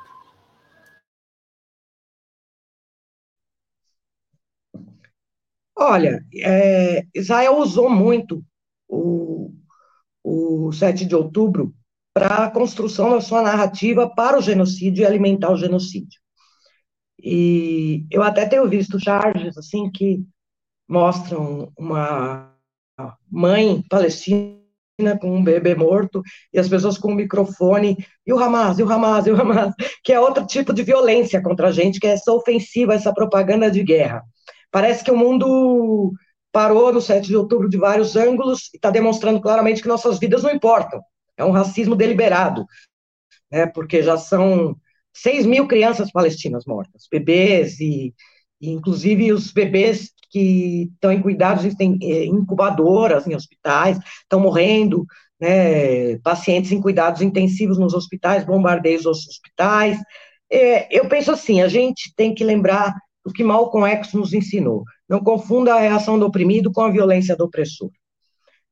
Olha, 5.76 6.24
é, 6.36 7.04
Israel 7.16 7.58
usou 7.58 7.90
muito 7.90 8.44
o, 8.88 9.54
o 10.24 10.72
7 10.74 11.06
de 11.06 11.16
outubro 11.16 11.74
para 12.14 12.46
a 12.46 12.52
construção 12.52 13.12
da 13.12 13.22
sua 13.22 13.42
narrativa 13.42 14.10
para 14.14 14.38
o 14.38 14.42
genocídio 14.42 15.04
e 15.04 15.06
alimentar 15.06 15.52
o 15.52 15.58
genocídio. 15.58 16.20
E 17.22 18.06
eu 18.12 18.24
até 18.24 18.46
tenho 18.46 18.68
visto 18.68 19.00
charges 19.00 19.58
assim 19.58 19.90
que 19.92 20.24
mostram 20.90 21.72
uma 21.78 22.52
mãe 23.32 23.84
palestina 23.88 24.60
com 25.22 25.38
um 25.38 25.44
bebê 25.44 25.76
morto 25.76 26.22
e 26.52 26.60
as 26.60 26.68
pessoas 26.68 26.98
com 26.98 27.12
o 27.12 27.16
microfone 27.16 27.96
e 28.26 28.34
o 28.34 28.40
Hamas, 28.40 28.80
e 28.80 28.84
o 28.84 28.92
Hamas, 28.92 29.28
e 29.28 29.32
o 29.32 29.40
Hamas, 29.40 29.74
que 30.04 30.12
é 30.12 30.20
outro 30.20 30.46
tipo 30.46 30.74
de 30.74 30.84
violência 30.84 31.42
contra 31.42 31.68
a 31.68 31.72
gente, 31.72 32.00
que 32.00 32.08
é 32.08 32.12
essa 32.12 32.34
ofensiva, 32.34 32.96
essa 32.96 33.14
propaganda 33.14 33.70
de 33.70 33.84
guerra. 33.84 34.24
Parece 34.72 35.04
que 35.04 35.12
o 35.12 35.18
mundo 35.18 36.12
parou 36.52 36.92
no 36.92 37.00
7 37.00 37.28
de 37.28 37.38
outubro 37.38 37.70
de 37.70 37.78
vários 37.78 38.16
ângulos 38.16 38.70
e 38.74 38.78
está 38.78 38.90
demonstrando 38.90 39.40
claramente 39.40 39.82
que 39.82 39.88
nossas 39.88 40.20
vidas 40.20 40.44
não 40.44 40.52
importam. 40.52 41.00
É 41.38 41.46
um 41.46 41.52
racismo 41.52 41.96
deliberado, 41.96 42.66
né, 43.52 43.68
porque 43.68 44.02
já 44.02 44.18
são 44.18 44.76
6 45.14 45.46
mil 45.46 45.68
crianças 45.68 46.12
palestinas 46.12 46.66
mortas, 46.66 47.08
bebês 47.10 47.80
e, 47.80 48.14
e 48.60 48.72
inclusive 48.72 49.32
os 49.32 49.54
bebês 49.54 50.12
que 50.30 50.90
estão 50.94 51.12
em 51.12 51.22
cuidados 51.22 51.66
em 51.66 51.98
eh, 52.02 52.26
incubadoras 52.26 53.28
em 53.28 53.36
hospitais, 53.36 54.00
estão 54.22 54.40
morrendo, 54.40 55.06
né, 55.40 56.18
pacientes 56.20 56.72
em 56.72 56.82
cuidados 56.82 57.22
intensivos 57.22 57.78
nos 57.78 57.94
hospitais, 57.94 58.46
bombardeios 58.46 59.06
aos 59.06 59.28
hospitais. 59.28 59.98
É, 60.52 60.96
eu 60.96 61.08
penso 61.08 61.32
assim, 61.32 61.62
a 61.62 61.68
gente 61.68 62.14
tem 62.16 62.34
que 62.34 62.44
lembrar 62.44 62.94
o 63.24 63.32
que 63.32 63.44
Malcolm 63.44 63.88
X 63.88 64.14
nos 64.14 64.34
ensinou. 64.34 64.84
Não 65.08 65.24
confunda 65.24 65.76
a 65.76 65.80
reação 65.80 66.20
do 66.20 66.26
oprimido 66.26 66.72
com 66.72 66.82
a 66.82 66.92
violência 66.92 67.36
do 67.36 67.46
opressor. 67.46 67.90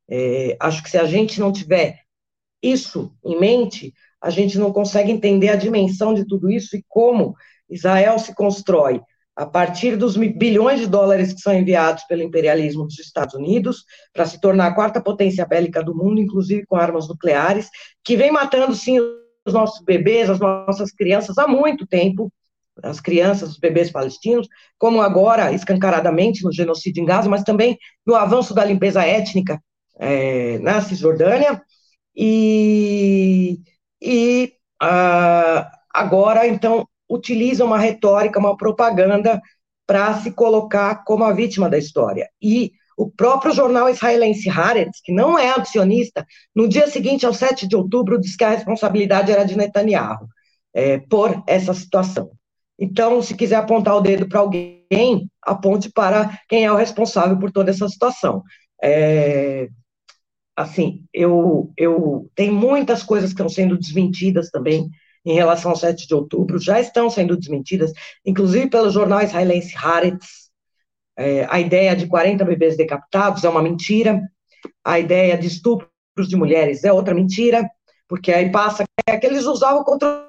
É, 0.09 0.55
acho 0.59 0.83
que 0.83 0.89
se 0.89 0.97
a 0.97 1.05
gente 1.05 1.39
não 1.39 1.51
tiver 1.51 1.99
isso 2.61 3.13
em 3.23 3.39
mente, 3.39 3.93
a 4.21 4.29
gente 4.29 4.57
não 4.57 4.71
consegue 4.73 5.11
entender 5.11 5.49
a 5.49 5.55
dimensão 5.55 6.13
de 6.13 6.25
tudo 6.25 6.49
isso 6.49 6.75
e 6.75 6.83
como 6.87 7.35
Israel 7.69 8.17
se 8.17 8.33
constrói 8.33 9.01
a 9.37 9.45
partir 9.45 9.95
dos 9.95 10.17
bilhões 10.17 10.79
de 10.79 10.87
dólares 10.87 11.31
que 11.31 11.41
são 11.41 11.53
enviados 11.53 12.03
pelo 12.05 12.23
imperialismo 12.23 12.85
dos 12.85 12.97
Estados 12.97 13.35
Unidos 13.35 13.83
para 14.11 14.25
se 14.25 14.41
tornar 14.41 14.65
a 14.65 14.73
quarta 14.73 14.99
potência 14.99 15.45
bélica 15.45 15.83
do 15.83 15.95
mundo, 15.95 16.19
inclusive 16.19 16.65
com 16.65 16.75
armas 16.75 17.07
nucleares, 17.07 17.69
que 18.03 18.17
vem 18.17 18.31
matando 18.31 18.73
sim 18.73 18.97
os 18.99 19.53
nossos 19.53 19.85
bebês, 19.85 20.27
as 20.27 20.39
nossas 20.39 20.91
crianças 20.91 21.37
há 21.37 21.47
muito 21.47 21.85
tempo, 21.85 22.33
as 22.81 22.99
crianças, 22.99 23.51
os 23.51 23.59
bebês 23.59 23.91
palestinos, 23.91 24.47
como 24.75 25.03
agora, 25.03 25.51
escancaradamente, 25.51 26.43
no 26.43 26.51
genocídio 26.51 27.03
em 27.03 27.05
Gaza, 27.05 27.29
mas 27.29 27.43
também 27.43 27.77
no 28.05 28.15
avanço 28.15 28.55
da 28.55 28.65
limpeza 28.65 29.05
étnica 29.05 29.61
é, 29.99 30.57
na 30.59 30.81
Cisjordânia, 30.81 31.61
e, 32.15 33.59
e 34.01 34.53
uh, 34.81 35.63
agora, 35.93 36.47
então, 36.47 36.87
utiliza 37.09 37.63
uma 37.63 37.77
retórica, 37.77 38.39
uma 38.39 38.55
propaganda 38.55 39.41
para 39.85 40.13
se 40.15 40.31
colocar 40.31 41.03
como 41.05 41.23
a 41.23 41.31
vítima 41.31 41.69
da 41.69 41.77
história. 41.77 42.29
E 42.41 42.71
o 42.97 43.09
próprio 43.09 43.53
jornal 43.53 43.87
israelense 43.89 44.49
Haaretz, 44.49 44.99
que 45.03 45.13
não 45.13 45.37
é 45.37 45.49
acionista, 45.51 46.25
no 46.55 46.67
dia 46.67 46.87
seguinte, 46.87 47.25
ao 47.25 47.33
7 47.33 47.67
de 47.67 47.75
outubro, 47.75 48.19
disse 48.19 48.35
que 48.35 48.43
a 48.43 48.49
responsabilidade 48.49 49.31
era 49.31 49.43
de 49.43 49.55
Netanyahu 49.55 50.27
é, 50.73 50.97
por 50.97 51.43
essa 51.47 51.73
situação. 51.73 52.31
Então, 52.79 53.21
se 53.21 53.35
quiser 53.35 53.55
apontar 53.55 53.95
o 53.95 54.01
dedo 54.01 54.27
para 54.27 54.39
alguém, 54.39 55.29
aponte 55.41 55.91
para 55.91 56.39
quem 56.47 56.65
é 56.65 56.71
o 56.71 56.75
responsável 56.75 57.37
por 57.39 57.51
toda 57.51 57.71
essa 57.71 57.87
situação. 57.87 58.43
É, 58.81 59.67
assim, 60.55 61.03
eu, 61.13 61.71
eu 61.77 62.29
tem 62.35 62.51
muitas 62.51 63.03
coisas 63.03 63.29
que 63.29 63.35
estão 63.35 63.49
sendo 63.49 63.77
desmentidas 63.77 64.49
também 64.49 64.89
em 65.29 65.33
relação 65.33 65.71
ao 65.71 65.77
7 65.77 66.07
de 66.07 66.13
outubro, 66.13 66.59
já 66.59 66.79
estão 66.79 67.09
sendo 67.09 67.37
desmentidas, 67.37 67.91
inclusive 68.25 68.69
pelo 68.69 68.89
jornal 68.89 69.21
israelense 69.21 69.75
Haaretz. 69.75 70.47
É, 71.17 71.47
a 71.49 71.59
ideia 71.59 71.95
de 71.95 72.07
40 72.07 72.45
bebês 72.45 72.77
decapitados 72.77 73.43
é 73.43 73.49
uma 73.49 73.61
mentira, 73.61 74.21
a 74.83 74.99
ideia 74.99 75.37
de 75.37 75.47
estupros 75.47 76.27
de 76.27 76.35
mulheres 76.35 76.83
é 76.83 76.93
outra 76.93 77.13
mentira, 77.13 77.67
porque 78.07 78.31
aí 78.31 78.51
passa 78.51 78.83
é 79.07 79.17
que 79.17 79.25
eles 79.25 79.45
usavam 79.45 79.83
contra 79.83 80.27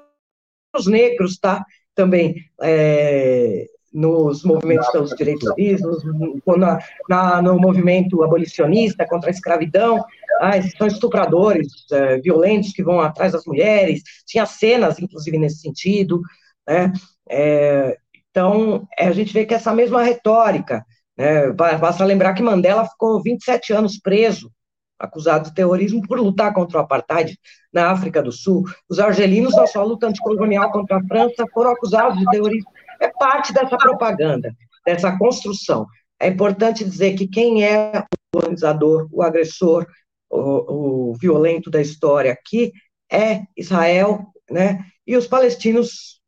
os 0.75 0.87
negros, 0.87 1.37
tá? 1.37 1.63
também 1.99 2.45
é, 2.61 3.67
nos 3.91 4.43
movimentos 4.43 4.87
pelos 4.91 5.15
direitos 5.15 5.49
civis, 5.55 5.81
na, 6.57 6.79
na, 7.09 7.41
no 7.41 7.59
movimento 7.59 8.23
abolicionista 8.23 9.07
contra 9.07 9.29
a 9.29 9.31
escravidão, 9.31 10.03
ah, 10.39 10.61
são 10.77 10.87
estupradores 10.87 11.67
é, 11.91 12.17
violentos 12.19 12.71
que 12.71 12.83
vão 12.83 13.01
atrás 13.01 13.33
das 13.33 13.45
mulheres, 13.45 14.01
tinha 14.25 14.45
cenas, 14.45 14.99
inclusive, 14.99 15.37
nesse 15.37 15.61
sentido, 15.61 16.21
né, 16.67 16.93
é, 17.29 17.97
então, 18.31 18.87
é, 18.97 19.07
a 19.07 19.11
gente 19.11 19.33
vê 19.33 19.45
que 19.45 19.53
essa 19.53 19.73
mesma 19.73 20.03
retórica, 20.03 20.85
né, 21.17 21.51
basta 21.51 22.05
lembrar 22.05 22.33
que 22.33 22.43
Mandela 22.43 22.85
ficou 22.85 23.21
27 23.21 23.73
anos 23.73 23.99
preso, 23.99 24.51
acusado 24.97 25.49
de 25.49 25.55
terrorismo 25.55 26.01
por 26.07 26.19
lutar 26.19 26.53
contra 26.53 26.77
o 26.77 26.81
apartheid 26.81 27.37
na 27.71 27.89
África 27.91 28.21
do 28.21 28.31
Sul. 28.31 28.65
Os 28.89 28.99
argelinos, 28.99 29.55
na 29.55 29.65
sua 29.65 29.83
luta 29.83 30.07
anticolonial 30.07 30.71
contra 30.71 30.97
a 30.97 31.03
França, 31.03 31.45
foram 31.53 31.71
acusados 31.71 32.19
de 32.19 32.25
terrorismo. 32.25 32.69
É 32.99 33.07
parte 33.07 33.53
dessa 33.53 33.77
propaganda, 33.77 34.53
dessa 34.85 35.17
construção. 35.17 35.85
É 36.19 36.27
importante 36.27 36.83
dizer 36.83 37.15
que 37.15 37.27
quem 37.27 37.63
é 37.63 37.99
o 37.99 38.39
colonizador, 38.39 39.07
o 39.11 39.23
agressor, 39.23 39.85
o, 40.29 41.11
o 41.11 41.13
violento 41.15 41.69
da 41.69 41.81
história 41.81 42.31
aqui 42.31 42.71
é 43.11 43.43
Israel, 43.57 44.27
né? 44.49 44.85
E 45.07 45.15
os 45.15 45.27
palestinos 45.27 46.19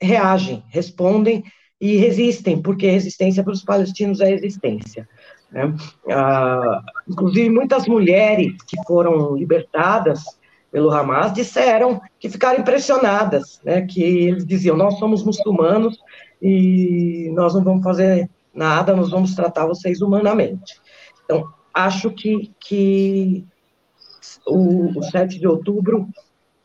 reagem, 0.00 0.64
respondem 0.68 1.44
e 1.80 1.96
resistem, 1.96 2.60
porque 2.60 2.90
resistência 2.90 3.42
para 3.42 3.52
os 3.52 3.64
palestinos 3.64 4.20
é 4.20 4.32
existência. 4.32 5.08
Né? 5.50 5.74
Ah, 6.10 6.82
inclusive, 7.08 7.50
muitas 7.50 7.86
mulheres 7.86 8.54
que 8.66 8.76
foram 8.86 9.36
libertadas 9.36 10.22
pelo 10.70 10.90
Hamas 10.90 11.32
disseram 11.32 12.00
que 12.18 12.28
ficaram 12.28 12.60
impressionadas, 12.60 13.60
né? 13.64 13.82
que 13.82 14.02
eles 14.02 14.46
diziam: 14.46 14.76
Nós 14.76 14.98
somos 14.98 15.24
muçulmanos 15.24 15.98
e 16.40 17.30
nós 17.34 17.54
não 17.54 17.62
vamos 17.62 17.82
fazer 17.82 18.28
nada, 18.54 18.94
nós 18.94 19.10
vamos 19.10 19.34
tratar 19.34 19.66
vocês 19.66 20.00
humanamente. 20.00 20.80
Então, 21.24 21.48
acho 21.74 22.10
que, 22.10 22.50
que 22.60 23.44
o, 24.46 24.98
o 24.98 25.02
7 25.02 25.38
de 25.38 25.46
outubro 25.46 26.08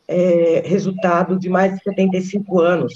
é 0.08 0.62
resultado 0.64 1.38
de 1.38 1.48
mais 1.48 1.74
de 1.74 1.82
75 1.82 2.60
anos 2.60 2.92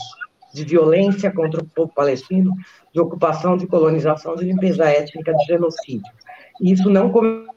de 0.53 0.65
violência 0.65 1.31
contra 1.31 1.63
o 1.63 1.67
povo 1.67 1.93
palestino, 1.95 2.55
de 2.93 3.01
ocupação, 3.01 3.57
de 3.57 3.67
colonização, 3.67 4.35
de 4.35 4.45
limpeza 4.45 4.85
étnica, 4.85 5.33
de 5.33 5.45
genocídio. 5.45 6.13
E 6.61 6.73
isso 6.73 6.91
não 6.91 7.11
começou 7.11 7.55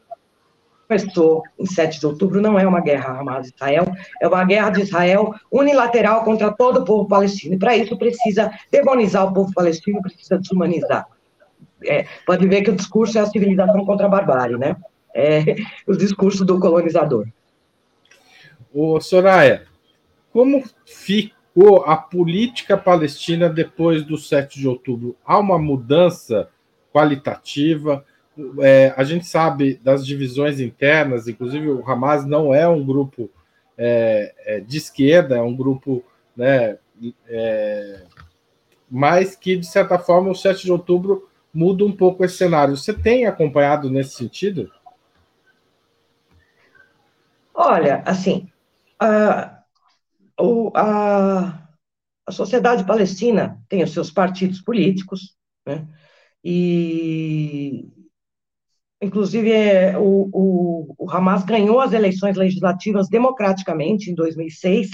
em 1.60 1.66
7 1.66 2.00
de 2.00 2.06
outubro, 2.06 2.42
não 2.42 2.60
é 2.60 2.68
uma 2.68 2.82
guerra 2.82 3.20
Hamas-Israel, 3.20 3.86
é 4.22 4.28
uma 4.28 4.44
guerra 4.44 4.70
de 4.70 4.82
Israel 4.82 5.34
unilateral 5.52 6.24
contra 6.24 6.52
todo 6.52 6.82
o 6.82 6.86
povo 6.86 7.08
palestino. 7.08 7.56
E 7.56 7.60
para 7.60 7.76
isso 7.76 7.98
precisa 7.98 8.52
demonizar 8.72 9.26
o 9.26 9.34
povo 9.34 9.52
palestino, 9.54 10.02
precisa 10.02 10.38
desumanizar. 10.38 11.08
É, 11.86 12.06
pode 12.26 12.48
ver 12.48 12.62
que 12.62 12.72
o 12.72 12.76
discurso 12.76 13.18
é 13.18 13.22
a 13.22 13.26
civilização 13.26 13.86
contra 13.86 14.06
a 14.06 14.10
barbárie, 14.10 14.58
né? 14.58 14.76
É 15.14 15.56
o 15.88 15.94
discurso 15.94 16.46
do 16.46 16.60
colonizador. 16.60 17.28
Ô, 18.74 19.00
Soraya, 19.00 19.66
como 20.32 20.64
ficou 20.86 21.84
a 21.86 21.96
política 21.96 22.78
palestina 22.78 23.50
depois 23.50 24.04
do 24.04 24.18
7 24.18 24.60
de 24.60 24.68
outubro? 24.68 25.16
Há 25.26 25.38
uma 25.38 25.60
mudança 25.60 26.50
qualitativa? 26.92 28.04
É, 28.62 28.94
a 28.98 29.04
gente 29.04 29.26
sabe 29.26 29.76
das 29.76 30.06
divisões 30.06 30.60
internas, 30.60 31.28
inclusive 31.28 31.70
o 31.70 31.88
Hamas 31.88 32.26
não 32.26 32.54
é 32.54 32.68
um 32.68 32.84
grupo 32.84 33.30
é, 33.78 34.34
é, 34.40 34.60
de 34.60 34.78
esquerda, 34.78 35.38
é 35.38 35.42
um 35.42 35.56
grupo, 35.56 36.04
né, 36.36 36.78
é, 37.28 38.06
mas 38.90 39.36
que, 39.36 39.56
de 39.56 39.68
certa 39.68 40.00
forma, 40.00 40.32
o 40.32 40.36
7 40.36 40.64
de 40.64 40.72
outubro 40.72 41.30
muda 41.54 41.86
um 41.86 41.92
pouco 41.92 42.26
esse 42.26 42.38
cenário. 42.38 42.76
Você 42.76 42.94
tem 42.94 43.26
acompanhado 43.26 43.90
nesse 43.90 44.16
sentido? 44.16 44.72
Olha, 47.54 48.02
assim, 48.06 48.50
uh, 49.02 49.64
o, 50.40 50.72
a, 50.76 51.68
a 52.26 52.32
sociedade 52.32 52.84
palestina 52.84 53.62
tem 53.70 53.84
os 53.84 53.92
seus 53.92 54.10
partidos 54.10 54.60
políticos, 54.60 55.36
né? 55.66 55.88
E 56.44 57.88
inclusive 59.04 59.52
é, 59.52 59.98
o, 59.98 60.30
o, 60.32 60.96
o 60.98 61.12
Hamas 61.12 61.44
ganhou 61.44 61.80
as 61.80 61.94
eleições 61.94 62.36
legislativas 62.36 63.10
democraticamente 63.10 64.10
em 64.10 64.16
2006, 64.16 64.90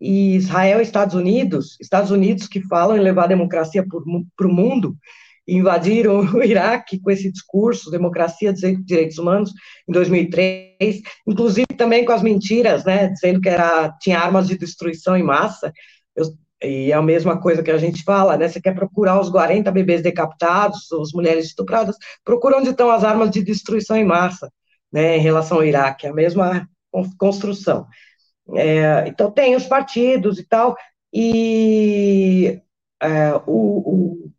e 0.00 0.36
Israel 0.36 0.80
e 0.80 0.82
Estados 0.82 1.14
Unidos, 1.14 1.76
Estados 1.80 2.10
Unidos 2.10 2.46
que 2.46 2.62
falam 2.62 2.96
em 2.96 3.00
levar 3.00 3.24
a 3.24 3.28
democracia 3.28 3.84
para 3.86 4.48
o 4.48 4.52
mundo, 4.52 4.96
invadiram 5.46 6.20
o 6.34 6.42
Iraque 6.42 7.00
com 7.00 7.10
esse 7.10 7.30
discurso, 7.30 7.90
democracia, 7.90 8.52
direitos 8.52 9.18
humanos, 9.18 9.52
em 9.88 9.92
2003, 9.92 11.02
inclusive 11.26 11.66
também 11.76 12.04
com 12.04 12.12
as 12.12 12.22
mentiras, 12.22 12.84
né, 12.84 13.08
dizendo 13.08 13.40
que 13.40 13.48
era, 13.48 13.90
tinha 14.00 14.18
armas 14.18 14.48
de 14.48 14.56
destruição 14.56 15.16
em 15.16 15.22
massa, 15.22 15.72
Eu, 16.16 16.24
e 16.62 16.92
é 16.92 16.94
a 16.94 17.02
mesma 17.02 17.40
coisa 17.40 17.62
que 17.62 17.70
a 17.70 17.78
gente 17.78 18.02
fala, 18.04 18.36
né, 18.36 18.48
você 18.48 18.60
quer 18.60 18.74
procurar 18.74 19.20
os 19.20 19.30
40 19.30 19.70
bebês 19.70 20.02
decapitados, 20.02 20.90
as 20.92 21.12
mulheres 21.12 21.46
estupradas, 21.46 21.96
procura 22.24 22.58
onde 22.58 22.70
estão 22.70 22.90
as 22.90 23.04
armas 23.04 23.30
de 23.30 23.42
destruição 23.42 23.96
em 23.96 24.04
massa, 24.04 24.52
né, 24.92 25.16
em 25.16 25.20
relação 25.20 25.58
ao 25.58 25.64
Iraque, 25.64 26.06
é 26.06 26.10
a 26.10 26.14
mesma 26.14 26.68
construção. 27.18 27.86
É, 28.56 29.04
então, 29.08 29.30
tem 29.30 29.54
os 29.56 29.66
partidos 29.66 30.38
e 30.38 30.44
tal, 30.46 30.76
e 31.12 32.60
é, 33.00 33.34
o, 33.46 34.26
o 34.26 34.30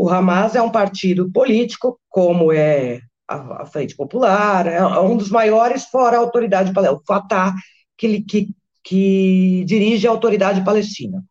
o 0.00 0.08
Hamas 0.08 0.54
é 0.56 0.62
um 0.62 0.70
partido 0.70 1.30
político, 1.30 2.00
como 2.08 2.50
é 2.50 3.00
a, 3.28 3.62
a 3.62 3.66
Frente 3.66 3.94
Popular, 3.94 4.66
é 4.66 4.82
um 5.00 5.14
dos 5.14 5.30
maiores 5.30 5.84
fora 5.84 6.16
a 6.16 6.20
autoridade 6.20 6.72
o 6.72 7.02
Fatah, 7.06 7.54
que, 7.98 8.22
que, 8.22 8.48
que 8.82 9.64
dirige 9.66 10.06
a 10.06 10.10
autoridade 10.10 10.64
palestina. 10.64 11.22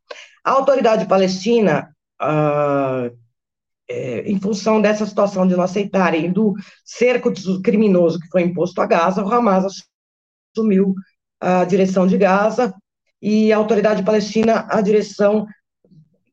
A 0.44 0.52
autoridade 0.52 1.06
palestina, 1.06 1.96
ah, 2.20 3.10
é, 3.90 4.22
em 4.22 4.40
função 4.40 4.80
dessa 4.82 5.06
situação 5.06 5.48
de 5.48 5.56
não 5.56 5.64
aceitarem 5.64 6.32
do 6.32 6.54
cerco 6.86 7.32
criminoso 7.64 8.20
que 8.20 8.28
foi 8.28 8.44
imposto 8.44 8.80
a 8.82 8.86
Gaza, 8.86 9.24
o 9.24 9.32
Hamas 9.32 9.66
assumiu 10.56 10.94
a 11.42 11.66
direção 11.66 12.06
de 12.06 12.18
Gaza 12.18 12.74
e 13.22 13.52
a 13.52 13.58
autoridade 13.58 14.04
palestina 14.04 14.68
a 14.70 14.82
direção 14.82 15.48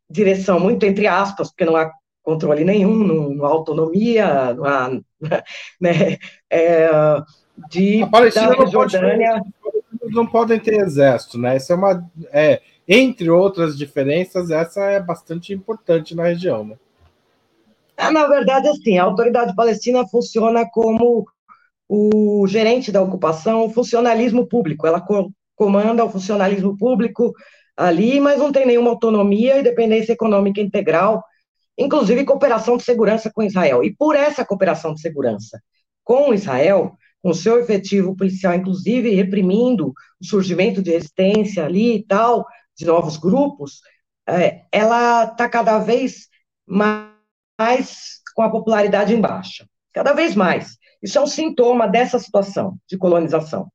direção 0.08 0.60
muito 0.60 0.84
entre 0.84 1.06
aspas, 1.06 1.48
porque 1.48 1.64
não 1.64 1.76
há 1.76 1.90
controle 2.22 2.64
nenhum, 2.64 2.96
não, 2.96 3.44
há 3.44 3.48
autonomia, 3.48 4.54
não 4.54 4.64
há, 4.64 4.90
né, 5.80 6.18
é, 6.50 6.88
de, 7.70 8.02
a 8.02 8.06
Palestina 8.08 8.50
da 8.50 8.56
não 8.56 8.66
Jordânia... 8.66 9.32
Pode, 9.32 9.65
não 10.11 10.26
podem 10.26 10.59
ter 10.59 10.80
exército, 10.80 11.38
né? 11.38 11.57
Essa 11.57 11.72
é 11.72 11.76
uma, 11.76 12.11
é, 12.32 12.61
entre 12.86 13.30
outras 13.30 13.76
diferenças, 13.76 14.50
essa 14.50 14.82
é 14.84 15.00
bastante 15.00 15.52
importante 15.52 16.14
na 16.14 16.24
região, 16.24 16.64
né? 16.64 16.76
É, 17.96 18.11
na 18.11 18.26
verdade, 18.26 18.68
assim, 18.68 18.98
a 18.98 19.04
autoridade 19.04 19.54
palestina 19.54 20.07
funciona 20.07 20.68
como 20.70 21.26
o 21.88 22.46
gerente 22.46 22.92
da 22.92 23.00
ocupação, 23.00 23.64
o 23.64 23.70
funcionalismo 23.70 24.46
público. 24.46 24.86
Ela 24.86 25.00
co 25.00 25.30
comanda 25.54 26.04
o 26.04 26.11
funcionalismo 26.11 26.76
público 26.76 27.32
ali, 27.74 28.20
mas 28.20 28.38
não 28.38 28.52
tem 28.52 28.66
nenhuma 28.66 28.90
autonomia 28.90 29.59
e 29.59 29.62
dependência 29.62 30.12
econômica 30.12 30.61
integral 30.61 31.24
inclusive 31.78 32.24
cooperação 32.24 32.76
de 32.76 32.84
segurança 32.84 33.30
com 33.32 33.42
Israel. 33.42 33.84
E 33.84 33.94
por 33.94 34.16
essa 34.16 34.44
cooperação 34.44 34.94
de 34.94 35.00
segurança 35.00 35.61
com 36.02 36.32
Israel, 36.32 36.96
com 37.26 37.34
seu 37.34 37.58
efetivo 37.58 38.14
policial, 38.14 38.54
inclusive 38.54 39.10
reprimindo 39.10 39.92
o 40.20 40.24
surgimento 40.24 40.80
de 40.80 40.92
resistência 40.92 41.64
ali 41.64 41.96
e 41.96 42.02
tal, 42.04 42.46
de 42.78 42.86
novos 42.86 43.16
grupos, 43.16 43.80
é, 44.28 44.62
ela 44.70 45.24
está 45.24 45.48
cada 45.48 45.80
vez 45.80 46.28
mais 46.64 48.20
com 48.32 48.42
a 48.42 48.48
popularidade 48.48 49.12
em 49.12 49.20
baixa. 49.20 49.66
Cada 49.92 50.12
vez 50.12 50.36
mais. 50.36 50.76
Isso 51.02 51.18
é 51.18 51.20
um 51.20 51.26
sintoma 51.26 51.88
dessa 51.88 52.16
situação 52.20 52.76
de 52.88 52.96
colonização. 52.96 53.66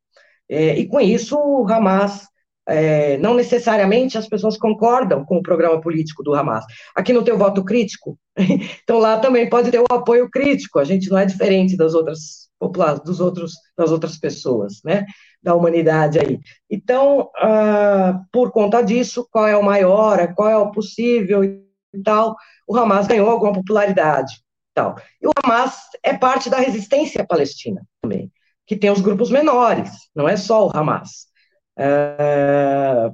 É, 0.47 0.79
e 0.79 0.87
com 0.87 1.01
isso, 1.01 1.37
o 1.37 1.67
Hamas 1.69 2.25
é, 2.65 3.17
não 3.17 3.33
necessariamente 3.33 4.17
as 4.17 4.29
pessoas 4.29 4.55
concordam 4.55 5.25
com 5.25 5.39
o 5.39 5.43
programa 5.43 5.81
político 5.81 6.23
do 6.23 6.33
Hamas. 6.33 6.63
Aqui 6.95 7.11
não 7.11 7.21
tem 7.21 7.33
o 7.33 7.37
voto 7.37 7.65
crítico, 7.65 8.17
então 8.81 8.97
lá 8.97 9.19
também 9.19 9.49
pode 9.49 9.71
ter 9.71 9.81
o 9.81 9.93
apoio 9.93 10.29
crítico. 10.29 10.79
A 10.79 10.85
gente 10.85 11.09
não 11.09 11.17
é 11.17 11.25
diferente 11.25 11.75
das 11.75 11.93
outras 11.93 12.49
populações, 12.61 13.03
dos 13.03 13.19
outros, 13.19 13.53
das 13.75 13.89
outras 13.91 14.17
pessoas, 14.17 14.81
né, 14.85 15.03
da 15.41 15.55
humanidade 15.55 16.19
aí. 16.19 16.39
Então, 16.69 17.31
ah, 17.37 18.21
por 18.31 18.51
conta 18.51 18.83
disso, 18.83 19.27
qual 19.31 19.47
é 19.47 19.57
o 19.57 19.63
maior, 19.63 20.33
qual 20.35 20.47
é 20.47 20.55
o 20.55 20.69
possível 20.69 21.43
e 21.43 21.59
tal, 22.05 22.35
o 22.67 22.77
Hamas 22.77 23.07
ganhou 23.07 23.29
alguma 23.29 23.51
popularidade, 23.51 24.35
tal. 24.75 24.95
E 25.19 25.27
o 25.27 25.31
Hamas 25.43 25.75
é 26.03 26.15
parte 26.15 26.49
da 26.49 26.57
resistência 26.57 27.25
palestina 27.25 27.81
também, 27.99 28.31
que 28.67 28.77
tem 28.77 28.91
os 28.91 29.01
grupos 29.01 29.31
menores, 29.31 29.89
não 30.15 30.29
é 30.29 30.37
só 30.37 30.67
o 30.67 30.71
Hamas. 30.71 31.31
Uh, 31.79 33.11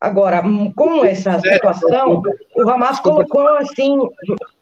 agora, 0.00 0.42
com 0.74 1.04
essa 1.04 1.38
situação, 1.40 2.22
o 2.54 2.68
Hamas 2.68 3.00
colocou 3.00 3.46
assim, 3.56 3.98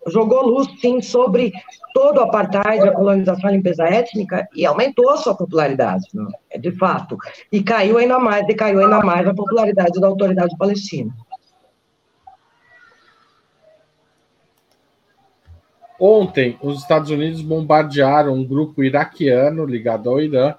jogou 0.06 0.46
luz 0.46 0.68
sim 0.80 1.00
sobre 1.00 1.52
todo 1.92 2.18
o 2.18 2.22
apartheid, 2.22 2.88
a 2.88 2.92
colonização, 2.92 3.48
a 3.48 3.52
limpeza 3.52 3.84
étnica 3.84 4.48
e 4.54 4.64
aumentou 4.66 5.10
a 5.10 5.16
sua 5.16 5.34
popularidade, 5.34 6.06
é 6.50 6.58
de 6.58 6.72
fato. 6.72 7.16
E 7.50 7.62
caiu 7.62 7.98
ainda 7.98 8.18
mais, 8.18 8.46
decaiu 8.46 8.80
ainda 8.80 9.00
mais 9.00 9.26
a 9.26 9.34
popularidade 9.34 10.00
da 10.00 10.06
autoridade 10.06 10.56
palestina. 10.56 11.12
Ontem, 15.98 16.58
os 16.60 16.80
Estados 16.80 17.08
Unidos 17.10 17.40
bombardearam 17.40 18.34
um 18.34 18.44
grupo 18.44 18.82
iraquiano 18.82 19.64
ligado 19.64 20.10
ao 20.10 20.20
Irã 20.20 20.54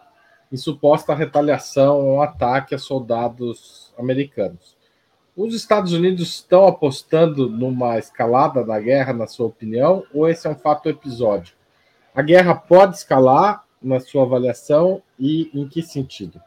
em 0.52 0.58
suposta 0.58 1.14
retaliação 1.14 2.00
ou 2.00 2.22
ataque 2.22 2.74
a 2.74 2.78
soldados 2.80 3.85
americanos. 3.98 4.76
Os 5.36 5.54
Estados 5.54 5.91
Unidos 5.91 6.30
estão 6.36 6.66
apostando 6.66 7.50
numa 7.50 7.98
escalada 7.98 8.64
da 8.64 8.80
guerra, 8.80 9.12
na 9.12 9.28
sua 9.28 9.48
opinião, 9.48 10.04
ou 10.14 10.30
esse 10.30 10.48
é 10.48 10.50
um 10.50 10.56
fato 10.56 10.88
episódico? 10.88 11.58
A 12.14 12.22
guerra 12.22 12.56
pode 12.56 12.96
escalar, 12.96 13.66
na 13.82 14.00
sua 14.00 14.24
avaliação, 14.24 15.02
e 15.20 15.52
em 15.54 15.68
que 15.68 15.82
sentido? 15.82 16.41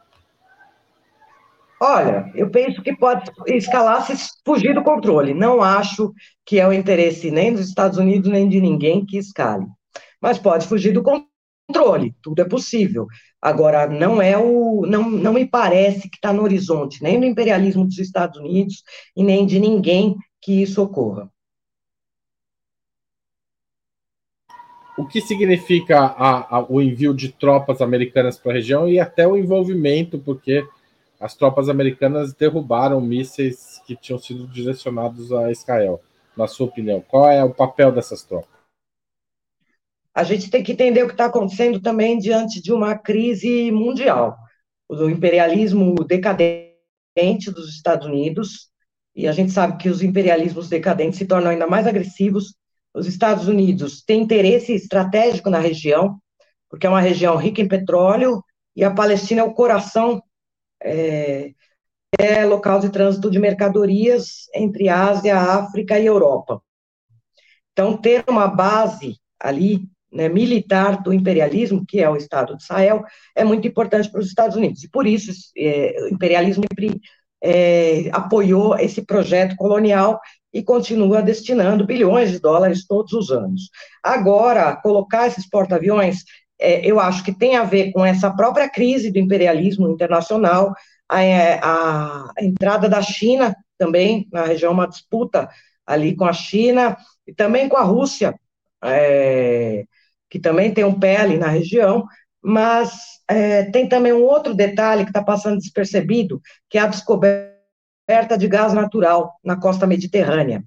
Olha, 1.79 2.29
eu 2.35 2.49
penso 2.49 2.81
que 2.81 2.93
pode 2.93 3.31
escalar 3.47 4.05
se 4.05 4.17
fugir 4.43 4.73
do 4.73 4.83
controle. 4.83 5.33
Não 5.33 5.61
acho 5.61 6.11
que 6.45 6.59
é 6.59 6.67
o 6.67 6.73
interesse 6.73 7.31
nem 7.31 7.53
dos 7.53 7.69
Estados 7.69 7.97
Unidos 7.97 8.29
nem 8.29 8.49
de 8.49 8.59
ninguém 8.59 9.05
que 9.05 9.17
escale. 9.17 9.65
Mas 10.19 10.37
pode 10.37 10.67
fugir 10.67 10.91
do 10.91 11.01
controle, 11.01 11.28
tudo 12.21 12.41
é 12.41 12.45
possível. 12.45 13.07
Agora, 13.41 13.87
não 13.87 14.21
é 14.21 14.37
o. 14.37 14.85
Não, 14.85 15.09
não 15.09 15.33
me 15.33 15.45
parece 15.45 16.09
que 16.09 16.17
está 16.17 16.33
no 16.33 16.43
horizonte, 16.43 17.01
nem 17.01 17.19
do 17.19 17.25
imperialismo 17.25 17.85
dos 17.85 17.97
Estados 17.97 18.39
Unidos 18.39 18.83
e 19.15 19.23
nem 19.23 19.45
de 19.45 19.59
ninguém 19.59 20.15
que 20.41 20.61
isso 20.61 20.81
ocorra. 20.81 21.29
O 24.97 25.07
que 25.07 25.21
significa 25.21 25.97
a, 25.97 26.57
a, 26.57 26.65
o 26.69 26.81
envio 26.81 27.13
de 27.13 27.29
tropas 27.29 27.81
americanas 27.81 28.37
para 28.37 28.51
a 28.51 28.55
região 28.55 28.87
e 28.87 28.99
até 28.99 29.25
o 29.25 29.37
envolvimento, 29.37 30.19
porque 30.19 30.67
as 31.17 31.33
tropas 31.35 31.69
americanas 31.69 32.33
derrubaram 32.33 32.99
mísseis 32.99 33.81
que 33.87 33.95
tinham 33.95 34.19
sido 34.19 34.45
direcionados 34.47 35.31
a 35.31 35.51
Israel, 35.51 36.01
na 36.35 36.47
sua 36.47 36.67
opinião? 36.67 37.01
Qual 37.07 37.29
é 37.29 37.41
o 37.41 37.53
papel 37.53 37.93
dessas 37.93 38.23
tropas? 38.23 38.58
A 40.13 40.23
gente 40.23 40.49
tem 40.49 40.63
que 40.63 40.71
entender 40.71 41.03
o 41.03 41.07
que 41.07 41.13
está 41.13 41.25
acontecendo 41.25 41.79
também 41.79 42.17
diante 42.17 42.61
de 42.61 42.73
uma 42.73 42.97
crise 42.97 43.71
mundial. 43.71 44.37
O 44.87 45.09
imperialismo 45.09 45.93
decadente 46.03 47.51
dos 47.51 47.69
Estados 47.69 48.07
Unidos, 48.07 48.69
e 49.15 49.27
a 49.27 49.31
gente 49.31 49.51
sabe 49.51 49.77
que 49.77 49.89
os 49.89 50.01
imperialismos 50.01 50.69
decadentes 50.69 51.19
se 51.19 51.25
tornam 51.25 51.51
ainda 51.51 51.67
mais 51.67 51.85
agressivos. 51.85 52.55
Os 52.93 53.07
Estados 53.07 53.47
Unidos 53.47 54.03
têm 54.03 54.21
interesse 54.21 54.73
estratégico 54.73 55.49
na 55.49 55.59
região, 55.59 56.19
porque 56.69 56.87
é 56.87 56.89
uma 56.89 57.01
região 57.01 57.35
rica 57.35 57.61
em 57.61 57.67
petróleo, 57.67 58.43
e 58.75 58.83
a 58.83 58.91
Palestina 58.91 59.41
é 59.41 59.43
o 59.43 59.53
coração, 59.53 60.21
é, 60.81 61.51
é 62.17 62.45
local 62.45 62.79
de 62.79 62.89
trânsito 62.89 63.29
de 63.29 63.39
mercadorias 63.39 64.47
entre 64.55 64.89
Ásia, 64.89 65.37
África 65.37 65.99
e 65.99 66.05
Europa. 66.05 66.61
Então, 67.73 67.97
ter 67.97 68.23
uma 68.27 68.47
base 68.47 69.17
ali 69.39 69.87
né, 70.11 70.27
militar 70.27 71.01
do 71.01 71.13
imperialismo, 71.13 71.85
que 71.87 71.99
é 71.99 72.09
o 72.09 72.15
Estado 72.15 72.55
de 72.55 72.63
Israel, 72.63 73.03
é 73.35 73.43
muito 73.43 73.67
importante 73.67 74.09
para 74.09 74.19
os 74.19 74.27
Estados 74.27 74.55
Unidos. 74.55 74.83
E 74.83 74.89
por 74.89 75.05
isso 75.05 75.31
é, 75.57 75.95
o 76.03 76.13
imperialismo 76.13 76.63
sempre 76.71 76.99
é, 77.41 78.09
apoiou 78.11 78.77
esse 78.77 79.01
projeto 79.01 79.55
colonial 79.55 80.19
e 80.53 80.63
continua 80.63 81.21
destinando 81.21 81.85
bilhões 81.85 82.31
de 82.31 82.39
dólares 82.39 82.85
todos 82.85 83.13
os 83.13 83.31
anos. 83.31 83.69
Agora, 84.03 84.75
colocar 84.75 85.27
esses 85.27 85.47
porta-aviões, 85.47 86.23
é, 86.59 86.85
eu 86.85 86.99
acho 86.99 87.23
que 87.23 87.31
tem 87.31 87.55
a 87.55 87.63
ver 87.63 87.91
com 87.91 88.05
essa 88.05 88.31
própria 88.31 88.69
crise 88.69 89.11
do 89.11 89.19
imperialismo 89.19 89.89
internacional, 89.89 90.73
a, 91.07 91.23
é, 91.23 91.59
a, 91.63 92.31
entrada 92.39 92.89
da 92.89 93.01
China 93.01 93.55
também 93.77 94.27
na 94.31 94.43
região, 94.43 94.73
uma 94.73 94.87
disputa 94.87 95.49
ali 95.85 96.15
com 96.15 96.25
a 96.25 96.33
China 96.33 96.97
e 97.25 97.33
também 97.33 97.69
com 97.69 97.77
a 97.77 97.83
Rússia. 97.83 98.37
É, 98.83 99.85
que 100.29 100.39
também 100.39 100.73
tem 100.73 100.83
um 100.83 100.97
pé 100.97 101.17
ali 101.17 101.37
na 101.37 101.47
região, 101.47 102.05
mas 102.41 102.91
é, 103.27 103.63
tem 103.63 103.87
também 103.87 104.13
um 104.13 104.23
outro 104.23 104.53
detalhe 104.53 105.03
que 105.03 105.09
está 105.09 105.23
passando 105.23 105.57
despercebido, 105.57 106.41
que 106.69 106.77
é 106.77 106.81
a 106.81 106.87
descoberta 106.87 108.37
de 108.37 108.47
gás 108.47 108.73
natural 108.73 109.33
na 109.43 109.55
costa 109.55 109.85
mediterrânea, 109.85 110.63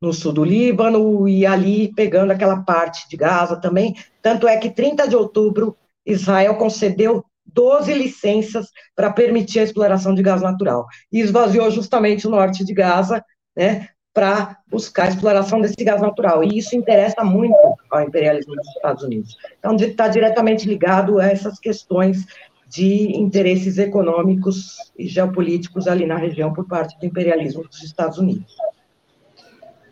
no 0.00 0.12
sul 0.12 0.32
do 0.32 0.44
Líbano 0.44 1.28
e 1.28 1.46
ali 1.46 1.92
pegando 1.94 2.32
aquela 2.32 2.62
parte 2.62 3.08
de 3.08 3.16
Gaza 3.16 3.56
também. 3.60 3.94
Tanto 4.20 4.46
é 4.46 4.56
que 4.56 4.70
30 4.70 5.08
de 5.08 5.16
outubro, 5.16 5.76
Israel 6.04 6.56
concedeu 6.56 7.24
12 7.46 7.94
licenças 7.94 8.68
para 8.94 9.12
permitir 9.12 9.60
a 9.60 9.62
exploração 9.62 10.14
de 10.14 10.22
gás 10.22 10.42
natural. 10.42 10.86
E 11.10 11.20
esvaziou 11.20 11.70
justamente 11.70 12.26
o 12.26 12.30
norte 12.30 12.64
de 12.64 12.74
Gaza, 12.74 13.24
né, 13.56 13.88
para 14.16 14.56
buscar 14.66 15.04
a 15.04 15.08
exploração 15.08 15.60
desse 15.60 15.84
gás 15.84 16.00
natural. 16.00 16.42
E 16.42 16.56
isso 16.56 16.74
interessa 16.74 17.22
muito 17.22 17.54
ao 17.90 18.00
imperialismo 18.00 18.56
dos 18.56 18.66
Estados 18.68 19.02
Unidos. 19.02 19.36
Então, 19.58 19.76
está 19.76 20.08
diretamente 20.08 20.66
ligado 20.66 21.20
a 21.20 21.26
essas 21.26 21.60
questões 21.60 22.24
de 22.66 23.14
interesses 23.14 23.76
econômicos 23.76 24.78
e 24.98 25.06
geopolíticos 25.06 25.86
ali 25.86 26.06
na 26.06 26.16
região 26.16 26.50
por 26.54 26.66
parte 26.66 26.98
do 26.98 27.04
imperialismo 27.04 27.62
dos 27.64 27.82
Estados 27.82 28.16
Unidos. 28.16 28.56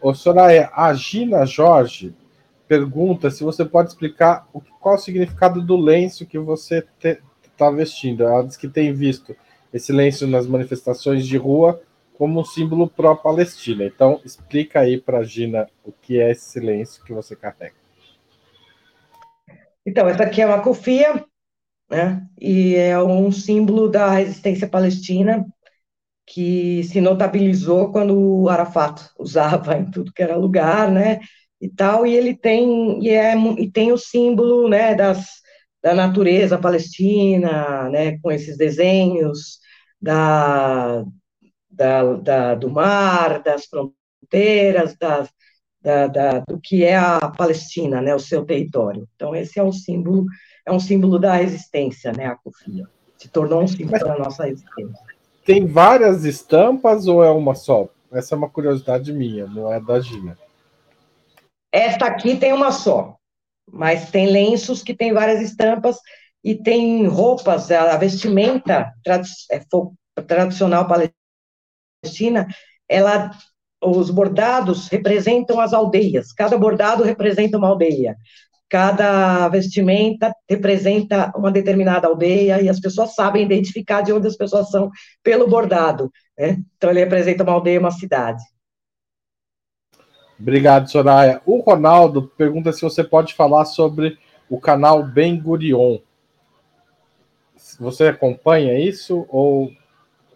Ô, 0.00 0.14
Soraya, 0.14 0.70
a 0.74 0.94
Gina 0.94 1.44
Jorge 1.44 2.14
pergunta 2.66 3.30
se 3.30 3.44
você 3.44 3.62
pode 3.62 3.90
explicar 3.90 4.48
o, 4.54 4.62
qual 4.80 4.94
o 4.94 4.98
significado 4.98 5.60
do 5.60 5.76
lenço 5.76 6.24
que 6.24 6.38
você 6.38 6.82
está 7.44 7.70
vestindo. 7.70 8.22
Ela 8.22 8.42
diz 8.42 8.56
que 8.56 8.68
tem 8.68 8.90
visto 8.90 9.36
esse 9.70 9.92
lenço 9.92 10.26
nas 10.26 10.46
manifestações 10.46 11.26
de 11.26 11.36
rua 11.36 11.78
como 12.14 12.40
um 12.40 12.44
símbolo 12.44 12.88
pró-Palestina. 12.88 13.84
Então, 13.84 14.20
explica 14.24 14.80
aí 14.80 15.00
para 15.00 15.18
a 15.18 15.24
Gina 15.24 15.68
o 15.84 15.92
que 15.92 16.18
é 16.18 16.30
esse 16.30 16.44
silêncio 16.46 17.04
que 17.04 17.12
você 17.12 17.36
carrega. 17.36 17.74
Então, 19.86 20.08
essa 20.08 20.22
aqui 20.22 20.40
é 20.40 20.46
uma 20.46 20.62
cofia, 20.62 21.24
né? 21.90 22.26
E 22.40 22.74
é 22.76 23.00
um 23.00 23.30
símbolo 23.30 23.88
da 23.88 24.10
resistência 24.10 24.66
palestina 24.66 25.44
que 26.26 26.82
se 26.84 27.00
notabilizou 27.00 27.92
quando 27.92 28.16
o 28.18 28.48
Arafat 28.48 29.10
usava 29.18 29.76
em 29.76 29.90
tudo 29.90 30.12
que 30.12 30.22
era 30.22 30.36
lugar, 30.36 30.90
né? 30.90 31.20
E 31.60 31.68
tal, 31.68 32.06
e 32.06 32.14
ele 32.14 32.34
tem 32.36 33.02
e 33.02 33.10
é 33.10 33.34
e 33.58 33.70
tem 33.70 33.92
o 33.92 33.98
símbolo, 33.98 34.68
né, 34.68 34.94
das 34.94 35.42
da 35.82 35.94
natureza 35.94 36.58
palestina, 36.58 37.90
né, 37.90 38.18
com 38.18 38.32
esses 38.32 38.56
desenhos 38.56 39.58
da 40.00 41.04
da, 41.74 42.14
da, 42.14 42.54
do 42.54 42.70
mar, 42.70 43.42
das 43.42 43.66
fronteiras, 43.66 44.96
das, 44.96 45.28
da, 45.80 46.06
da, 46.06 46.38
do 46.40 46.58
que 46.58 46.82
é 46.84 46.96
a 46.96 47.28
Palestina, 47.28 48.00
né, 48.00 48.14
o 48.14 48.18
seu 48.18 48.44
território. 48.44 49.06
Então 49.14 49.34
esse 49.34 49.58
é 49.58 49.62
um 49.62 49.72
símbolo, 49.72 50.26
é 50.66 50.72
um 50.72 50.80
símbolo 50.80 51.18
da 51.18 51.34
resistência, 51.34 52.12
né, 52.12 52.26
a 52.26 52.36
cofia. 52.36 52.86
Se 53.18 53.28
tornou 53.28 53.62
um 53.62 53.68
símbolo 53.68 53.98
da 53.98 54.18
nossa 54.18 54.44
resistência. 54.44 55.04
Tem 55.44 55.66
várias 55.66 56.24
estampas 56.24 57.06
ou 57.06 57.22
é 57.22 57.30
uma 57.30 57.54
só? 57.54 57.88
Essa 58.10 58.34
é 58.34 58.38
uma 58.38 58.48
curiosidade 58.48 59.12
minha, 59.12 59.46
não 59.46 59.70
é 59.70 59.78
da 59.78 60.00
Gina. 60.00 60.38
Esta 61.70 62.06
aqui 62.06 62.36
tem 62.36 62.52
uma 62.52 62.70
só, 62.70 63.16
mas 63.70 64.10
tem 64.10 64.28
lenços 64.28 64.82
que 64.82 64.94
tem 64.94 65.12
várias 65.12 65.42
estampas 65.42 65.98
e 66.42 66.54
tem 66.54 67.06
roupas, 67.06 67.70
a 67.70 67.96
vestimenta 67.96 68.92
trad 69.02 69.26
é, 69.50 69.60
tradicional 70.22 70.86
palestina 70.86 71.23
Palestina, 72.04 72.46
ela, 72.88 73.30
os 73.82 74.10
bordados 74.10 74.88
representam 74.88 75.58
as 75.58 75.72
aldeias, 75.72 76.32
cada 76.32 76.58
bordado 76.58 77.02
representa 77.02 77.56
uma 77.56 77.68
aldeia, 77.68 78.16
cada 78.68 79.48
vestimenta 79.48 80.34
representa 80.48 81.32
uma 81.36 81.50
determinada 81.50 82.06
aldeia, 82.06 82.60
e 82.60 82.68
as 82.68 82.78
pessoas 82.78 83.14
sabem 83.14 83.42
identificar 83.44 84.02
de 84.02 84.12
onde 84.12 84.26
as 84.26 84.36
pessoas 84.36 84.70
são 84.70 84.90
pelo 85.22 85.48
bordado, 85.48 86.10
né? 86.38 86.58
Então, 86.76 86.90
ele 86.90 87.00
representa 87.00 87.42
uma 87.42 87.52
aldeia, 87.52 87.80
uma 87.80 87.90
cidade. 87.90 88.42
Obrigado, 90.38 90.90
Soraya. 90.90 91.40
O 91.46 91.60
Ronaldo 91.60 92.30
pergunta 92.36 92.72
se 92.72 92.82
você 92.82 93.02
pode 93.04 93.34
falar 93.34 93.64
sobre 93.64 94.18
o 94.50 94.60
canal 94.60 95.02
Ben 95.04 95.40
Gurion. 95.40 95.98
Você 97.78 98.08
acompanha 98.08 98.78
isso 98.78 99.26
ou 99.30 99.70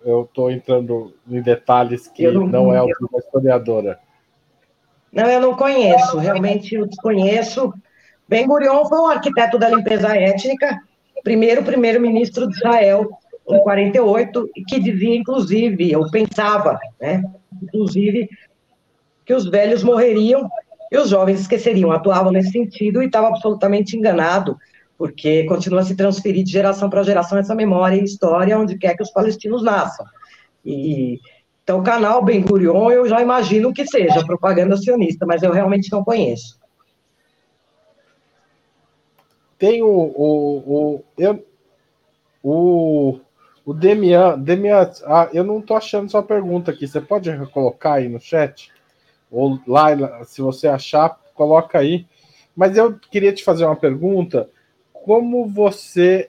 eu 0.05 0.22
estou 0.22 0.51
entrando 0.51 1.14
em 1.28 1.40
detalhes 1.40 2.09
que 2.09 2.30
não, 2.30 2.46
não, 2.46 2.74
é 2.74 2.82
o 2.82 2.86
da 2.86 3.18
historiadora. 3.18 3.99
Não, 5.12 5.24
eu 5.24 5.40
não 5.40 5.57
conheço, 5.57 6.18
realmente 6.18 6.74
eu 6.74 6.86
desconheço. 6.86 7.72
Ben 8.28 8.46
Gurion 8.46 8.84
foi 8.84 8.99
um 8.99 9.07
arquiteto 9.07 9.59
da 9.59 9.68
limpeza 9.68 10.16
étnica, 10.16 10.78
primeiro 11.22 11.62
primeiro-ministro 11.62 12.46
de 12.46 12.57
Israel, 12.57 13.09
em 13.49 13.59
48, 13.61 14.51
e 14.55 14.64
que 14.64 14.78
dizia, 14.78 15.16
inclusive, 15.16 15.96
ou 15.96 16.11
pensava, 16.11 16.78
né, 17.01 17.22
inclusive, 17.62 18.28
que 19.24 19.32
os 19.32 19.49
velhos 19.49 19.82
morreriam 19.82 20.49
e 20.90 20.99
os 20.99 21.09
jovens 21.09 21.40
esqueceriam, 21.40 21.90
atuavam 21.90 22.32
nesse 22.32 22.51
sentido 22.51 23.03
e 23.03 23.07
estava 23.07 23.28
absolutamente 23.28 23.96
enganado 23.96 24.57
porque 24.99 25.44
continua 25.44 25.80
a 25.80 25.84
se 25.84 25.94
transferir 25.94 26.44
de 26.44 26.51
geração 26.51 26.90
para 26.90 27.05
geração 27.05 27.38
essa 27.38 27.55
memória 27.55 27.96
e 27.96 28.05
história 28.05 28.59
onde 28.59 28.76
quer 28.76 28.96
que 28.96 29.03
os 29.03 29.12
palestinos 29.12 29.62
nasçam. 29.62 30.05
E, 30.66 31.20
então, 31.62 31.78
o 31.78 31.84
canal 31.84 32.24
Ben 32.24 32.42
Gurion, 32.42 32.90
eu 32.90 33.09
já 33.09 33.22
imagino 33.22 33.72
que 33.72 33.86
seja 33.86 34.26
propaganda 34.26 34.76
sionista, 34.76 35.24
mas 35.24 35.42
eu 35.42 35.53
realmente 35.53 35.92
não 35.92 36.03
conheço. 36.03 36.59
Tem 39.57 39.82
o. 39.82 39.88
o, 39.88 40.57
o 40.66 41.05
eu, 41.16 41.46
o, 42.42 43.20
o 43.64 43.74
Demian. 43.74 44.38
Demian 44.38 44.90
ah, 45.05 45.28
eu 45.32 45.44
não 45.44 45.61
estou 45.61 45.76
achando 45.76 46.11
sua 46.11 46.22
pergunta 46.22 46.70
aqui. 46.70 46.88
Você 46.88 47.01
pode 47.01 47.30
colocar 47.49 47.94
aí 47.94 48.09
no 48.09 48.20
chat? 48.20 48.72
Ou 49.30 49.61
lá, 49.66 50.24
se 50.24 50.40
você 50.40 50.66
achar, 50.66 51.20
coloca 51.34 51.78
aí. 51.78 52.07
Mas 52.57 52.76
eu 52.76 52.99
queria 53.11 53.32
te 53.32 53.44
fazer 53.44 53.64
uma 53.64 53.76
pergunta 53.76 54.49
como 55.09 55.46
você 55.46 56.28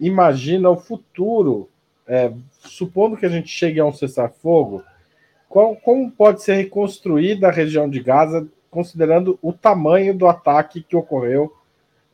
imagina 0.00 0.70
o 0.70 0.78
futuro, 0.78 1.68
é, 2.08 2.32
supondo 2.58 3.18
que 3.18 3.26
a 3.26 3.28
gente 3.28 3.50
chegue 3.50 3.78
a 3.78 3.84
um 3.84 3.92
cessar-fogo, 3.92 4.82
como 5.46 6.10
pode 6.10 6.42
ser 6.42 6.54
reconstruída 6.54 7.48
a 7.48 7.52
região 7.52 7.86
de 7.86 8.00
Gaza, 8.00 8.48
considerando 8.70 9.38
o 9.42 9.52
tamanho 9.52 10.16
do 10.16 10.26
ataque 10.26 10.82
que 10.82 10.96
ocorreu 10.96 11.54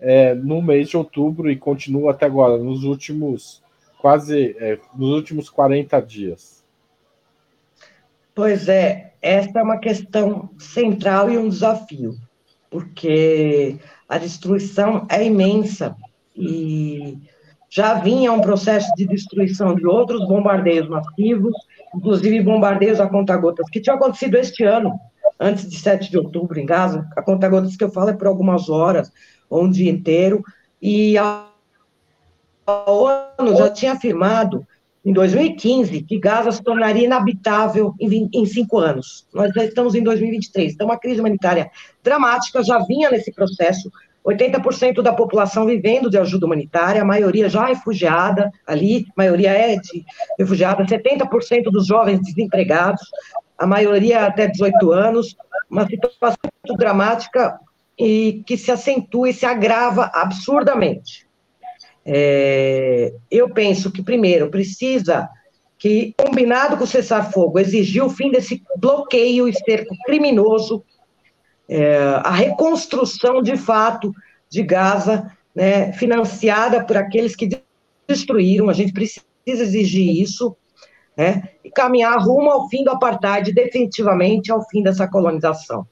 é, 0.01 0.35
no 0.35 0.61
mês 0.61 0.89
de 0.89 0.97
outubro 0.97 1.49
e 1.49 1.55
continua 1.55 2.11
até 2.11 2.27
agora, 2.27 2.59
nos 2.59 2.83
últimos 2.83 3.63
quase 4.01 4.57
é, 4.59 4.81
nos 4.97 5.11
últimos 5.11 5.49
40 5.49 6.01
dias? 6.03 6.65
Pois 8.35 8.69
é, 8.69 9.13
essa 9.23 9.61
é 9.61 9.63
uma 9.63 9.79
questão 9.79 10.51
central 10.59 11.31
e 11.31 11.39
um 11.39 11.49
desafio, 11.49 12.17
porque 12.69 13.79
a 14.11 14.19
destruição 14.19 15.07
é 15.09 15.25
imensa 15.25 15.97
e 16.37 17.17
já 17.69 17.95
vinha 17.95 18.33
um 18.33 18.41
processo 18.41 18.93
de 18.97 19.07
destruição 19.07 19.73
de 19.77 19.87
outros 19.87 20.27
bombardeios 20.27 20.89
massivos, 20.89 21.55
inclusive 21.95 22.43
bombardeios 22.43 22.99
a 22.99 23.07
conta-gotas, 23.07 23.71
que 23.71 23.81
tinham 23.81 23.97
acontecido 23.97 24.35
este 24.35 24.65
ano, 24.65 24.99
antes 25.39 25.71
de 25.71 25.77
7 25.77 26.11
de 26.11 26.19
outubro, 26.19 26.59
em 26.59 26.67
Gaza. 26.67 27.09
A 27.17 27.23
conta-gotas 27.23 27.77
que 27.77 27.85
eu 27.85 27.91
falo 27.91 28.11
é 28.11 28.13
por 28.13 28.27
algumas 28.27 28.69
horas, 28.69 29.13
ou 29.49 29.63
um 29.63 29.71
dia 29.71 29.89
inteiro, 29.89 30.43
e 30.83 31.17
a 31.17 31.47
ONU 32.67 33.57
já 33.57 33.71
tinha 33.71 33.93
afirmado, 33.93 34.67
em 35.05 35.13
2015, 35.13 36.03
que 36.03 36.19
Gaza 36.19 36.53
se 36.53 36.63
tornaria 36.63 37.05
inabitável 37.05 37.95
em, 37.99 38.29
em 38.33 38.47
cinco 38.47 38.79
anos. 38.79 39.27
Nós 39.33 39.53
já 39.53 39.65
estamos 39.65 39.95
em 39.95 40.03
2023, 40.03 40.75
então 40.75 40.87
uma 40.87 40.99
crise 40.99 41.21
humanitária 41.21 41.71
dramática 42.03 42.63
já 42.63 42.79
vinha 42.81 43.11
nesse 43.11 43.33
processo, 43.33 43.91
80% 44.27 45.01
da 45.01 45.13
população 45.13 45.65
vivendo 45.65 46.11
de 46.11 46.19
ajuda 46.19 46.45
humanitária, 46.45 47.01
a 47.01 47.05
maioria 47.05 47.49
já 47.49 47.65
refugiada 47.67 48.51
ali, 48.67 49.07
a 49.09 49.13
maioria 49.17 49.51
é 49.51 49.77
de 49.77 50.05
refugiada, 50.39 50.85
70% 50.85 51.65
dos 51.73 51.87
jovens 51.87 52.21
desempregados, 52.21 53.03
a 53.57 53.67
maioria 53.67 54.27
até 54.27 54.47
18 54.47 54.93
anos, 54.93 55.37
uma 55.71 55.87
situação 55.87 56.37
muito 56.67 56.79
dramática 56.79 57.59
e 57.99 58.43
que 58.47 58.57
se 58.57 58.71
acentua 58.71 59.31
e 59.31 59.33
se 59.33 59.47
agrava 59.47 60.11
absurdamente. 60.13 61.30
É, 62.13 63.15
eu 63.31 63.51
penso 63.51 63.93
que, 63.93 64.03
primeiro, 64.03 64.51
precisa 64.51 65.29
que, 65.79 66.13
combinado 66.19 66.77
com 66.77 66.83
o 66.83 66.87
cessar-fogo, 66.87 67.61
exigir 67.61 68.05
o 68.05 68.11
fim 68.11 68.33
desse 68.33 68.65
bloqueio 68.77 69.49
e 69.49 69.55
cerco 69.55 69.95
criminoso 70.05 70.83
é, 71.69 71.99
a 72.25 72.33
reconstrução 72.33 73.41
de 73.41 73.57
fato 73.57 74.13
de 74.49 74.61
Gaza, 74.65 75.31
né, 75.55 75.93
financiada 75.93 76.85
por 76.85 76.97
aqueles 76.97 77.37
que 77.37 77.49
destruíram, 78.09 78.69
a 78.69 78.73
gente 78.73 78.93
precisa 78.93 79.25
exigir 79.47 80.21
isso, 80.21 80.57
né, 81.17 81.51
e 81.65 81.71
caminhar 81.71 82.19
rumo 82.19 82.51
ao 82.51 82.69
fim 82.69 82.83
do 82.83 82.91
apartheid, 82.91 83.53
definitivamente 83.53 84.51
ao 84.51 84.69
fim 84.69 84.83
dessa 84.83 85.07
colonização. 85.07 85.87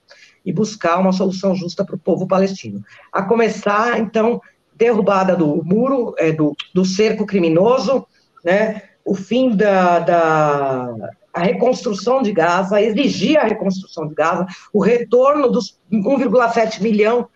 e 0.44 0.52
buscar 0.52 0.98
uma 0.98 1.12
solução 1.12 1.54
justa 1.54 1.84
para 1.84 1.94
o 1.94 1.98
povo 1.98 2.26
palestino. 2.26 2.82
A 3.12 3.22
começar, 3.22 4.00
então, 4.00 4.40
derrubada 4.78 5.34
do 5.34 5.62
muro, 5.64 6.14
é, 6.16 6.32
do, 6.32 6.54
do 6.72 6.84
cerco 6.84 7.26
criminoso, 7.26 8.06
né, 8.44 8.82
o 9.04 9.14
fim 9.14 9.54
da, 9.54 9.98
da 9.98 10.94
a 11.32 11.40
reconstrução 11.40 12.22
de 12.22 12.32
Gaza, 12.32 12.80
exigir 12.80 13.38
a 13.38 13.44
reconstrução 13.44 14.08
de 14.08 14.14
Gaza, 14.14 14.46
o 14.72 14.80
retorno 14.80 15.48
dos 15.50 15.78
1,7 15.92 16.80
milhão 16.80 17.28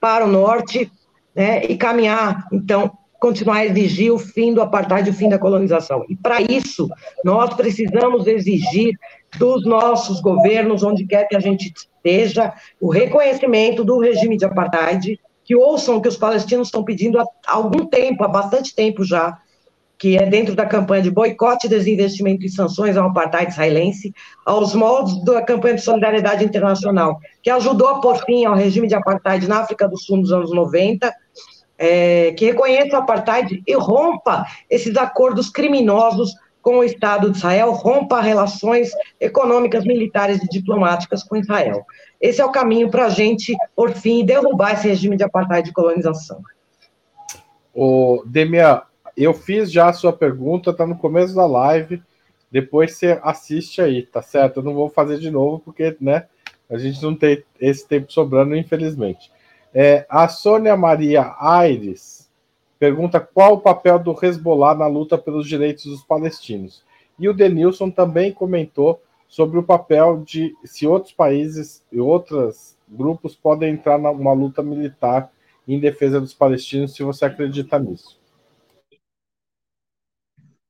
para 0.00 0.24
o 0.24 0.28
norte, 0.28 0.90
né, 1.34 1.64
e 1.64 1.76
caminhar, 1.76 2.46
então, 2.52 2.92
continuar 3.18 3.56
a 3.56 3.66
exigir 3.66 4.12
o 4.12 4.18
fim 4.18 4.52
do 4.52 4.60
apartheid, 4.60 5.08
o 5.08 5.14
fim 5.14 5.28
da 5.28 5.38
colonização. 5.38 6.04
E 6.08 6.14
para 6.14 6.42
isso, 6.42 6.88
nós 7.24 7.54
precisamos 7.54 8.26
exigir 8.26 8.92
dos 9.38 9.64
nossos 9.64 10.20
governos, 10.20 10.82
onde 10.82 11.06
quer 11.06 11.26
que 11.26 11.34
a 11.34 11.40
gente 11.40 11.72
esteja, 11.74 12.52
o 12.80 12.90
reconhecimento 12.90 13.82
do 13.82 13.98
regime 13.98 14.36
de 14.36 14.44
apartheid, 14.44 15.18
que 15.44 15.54
ouçam 15.54 15.96
o 15.96 16.02
que 16.02 16.08
os 16.08 16.16
palestinos 16.16 16.68
estão 16.68 16.82
pedindo 16.82 17.20
há 17.20 17.26
algum 17.46 17.86
tempo, 17.86 18.24
há 18.24 18.28
bastante 18.28 18.74
tempo 18.74 19.04
já, 19.04 19.38
que 19.98 20.16
é 20.16 20.26
dentro 20.26 20.54
da 20.54 20.66
campanha 20.66 21.02
de 21.02 21.10
boicote, 21.10 21.68
desinvestimento 21.68 22.44
e 22.44 22.48
sanções 22.48 22.96
ao 22.96 23.08
apartheid 23.08 23.50
israelense, 23.52 24.12
aos 24.44 24.74
moldes 24.74 25.22
da 25.24 25.42
campanha 25.42 25.76
de 25.76 25.82
solidariedade 25.82 26.44
internacional, 26.44 27.18
que 27.42 27.50
ajudou 27.50 27.88
a 27.88 28.00
pôr 28.00 28.16
fim 28.24 28.44
ao 28.44 28.54
regime 28.54 28.88
de 28.88 28.94
apartheid 28.94 29.46
na 29.46 29.60
África 29.60 29.88
do 29.88 29.96
Sul 29.96 30.18
nos 30.18 30.32
anos 30.32 30.52
90, 30.52 31.12
é, 31.78 32.32
que 32.32 32.46
reconheça 32.46 32.96
o 32.96 33.00
apartheid 33.00 33.62
e 33.66 33.74
rompa 33.74 34.44
esses 34.68 34.96
acordos 34.96 35.48
criminosos 35.48 36.34
com 36.64 36.78
o 36.78 36.84
Estado 36.84 37.30
de 37.30 37.36
Israel, 37.36 37.72
rompa 37.72 38.22
relações 38.22 38.90
econômicas, 39.20 39.84
militares 39.84 40.42
e 40.42 40.48
diplomáticas 40.48 41.22
com 41.22 41.36
Israel. 41.36 41.84
Esse 42.20 42.40
é 42.40 42.44
o 42.44 42.52
caminho 42.52 42.90
para 42.90 43.06
a 43.06 43.08
gente, 43.08 43.56
por 43.74 43.92
fim, 43.92 44.24
derrubar 44.24 44.72
esse 44.72 44.88
regime 44.88 45.16
de 45.16 45.24
apartheid 45.24 45.66
de 45.66 45.74
colonização. 45.74 46.40
O 47.74 48.22
Demia, 48.26 48.82
eu 49.16 49.34
fiz 49.34 49.70
já 49.70 49.88
a 49.88 49.92
sua 49.92 50.12
pergunta, 50.12 50.70
está 50.70 50.86
no 50.86 50.96
começo 50.96 51.34
da 51.34 51.46
live. 51.46 52.02
Depois 52.50 52.94
você 52.94 53.18
assiste 53.22 53.82
aí, 53.82 54.02
tá 54.02 54.22
certo? 54.22 54.60
Eu 54.60 54.62
não 54.62 54.74
vou 54.74 54.88
fazer 54.88 55.18
de 55.18 55.30
novo, 55.30 55.58
porque 55.58 55.96
né, 56.00 56.26
a 56.70 56.78
gente 56.78 57.02
não 57.02 57.14
tem 57.14 57.42
esse 57.60 57.86
tempo 57.86 58.12
sobrando, 58.12 58.56
infelizmente. 58.56 59.30
É, 59.74 60.06
a 60.08 60.28
Sônia 60.28 60.76
Maria 60.76 61.34
Aires 61.40 62.30
pergunta 62.78 63.18
qual 63.18 63.54
o 63.54 63.60
papel 63.60 63.98
do 63.98 64.16
Hezbollah 64.20 64.74
na 64.74 64.86
luta 64.86 65.18
pelos 65.18 65.48
direitos 65.48 65.86
dos 65.86 66.04
palestinos. 66.04 66.84
E 67.18 67.28
o 67.28 67.34
Denilson 67.34 67.90
também 67.90 68.32
comentou 68.32 69.00
sobre 69.34 69.58
o 69.58 69.64
papel 69.64 70.22
de 70.22 70.56
se 70.64 70.86
outros 70.86 71.12
países 71.12 71.84
e 71.90 71.98
outros 71.98 72.78
grupos 72.88 73.34
podem 73.34 73.72
entrar 73.72 73.98
numa 73.98 74.32
luta 74.32 74.62
militar 74.62 75.28
em 75.66 75.80
defesa 75.80 76.20
dos 76.20 76.32
palestinos, 76.32 76.94
se 76.94 77.02
você 77.02 77.24
acredita 77.24 77.76
nisso. 77.76 78.16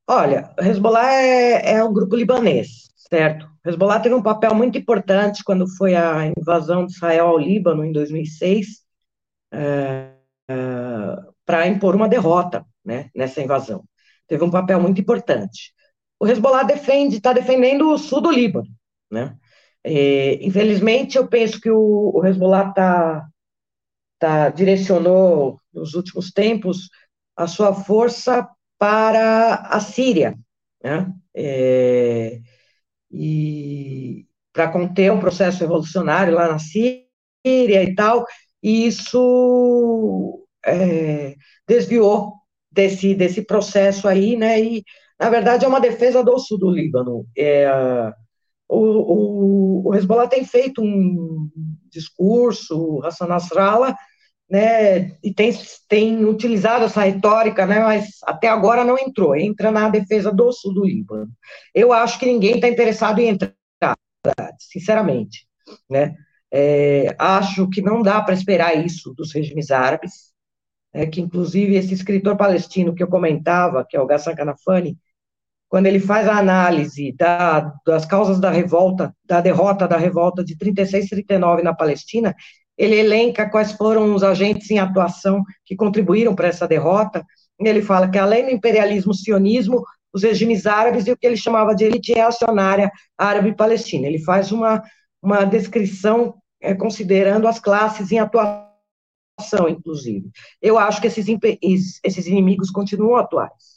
Olha, 0.08 0.54
Hezbollah 0.58 1.12
é, 1.12 1.74
é 1.74 1.84
um 1.84 1.92
grupo 1.92 2.16
libanês, 2.16 2.90
certo? 2.96 3.46
Hezbollah 3.66 4.00
teve 4.00 4.14
um 4.14 4.22
papel 4.22 4.54
muito 4.54 4.78
importante 4.78 5.44
quando 5.44 5.68
foi 5.76 5.94
a 5.94 6.32
invasão 6.34 6.86
de 6.86 6.92
Israel 6.92 7.26
ao 7.26 7.38
Líbano 7.38 7.84
em 7.84 7.92
2006, 7.92 8.82
é, 9.52 10.10
é, 10.48 10.56
para 11.44 11.66
impor 11.68 11.94
uma 11.94 12.08
derrota 12.08 12.64
né, 12.82 13.10
nessa 13.14 13.42
invasão. 13.42 13.84
Teve 14.26 14.42
um 14.42 14.50
papel 14.50 14.80
muito 14.80 15.02
importante. 15.02 15.74
O 16.18 16.26
Hezbollah 16.26 16.62
defende, 16.62 17.16
está 17.16 17.32
defendendo 17.32 17.90
o 17.90 17.98
sul 17.98 18.20
do 18.20 18.30
Líbano, 18.30 18.68
né? 19.10 19.36
É, 19.82 20.42
infelizmente, 20.44 21.18
eu 21.18 21.28
penso 21.28 21.60
que 21.60 21.70
o, 21.70 22.12
o 22.14 22.26
Hezbollah 22.26 22.72
tá, 22.72 23.28
tá, 24.18 24.48
direcionou 24.48 25.60
nos 25.72 25.94
últimos 25.94 26.30
tempos 26.30 26.88
a 27.36 27.46
sua 27.46 27.74
força 27.74 28.48
para 28.78 29.56
a 29.70 29.80
Síria, 29.80 30.38
né? 30.82 31.12
É, 31.34 32.40
e 33.10 34.26
para 34.52 34.68
conter 34.68 35.12
um 35.12 35.20
processo 35.20 35.60
revolucionário 35.60 36.34
lá 36.34 36.48
na 36.48 36.58
Síria 36.58 37.82
e 37.82 37.94
tal, 37.94 38.24
e 38.62 38.86
isso 38.86 40.46
é, 40.64 41.34
desviou 41.68 42.34
desse, 42.70 43.14
desse 43.14 43.42
processo 43.42 44.08
aí, 44.08 44.36
né, 44.36 44.60
e, 44.60 44.84
na 45.18 45.30
verdade, 45.30 45.64
é 45.64 45.68
uma 45.68 45.80
defesa 45.80 46.22
do 46.22 46.38
sul 46.38 46.58
do 46.58 46.70
Líbano. 46.70 47.26
É, 47.36 47.68
o, 48.68 48.78
o, 48.78 49.88
o 49.88 49.94
Hezbollah 49.94 50.28
tem 50.28 50.44
feito 50.44 50.82
um 50.82 51.48
discurso, 51.90 53.00
Hassan 53.04 53.26
Nasrallah, 53.26 53.96
né, 54.50 55.16
e 55.22 55.32
tem, 55.32 55.52
tem 55.88 56.24
utilizado 56.24 56.84
essa 56.84 57.02
retórica, 57.02 57.66
né, 57.66 57.80
mas 57.80 58.18
até 58.24 58.48
agora 58.48 58.84
não 58.84 58.98
entrou, 58.98 59.34
entra 59.34 59.70
na 59.70 59.88
defesa 59.88 60.30
do 60.30 60.52
sul 60.52 60.74
do 60.74 60.84
Líbano. 60.84 61.30
Eu 61.74 61.92
acho 61.92 62.18
que 62.18 62.26
ninguém 62.26 62.56
está 62.56 62.68
interessado 62.68 63.20
em 63.20 63.28
entrar, 63.28 63.54
sinceramente, 64.58 65.46
né, 65.88 66.14
é, 66.52 67.14
acho 67.18 67.68
que 67.68 67.82
não 67.82 68.02
dá 68.02 68.20
para 68.20 68.34
esperar 68.34 68.84
isso 68.84 69.14
dos 69.14 69.32
regimes 69.32 69.70
árabes, 69.70 70.32
é, 70.92 71.06
que 71.06 71.20
inclusive 71.20 71.74
esse 71.74 71.92
escritor 71.92 72.36
palestino 72.36 72.94
que 72.94 73.02
eu 73.02 73.08
comentava, 73.08 73.84
que 73.84 73.96
é 73.96 74.00
o 74.00 74.06
Ghassan 74.06 74.34
Kanafani, 74.34 74.96
quando 75.74 75.86
ele 75.86 75.98
faz 75.98 76.28
a 76.28 76.38
análise 76.38 77.12
da, 77.18 77.74
das 77.84 78.06
causas 78.06 78.38
da 78.38 78.48
revolta, 78.48 79.12
da 79.24 79.40
derrota 79.40 79.88
da 79.88 79.96
revolta 79.96 80.44
de 80.44 80.56
36 80.56 81.06
e 81.06 81.08
39 81.08 81.64
na 81.64 81.74
Palestina, 81.74 82.32
ele 82.78 82.94
elenca 82.94 83.50
quais 83.50 83.72
foram 83.72 84.14
os 84.14 84.22
agentes 84.22 84.70
em 84.70 84.78
atuação 84.78 85.42
que 85.64 85.74
contribuíram 85.74 86.32
para 86.32 86.46
essa 86.46 86.68
derrota, 86.68 87.26
ele 87.58 87.82
fala 87.82 88.08
que 88.08 88.16
além 88.16 88.44
do 88.44 88.52
imperialismo 88.52 89.12
sionismo, 89.12 89.82
os 90.12 90.22
regimes 90.22 90.64
árabes 90.64 91.08
e 91.08 91.10
o 91.10 91.16
que 91.16 91.26
ele 91.26 91.36
chamava 91.36 91.74
de 91.74 91.82
elite 91.82 92.12
reacionária 92.12 92.88
árabe-palestina. 93.18 94.06
Ele 94.06 94.20
faz 94.20 94.52
uma, 94.52 94.80
uma 95.20 95.42
descrição 95.42 96.36
é, 96.60 96.72
considerando 96.72 97.48
as 97.48 97.58
classes 97.58 98.12
em 98.12 98.20
atuação, 98.20 99.68
inclusive. 99.68 100.30
Eu 100.62 100.78
acho 100.78 101.00
que 101.00 101.08
esses, 101.08 101.26
esses 102.04 102.28
inimigos 102.28 102.70
continuam 102.70 103.16
atuais. 103.16 103.73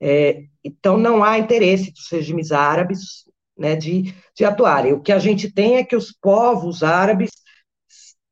É, 0.00 0.44
então, 0.64 0.96
não 0.96 1.24
há 1.24 1.38
interesse 1.38 1.92
dos 1.92 2.08
regimes 2.10 2.52
árabes 2.52 3.24
né, 3.56 3.74
de, 3.76 4.14
de 4.36 4.44
atuarem. 4.44 4.92
O 4.92 5.00
que 5.00 5.12
a 5.12 5.18
gente 5.18 5.52
tem 5.52 5.76
é 5.76 5.84
que 5.84 5.96
os 5.96 6.12
povos 6.12 6.82
árabes 6.82 7.30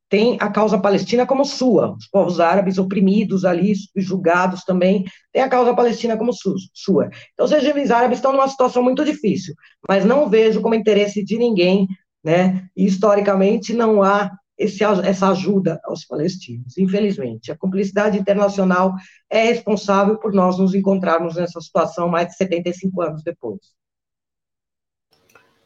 têm 0.08 0.36
a 0.40 0.48
causa 0.50 0.78
palestina 0.78 1.26
como 1.26 1.44
sua. 1.44 1.96
Os 1.96 2.06
povos 2.08 2.38
árabes 2.38 2.78
oprimidos 2.78 3.44
ali, 3.44 3.72
julgados 3.96 4.62
também, 4.62 5.04
têm 5.32 5.42
a 5.42 5.48
causa 5.48 5.74
palestina 5.74 6.16
como 6.16 6.32
sua. 6.32 7.10
Então, 7.32 7.46
os 7.46 7.50
regimes 7.50 7.90
árabes 7.90 8.18
estão 8.18 8.32
numa 8.32 8.48
situação 8.48 8.82
muito 8.82 9.04
difícil, 9.04 9.54
mas 9.88 10.04
não 10.04 10.28
vejo 10.30 10.60
como 10.62 10.74
interesse 10.74 11.24
de 11.24 11.36
ninguém 11.36 11.88
né? 12.26 12.68
E, 12.76 12.84
historicamente, 12.84 13.72
não 13.72 14.02
há 14.02 14.36
esse, 14.59 14.82
essa 14.82 15.30
ajuda 15.30 15.80
aos 15.84 16.04
palestinos, 16.04 16.78
infelizmente. 16.78 17.52
A 17.52 17.57
cumplicidade 17.57 18.18
internacional 18.18 18.94
é 19.28 19.44
responsável 19.44 20.16
por 20.16 20.32
nós 20.32 20.59
nos 20.59 20.74
encontrarmos 20.74 21.36
nessa 21.36 21.61
situação 21.61 22.09
mais 22.09 22.28
de 22.28 22.36
75 22.36 23.02
anos 23.02 23.22
depois. 23.22 23.61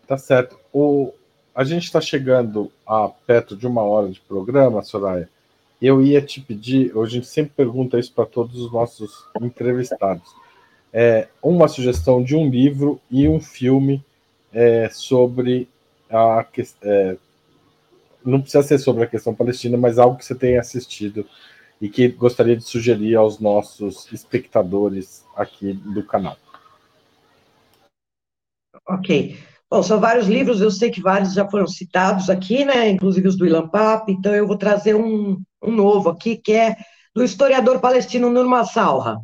Tá 0.06 0.18
certo. 0.18 0.58
O, 0.72 1.12
a 1.54 1.62
gente 1.62 1.84
está 1.84 2.00
chegando 2.00 2.70
a 2.86 3.08
perto 3.08 3.56
de 3.56 3.66
uma 3.66 3.82
hora 3.82 4.08
de 4.08 4.20
programa, 4.20 4.82
Soraya. 4.82 5.28
Eu 5.80 6.02
ia 6.02 6.20
te 6.20 6.40
pedir, 6.40 6.92
a 6.98 7.06
gente 7.06 7.26
sempre 7.26 7.52
pergunta 7.56 7.98
isso 7.98 8.12
para 8.12 8.26
todos 8.26 8.60
os 8.60 8.72
nossos 8.72 9.24
entrevistados, 9.40 10.28
é, 10.92 11.28
uma 11.42 11.68
sugestão 11.68 12.22
de 12.22 12.34
um 12.34 12.50
livro 12.50 13.00
e 13.10 13.28
um 13.28 13.40
filme 13.40 14.04
é, 14.52 14.88
sobre 14.90 15.68
a 16.10 16.44
é, 16.82 17.16
não 18.24 18.40
precisa 18.40 18.62
ser 18.62 18.78
sobre 18.78 19.04
a 19.04 19.06
questão 19.06 19.34
palestina, 19.34 19.76
mas 19.76 19.98
algo 19.98 20.16
que 20.16 20.24
você 20.24 20.34
tenha 20.34 20.60
assistido 20.60 21.26
e 21.80 21.88
que 21.88 22.08
gostaria 22.08 22.56
de 22.56 22.64
sugerir 22.64 23.16
aos 23.16 23.38
nossos 23.40 24.10
espectadores 24.12 25.24
aqui 25.34 25.72
do 25.72 26.04
canal. 26.04 26.36
Ok. 28.86 29.38
Bom, 29.70 29.82
são 29.82 30.00
vários 30.00 30.26
livros, 30.26 30.60
eu 30.60 30.70
sei 30.70 30.90
que 30.90 31.00
vários 31.00 31.32
já 31.32 31.48
foram 31.48 31.66
citados 31.66 32.28
aqui, 32.28 32.64
né, 32.64 32.90
inclusive 32.90 33.28
os 33.28 33.36
do 33.36 33.46
Ilan 33.46 33.68
Pape, 33.68 34.10
então 34.12 34.34
eu 34.34 34.44
vou 34.44 34.58
trazer 34.58 34.96
um, 34.96 35.40
um 35.62 35.70
novo 35.70 36.08
aqui, 36.08 36.36
que 36.36 36.52
é 36.52 36.74
do 37.14 37.22
historiador 37.22 37.80
palestino 37.80 38.30
Nur 38.30 38.66
Salha, 38.66 39.18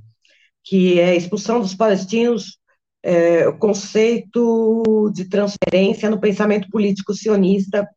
que 0.63 1.01
é 1.01 1.17
expulsão 1.17 1.61
dos 1.61 1.75
palestinos 1.75 2.61
é, 3.03 3.47
o 3.49 3.59
conceito 3.59 5.11
de 5.13 5.29
transferência 5.29 6.09
no 6.09 6.21
pensamento 6.21 6.69
político 6.71 7.13
sionista 7.13 7.89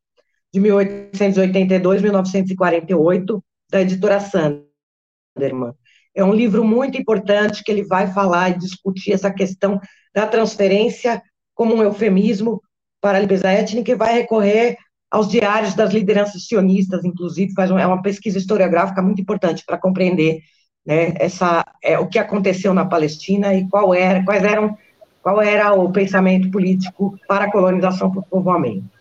de 0.53 0.61
1882-1948, 0.61 3.41
da 3.71 3.81
editora 3.81 4.19
Sanderman. 4.19 5.73
É 6.15 6.23
um 6.23 6.33
livro 6.33 6.63
muito 6.63 6.99
importante 6.99 7.63
que 7.63 7.71
ele 7.71 7.83
vai 7.83 8.11
falar 8.11 8.49
e 8.49 8.57
discutir 8.57 9.13
essa 9.13 9.31
questão 9.31 9.79
da 10.13 10.25
transferência 10.25 11.21
como 11.53 11.75
um 11.75 11.83
eufemismo 11.83 12.61
para 12.99 13.17
a 13.17 13.21
limpeza 13.21 13.51
étnica 13.51 13.91
e 13.91 13.95
vai 13.95 14.13
recorrer 14.13 14.77
aos 15.11 15.27
diários 15.27 15.73
das 15.73 15.93
lideranças 15.93 16.45
sionistas, 16.45 17.03
inclusive, 17.03 17.53
faz 17.53 17.71
uma, 17.71 17.81
é 17.81 17.85
uma 17.85 18.01
pesquisa 18.01 18.37
historiográfica 18.37 19.01
muito 19.01 19.21
importante 19.21 19.63
para 19.65 19.77
compreender 19.77 20.41
né, 20.85 21.13
essa, 21.15 21.65
é, 21.83 21.97
o 21.97 22.07
que 22.07 22.19
aconteceu 22.19 22.73
na 22.73 22.85
Palestina 22.85 23.53
e 23.53 23.67
qual 23.67 23.93
era, 23.93 24.23
quais 24.23 24.43
eram, 24.43 24.77
qual 25.21 25.41
era 25.41 25.73
o 25.73 25.91
pensamento 25.91 26.49
político 26.51 27.17
para 27.27 27.45
a 27.45 27.51
colonização 27.51 28.09
o 28.09 28.23
povoamento. 28.23 28.98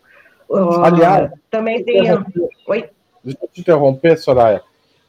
Uh, 0.49 0.83
Aliás, 0.83 1.31
também 1.51 1.85
tem. 1.85 2.03
Oi? 2.67 2.91
Deixa 3.23 3.39
eu 3.43 3.49
te 3.49 3.61
interromper, 3.61 4.17
Soraya, 4.17 4.63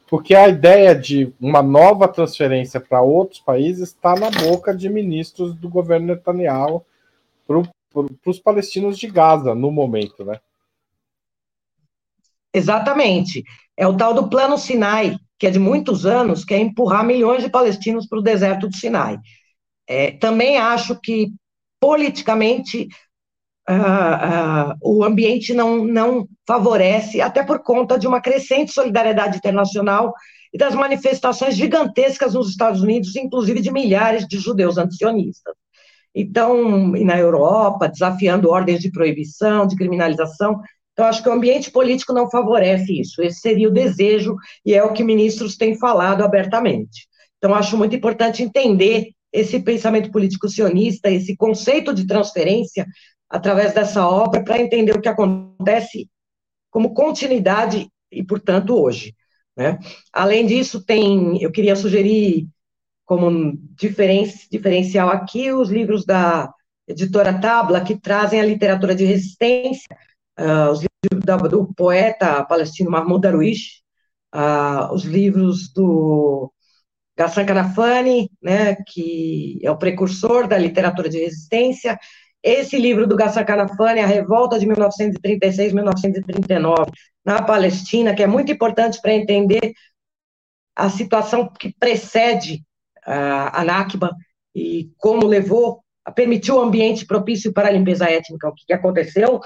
porque 0.08 0.34
a 0.34 0.48
ideia 0.48 0.94
de 0.94 1.32
uma 1.40 1.62
nova 1.62 2.06
transferência 2.06 2.80
para 2.80 3.00
outros 3.00 3.40
países 3.40 3.88
está 3.88 4.14
na 4.14 4.30
boca 4.30 4.74
de 4.74 4.88
ministros 4.88 5.54
do 5.54 5.68
governo 5.68 6.08
Netanyahu 6.08 6.84
para 7.46 8.02
os 8.26 8.38
palestinos 8.38 8.98
de 8.98 9.06
Gaza 9.06 9.54
no 9.54 9.70
momento, 9.70 10.24
né? 10.24 10.38
Exatamente. 12.52 13.44
É 13.76 13.86
o 13.86 13.96
tal 13.96 14.12
do 14.12 14.28
Plano 14.28 14.58
Sinai, 14.58 15.16
que 15.38 15.46
é 15.46 15.50
de 15.50 15.58
muitos 15.58 16.04
anos, 16.04 16.44
que 16.44 16.52
é 16.52 16.58
empurrar 16.58 17.04
milhões 17.04 17.42
de 17.42 17.48
palestinos 17.48 18.06
para 18.06 18.18
o 18.18 18.22
deserto 18.22 18.68
do 18.68 18.76
Sinai. 18.76 19.18
É, 19.86 20.12
também 20.12 20.58
acho 20.58 21.00
que, 21.00 21.32
politicamente, 21.80 22.88
uh, 23.70 24.72
uh, 24.72 24.76
o 24.82 25.04
ambiente 25.04 25.54
não, 25.54 25.84
não 25.84 26.26
favorece, 26.46 27.20
até 27.20 27.42
por 27.42 27.60
conta 27.60 27.98
de 27.98 28.06
uma 28.06 28.20
crescente 28.20 28.72
solidariedade 28.72 29.38
internacional 29.38 30.12
e 30.52 30.58
das 30.58 30.74
manifestações 30.74 31.54
gigantescas 31.54 32.34
nos 32.34 32.50
Estados 32.50 32.82
Unidos, 32.82 33.14
inclusive 33.16 33.60
de 33.60 33.72
milhares 33.72 34.26
de 34.26 34.38
judeus 34.38 34.76
antisionistas. 34.76 35.54
Então, 36.14 36.96
e 36.96 37.04
na 37.04 37.16
Europa, 37.16 37.88
desafiando 37.88 38.50
ordens 38.50 38.80
de 38.80 38.90
proibição, 38.90 39.66
de 39.66 39.76
criminalização, 39.76 40.60
então, 40.92 41.08
acho 41.08 41.22
que 41.22 41.30
o 41.30 41.32
ambiente 41.32 41.70
político 41.70 42.12
não 42.12 42.28
favorece 42.28 43.00
isso. 43.00 43.22
Esse 43.22 43.40
seria 43.40 43.68
o 43.68 43.72
desejo, 43.72 44.36
e 44.66 44.74
é 44.74 44.84
o 44.84 44.92
que 44.92 45.02
ministros 45.02 45.56
têm 45.56 45.78
falado 45.78 46.22
abertamente. 46.22 47.08
Então, 47.38 47.54
acho 47.54 47.74
muito 47.74 47.96
importante 47.96 48.42
entender 48.42 49.08
esse 49.32 49.60
pensamento 49.60 50.10
político 50.10 50.46
sionista, 50.46 51.10
esse 51.10 51.34
conceito 51.36 51.94
de 51.94 52.06
transferência, 52.06 52.84
através 53.30 53.72
dessa 53.72 54.06
obra, 54.06 54.42
para 54.42 54.60
entender 54.60 54.96
o 54.96 55.00
que 55.00 55.08
acontece 55.08 56.10
como 56.70 56.92
continuidade 56.92 57.88
e, 58.10 58.24
portanto, 58.24 58.76
hoje. 58.76 59.14
Né? 59.56 59.78
Além 60.12 60.46
disso, 60.46 60.84
tem, 60.84 61.40
eu 61.40 61.52
queria 61.52 61.76
sugerir 61.76 62.48
como 63.04 63.56
diferencial 63.76 65.10
aqui 65.10 65.52
os 65.52 65.68
livros 65.68 66.04
da 66.04 66.52
editora 66.86 67.38
Tabla, 67.40 67.80
que 67.80 67.98
trazem 67.98 68.40
a 68.40 68.44
literatura 68.44 68.94
de 68.94 69.04
resistência, 69.04 69.96
uh, 70.38 70.70
os 70.70 70.80
livros 70.80 71.50
do 71.50 71.74
poeta 71.74 72.44
palestino 72.44 72.90
Mahmoud 72.90 73.20
Darwish, 73.20 73.82
uh, 74.34 74.92
os 74.92 75.04
livros 75.04 75.72
do 75.72 76.52
Gassan 77.16 77.44
Kanafani, 77.44 78.30
né, 78.42 78.76
que 78.86 79.58
é 79.62 79.70
o 79.70 79.76
precursor 79.76 80.46
da 80.46 80.56
literatura 80.56 81.08
de 81.08 81.18
resistência, 81.18 81.98
esse 82.42 82.78
livro 82.78 83.06
do 83.06 83.16
Gassan 83.16 83.44
Kanafani, 83.44 84.00
A 84.00 84.06
Revolta 84.06 84.58
de 84.58 84.66
1936-1939, 84.66 86.90
na 87.24 87.42
Palestina, 87.42 88.14
que 88.14 88.22
é 88.22 88.26
muito 88.26 88.50
importante 88.50 88.98
para 89.00 89.12
entender 89.12 89.74
a 90.74 90.88
situação 90.88 91.48
que 91.48 91.74
precede 91.78 92.64
a 93.04 93.62
Nakba 93.64 94.16
e 94.54 94.90
como 94.96 95.26
levou, 95.26 95.82
permitiu 96.14 96.56
o 96.56 96.60
um 96.60 96.62
ambiente 96.62 97.06
propício 97.06 97.52
para 97.52 97.68
a 97.68 97.70
limpeza 97.70 98.10
étnica, 98.10 98.48
o 98.48 98.54
que, 98.54 98.72
aconteceu, 98.72 99.40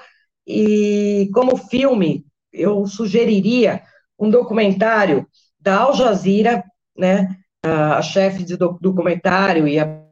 e 0.46 1.28
como 1.32 1.56
filme, 1.56 2.24
eu 2.52 2.86
sugeriria 2.86 3.82
um 4.18 4.30
documentário 4.30 5.26
da 5.58 5.80
Al 5.80 5.94
Jazeera, 5.94 6.62
né, 6.96 7.36
a 7.62 8.02
chefe 8.02 8.44
de 8.44 8.56
documentário 8.56 9.66
e 9.66 9.78
a 9.78 10.03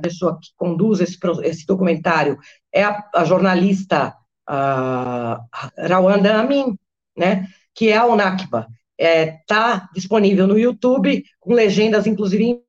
pessoa 0.00 0.38
que 0.40 0.50
conduz 0.56 1.00
esse, 1.00 1.18
esse 1.44 1.66
documentário 1.66 2.38
é 2.72 2.82
a, 2.84 3.08
a 3.14 3.24
jornalista 3.24 4.14
uh, 4.48 5.86
Rawanda 5.88 6.40
Amin, 6.40 6.76
né, 7.16 7.46
que 7.74 7.90
é 7.90 8.02
o 8.02 8.16
Nakba. 8.16 8.66
Está 8.98 9.10
é, 9.10 9.42
tá 9.46 9.88
disponível 9.94 10.46
no 10.46 10.58
YouTube, 10.58 11.24
com 11.40 11.52
legendas, 11.52 12.06
inclusive 12.06 12.62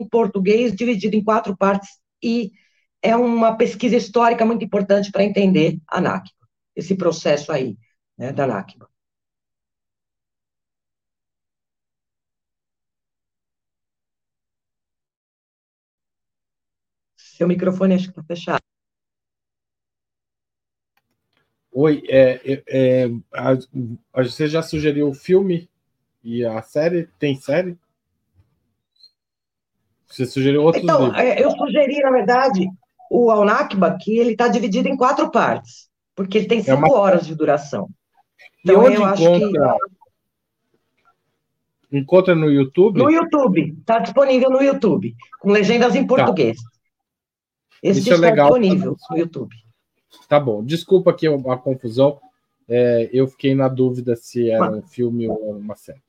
em 0.00 0.08
português, 0.08 0.74
dividido 0.74 1.16
em 1.16 1.24
quatro 1.24 1.56
partes, 1.56 1.88
e 2.22 2.52
é 3.02 3.16
uma 3.16 3.56
pesquisa 3.56 3.96
histórica 3.96 4.44
muito 4.44 4.64
importante 4.64 5.10
para 5.10 5.24
entender 5.24 5.78
a 5.88 6.00
Nakba, 6.00 6.30
esse 6.76 6.94
processo 6.94 7.50
aí 7.50 7.76
né, 8.16 8.32
da 8.32 8.46
Nakba. 8.46 8.89
Seu 17.40 17.48
microfone 17.48 17.94
acho 17.94 18.04
que 18.04 18.10
está 18.10 18.22
fechado. 18.22 18.60
Oi, 21.72 22.02
é, 22.06 22.38
é, 22.44 22.62
é 22.68 23.10
a, 23.32 23.52
a, 24.12 24.22
você 24.22 24.46
já 24.46 24.60
sugeriu 24.60 25.08
o 25.08 25.14
filme 25.14 25.66
e 26.22 26.44
a 26.44 26.60
série? 26.60 27.08
Tem 27.18 27.34
série? 27.36 27.78
Você 30.06 30.26
sugeriu 30.26 30.62
outros 30.62 30.84
então, 30.84 31.06
livros? 31.06 31.18
É, 31.18 31.42
eu 31.42 31.50
sugeri, 31.52 32.00
na 32.00 32.10
verdade, 32.10 32.68
o 33.10 33.30
Al-Nakba, 33.30 33.96
que 33.98 34.18
ele 34.18 34.32
está 34.32 34.46
dividido 34.46 34.90
em 34.90 34.96
quatro 34.98 35.30
partes, 35.30 35.88
porque 36.14 36.36
ele 36.36 36.46
tem 36.46 36.62
cinco 36.62 36.72
é 36.72 36.90
uma... 36.90 36.92
horas 36.92 37.26
de 37.26 37.34
duração. 37.34 37.88
Então, 38.62 38.82
e 38.82 38.86
eu 38.96 39.02
encontra? 39.02 39.78
Que... 41.88 41.96
Encontra 41.96 42.34
no 42.34 42.50
YouTube? 42.50 42.98
No 42.98 43.10
YouTube, 43.10 43.76
está 43.80 43.98
disponível 43.98 44.50
no 44.50 44.62
YouTube, 44.62 45.16
com 45.40 45.50
legendas 45.50 45.94
em 45.94 46.06
tá. 46.06 46.08
português. 46.14 46.58
Tá. 46.62 46.79
Esse 47.82 48.00
Isso 48.00 48.12
é 48.12 48.16
legal. 48.16 48.48
disponível 48.48 48.96
no 49.10 49.18
YouTube. 49.18 49.56
Tá 50.28 50.38
bom. 50.38 50.64
Desculpa 50.64 51.10
aqui 51.10 51.26
a 51.26 51.56
confusão. 51.56 52.20
É, 52.68 53.08
eu 53.12 53.26
fiquei 53.26 53.54
na 53.54 53.68
dúvida 53.68 54.14
se 54.14 54.48
era 54.50 54.70
um 54.70 54.82
filme 54.82 55.28
ou 55.28 55.56
uma 55.56 55.74
série. 55.76 56.00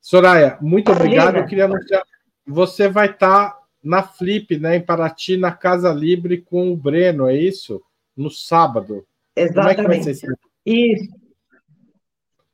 Soraya, 0.00 0.56
muito 0.60 0.90
obrigado. 0.90 1.36
Eu 1.36 1.46
queria 1.46 1.66
anunciar. 1.66 2.02
Você 2.46 2.88
vai 2.88 3.10
estar 3.10 3.50
tá 3.50 3.58
na 3.82 4.02
Flip, 4.02 4.58
né, 4.58 4.76
em 4.76 4.80
Paraty, 4.80 5.36
na 5.36 5.52
Casa 5.52 5.92
Livre 5.92 6.40
com 6.40 6.72
o 6.72 6.76
Breno, 6.76 7.28
é 7.28 7.36
isso? 7.36 7.82
No 8.16 8.30
sábado. 8.30 9.06
Exatamente. 9.36 9.76
Como 9.76 9.92
é 9.92 9.98
que 9.98 10.02
vai 10.04 10.14
ser 10.14 10.28
isso? 10.66 11.18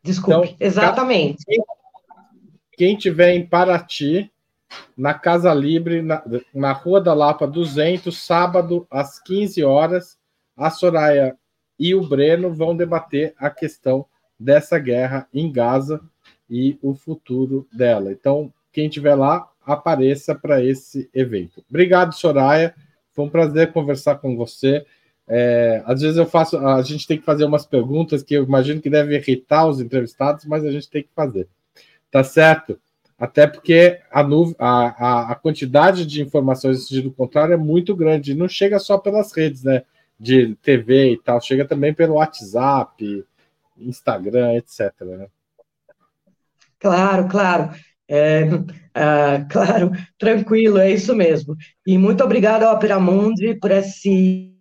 Desculpe, 0.03 0.49
então, 0.49 0.57
exatamente. 0.61 1.45
Quem, 1.47 1.65
quem 2.77 2.97
tiver 2.97 3.35
em 3.35 3.47
Paraty, 3.47 4.31
na 4.97 5.15
Casa 5.15 5.53
Livre, 5.53 6.03
na, 6.03 6.23
na 6.55 6.73
Rua 6.73 7.01
da 7.01 7.15
Lapa 7.15 7.47
200, 7.47 8.17
sábado, 8.17 8.87
às 8.91 9.19
15 9.21 9.63
horas, 9.65 10.19
a 10.57 10.71
Soraya 10.71 11.37
e 11.79 11.95
o 11.95 12.07
Breno 12.07 12.53
vão 12.55 12.77
debater 12.77 13.35
a 13.39 13.51
questão 13.51 14.07
dessa 14.39 14.79
guerra 14.79 15.29
em 15.33 15.51
Gaza 15.51 16.01
e 16.49 16.79
o 16.83 16.95
futuro 16.95 17.67
dela. 17.73 18.13
Então, 18.13 18.53
quem 18.73 18.87
estiver 18.87 19.15
lá, 19.15 19.49
apareça 19.65 20.35
para 20.35 20.63
esse 20.63 21.09
evento. 21.15 21.65
Obrigado, 21.69 22.15
Soraya. 22.15 22.75
Foi 23.13 23.25
um 23.25 23.31
prazer 23.31 23.73
conversar 23.73 24.17
com 24.17 24.37
você. 24.37 24.85
É, 25.27 25.83
às 25.87 26.03
vezes 26.03 26.17
eu 26.17 26.27
faço, 26.27 26.59
a 26.59 26.83
gente 26.83 27.07
tem 27.07 27.19
que 27.19 27.25
fazer 27.25 27.45
umas 27.45 27.65
perguntas 27.65 28.23
que 28.23 28.35
eu 28.35 28.45
imagino 28.45 28.81
que 28.81 28.91
devem 28.91 29.17
irritar 29.17 29.67
os 29.67 29.81
entrevistados, 29.81 30.45
mas 30.45 30.65
a 30.65 30.71
gente 30.71 30.91
tem 30.91 31.03
que 31.03 31.11
fazer. 31.15 31.49
Tá 32.11 32.23
certo? 32.23 32.79
Até 33.19 33.47
porque 33.47 34.01
a, 34.11 34.23
a, 34.59 35.33
a 35.33 35.35
quantidade 35.35 36.05
de 36.05 36.23
informações 36.23 36.89
do 36.89 37.13
contrário 37.13 37.55
é 37.55 37.57
muito 37.57 37.95
grande. 37.95 38.35
Não 38.35 38.49
chega 38.49 38.79
só 38.79 38.99
pelas 38.99 39.33
redes, 39.33 39.63
né? 39.63 39.83
De 40.19 40.55
TV 40.57 41.13
e 41.13 41.17
tal, 41.19 41.41
chega 41.41 41.65
também 41.65 41.93
pelo 41.93 42.15
WhatsApp, 42.15 43.25
Instagram, 43.77 44.55
etc. 44.55 44.93
Né? 45.01 45.27
Claro, 46.79 47.29
claro. 47.29 47.71
É, 48.09 48.45
ah, 48.95 49.45
claro, 49.51 49.91
tranquilo, 50.19 50.79
é 50.79 50.93
isso 50.93 51.15
mesmo. 51.15 51.57
E 51.87 51.99
muito 51.99 52.23
obrigada 52.23 52.67
ao 52.67 52.77
Operamundi 52.77 53.55
por 53.57 53.71
esse 53.71 54.54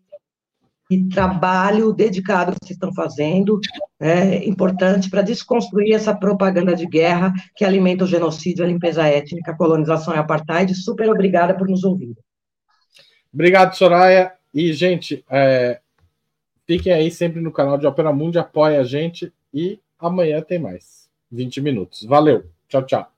trabalho 1.08 1.94
dedicado 1.94 2.52
que 2.52 2.66
vocês 2.66 2.76
estão 2.76 2.94
fazendo, 2.94 3.60
é 4.00 4.46
importante 4.48 5.10
para 5.10 5.22
desconstruir 5.22 5.94
essa 5.94 6.14
propaganda 6.14 6.76
de 6.76 6.86
guerra 6.86 7.34
que 7.56 7.64
alimenta 7.64 8.04
o 8.04 8.08
genocídio, 8.08 8.64
a 8.64 8.68
limpeza 8.68 9.08
étnica, 9.08 9.52
a 9.52 9.58
colonização 9.58 10.14
e 10.14 10.18
apartheid. 10.18 10.74
Super 10.76 11.10
obrigada 11.10 11.56
por 11.56 11.68
nos 11.68 11.84
ouvir. 11.84 12.16
Obrigado, 13.34 13.76
Soraya. 13.76 14.34
E, 14.54 14.72
gente, 14.74 15.24
é, 15.30 15.80
fiquem 16.68 16.94
aí 16.94 17.10
sempre 17.10 17.42
no 17.42 17.52
canal 17.52 17.78
de 17.78 17.88
Opera 17.88 18.14
Mundi, 18.14 18.38
apoia 18.38 18.82
a 18.82 18.84
gente 18.84 19.34
e 19.54 19.80
amanhã 19.98 20.42
tem 20.42 20.60
mais 20.60 21.10
20 21.32 21.62
minutos. 21.62 22.04
Valeu, 22.04 22.46
tchau, 22.68 22.86
tchau. 22.86 23.13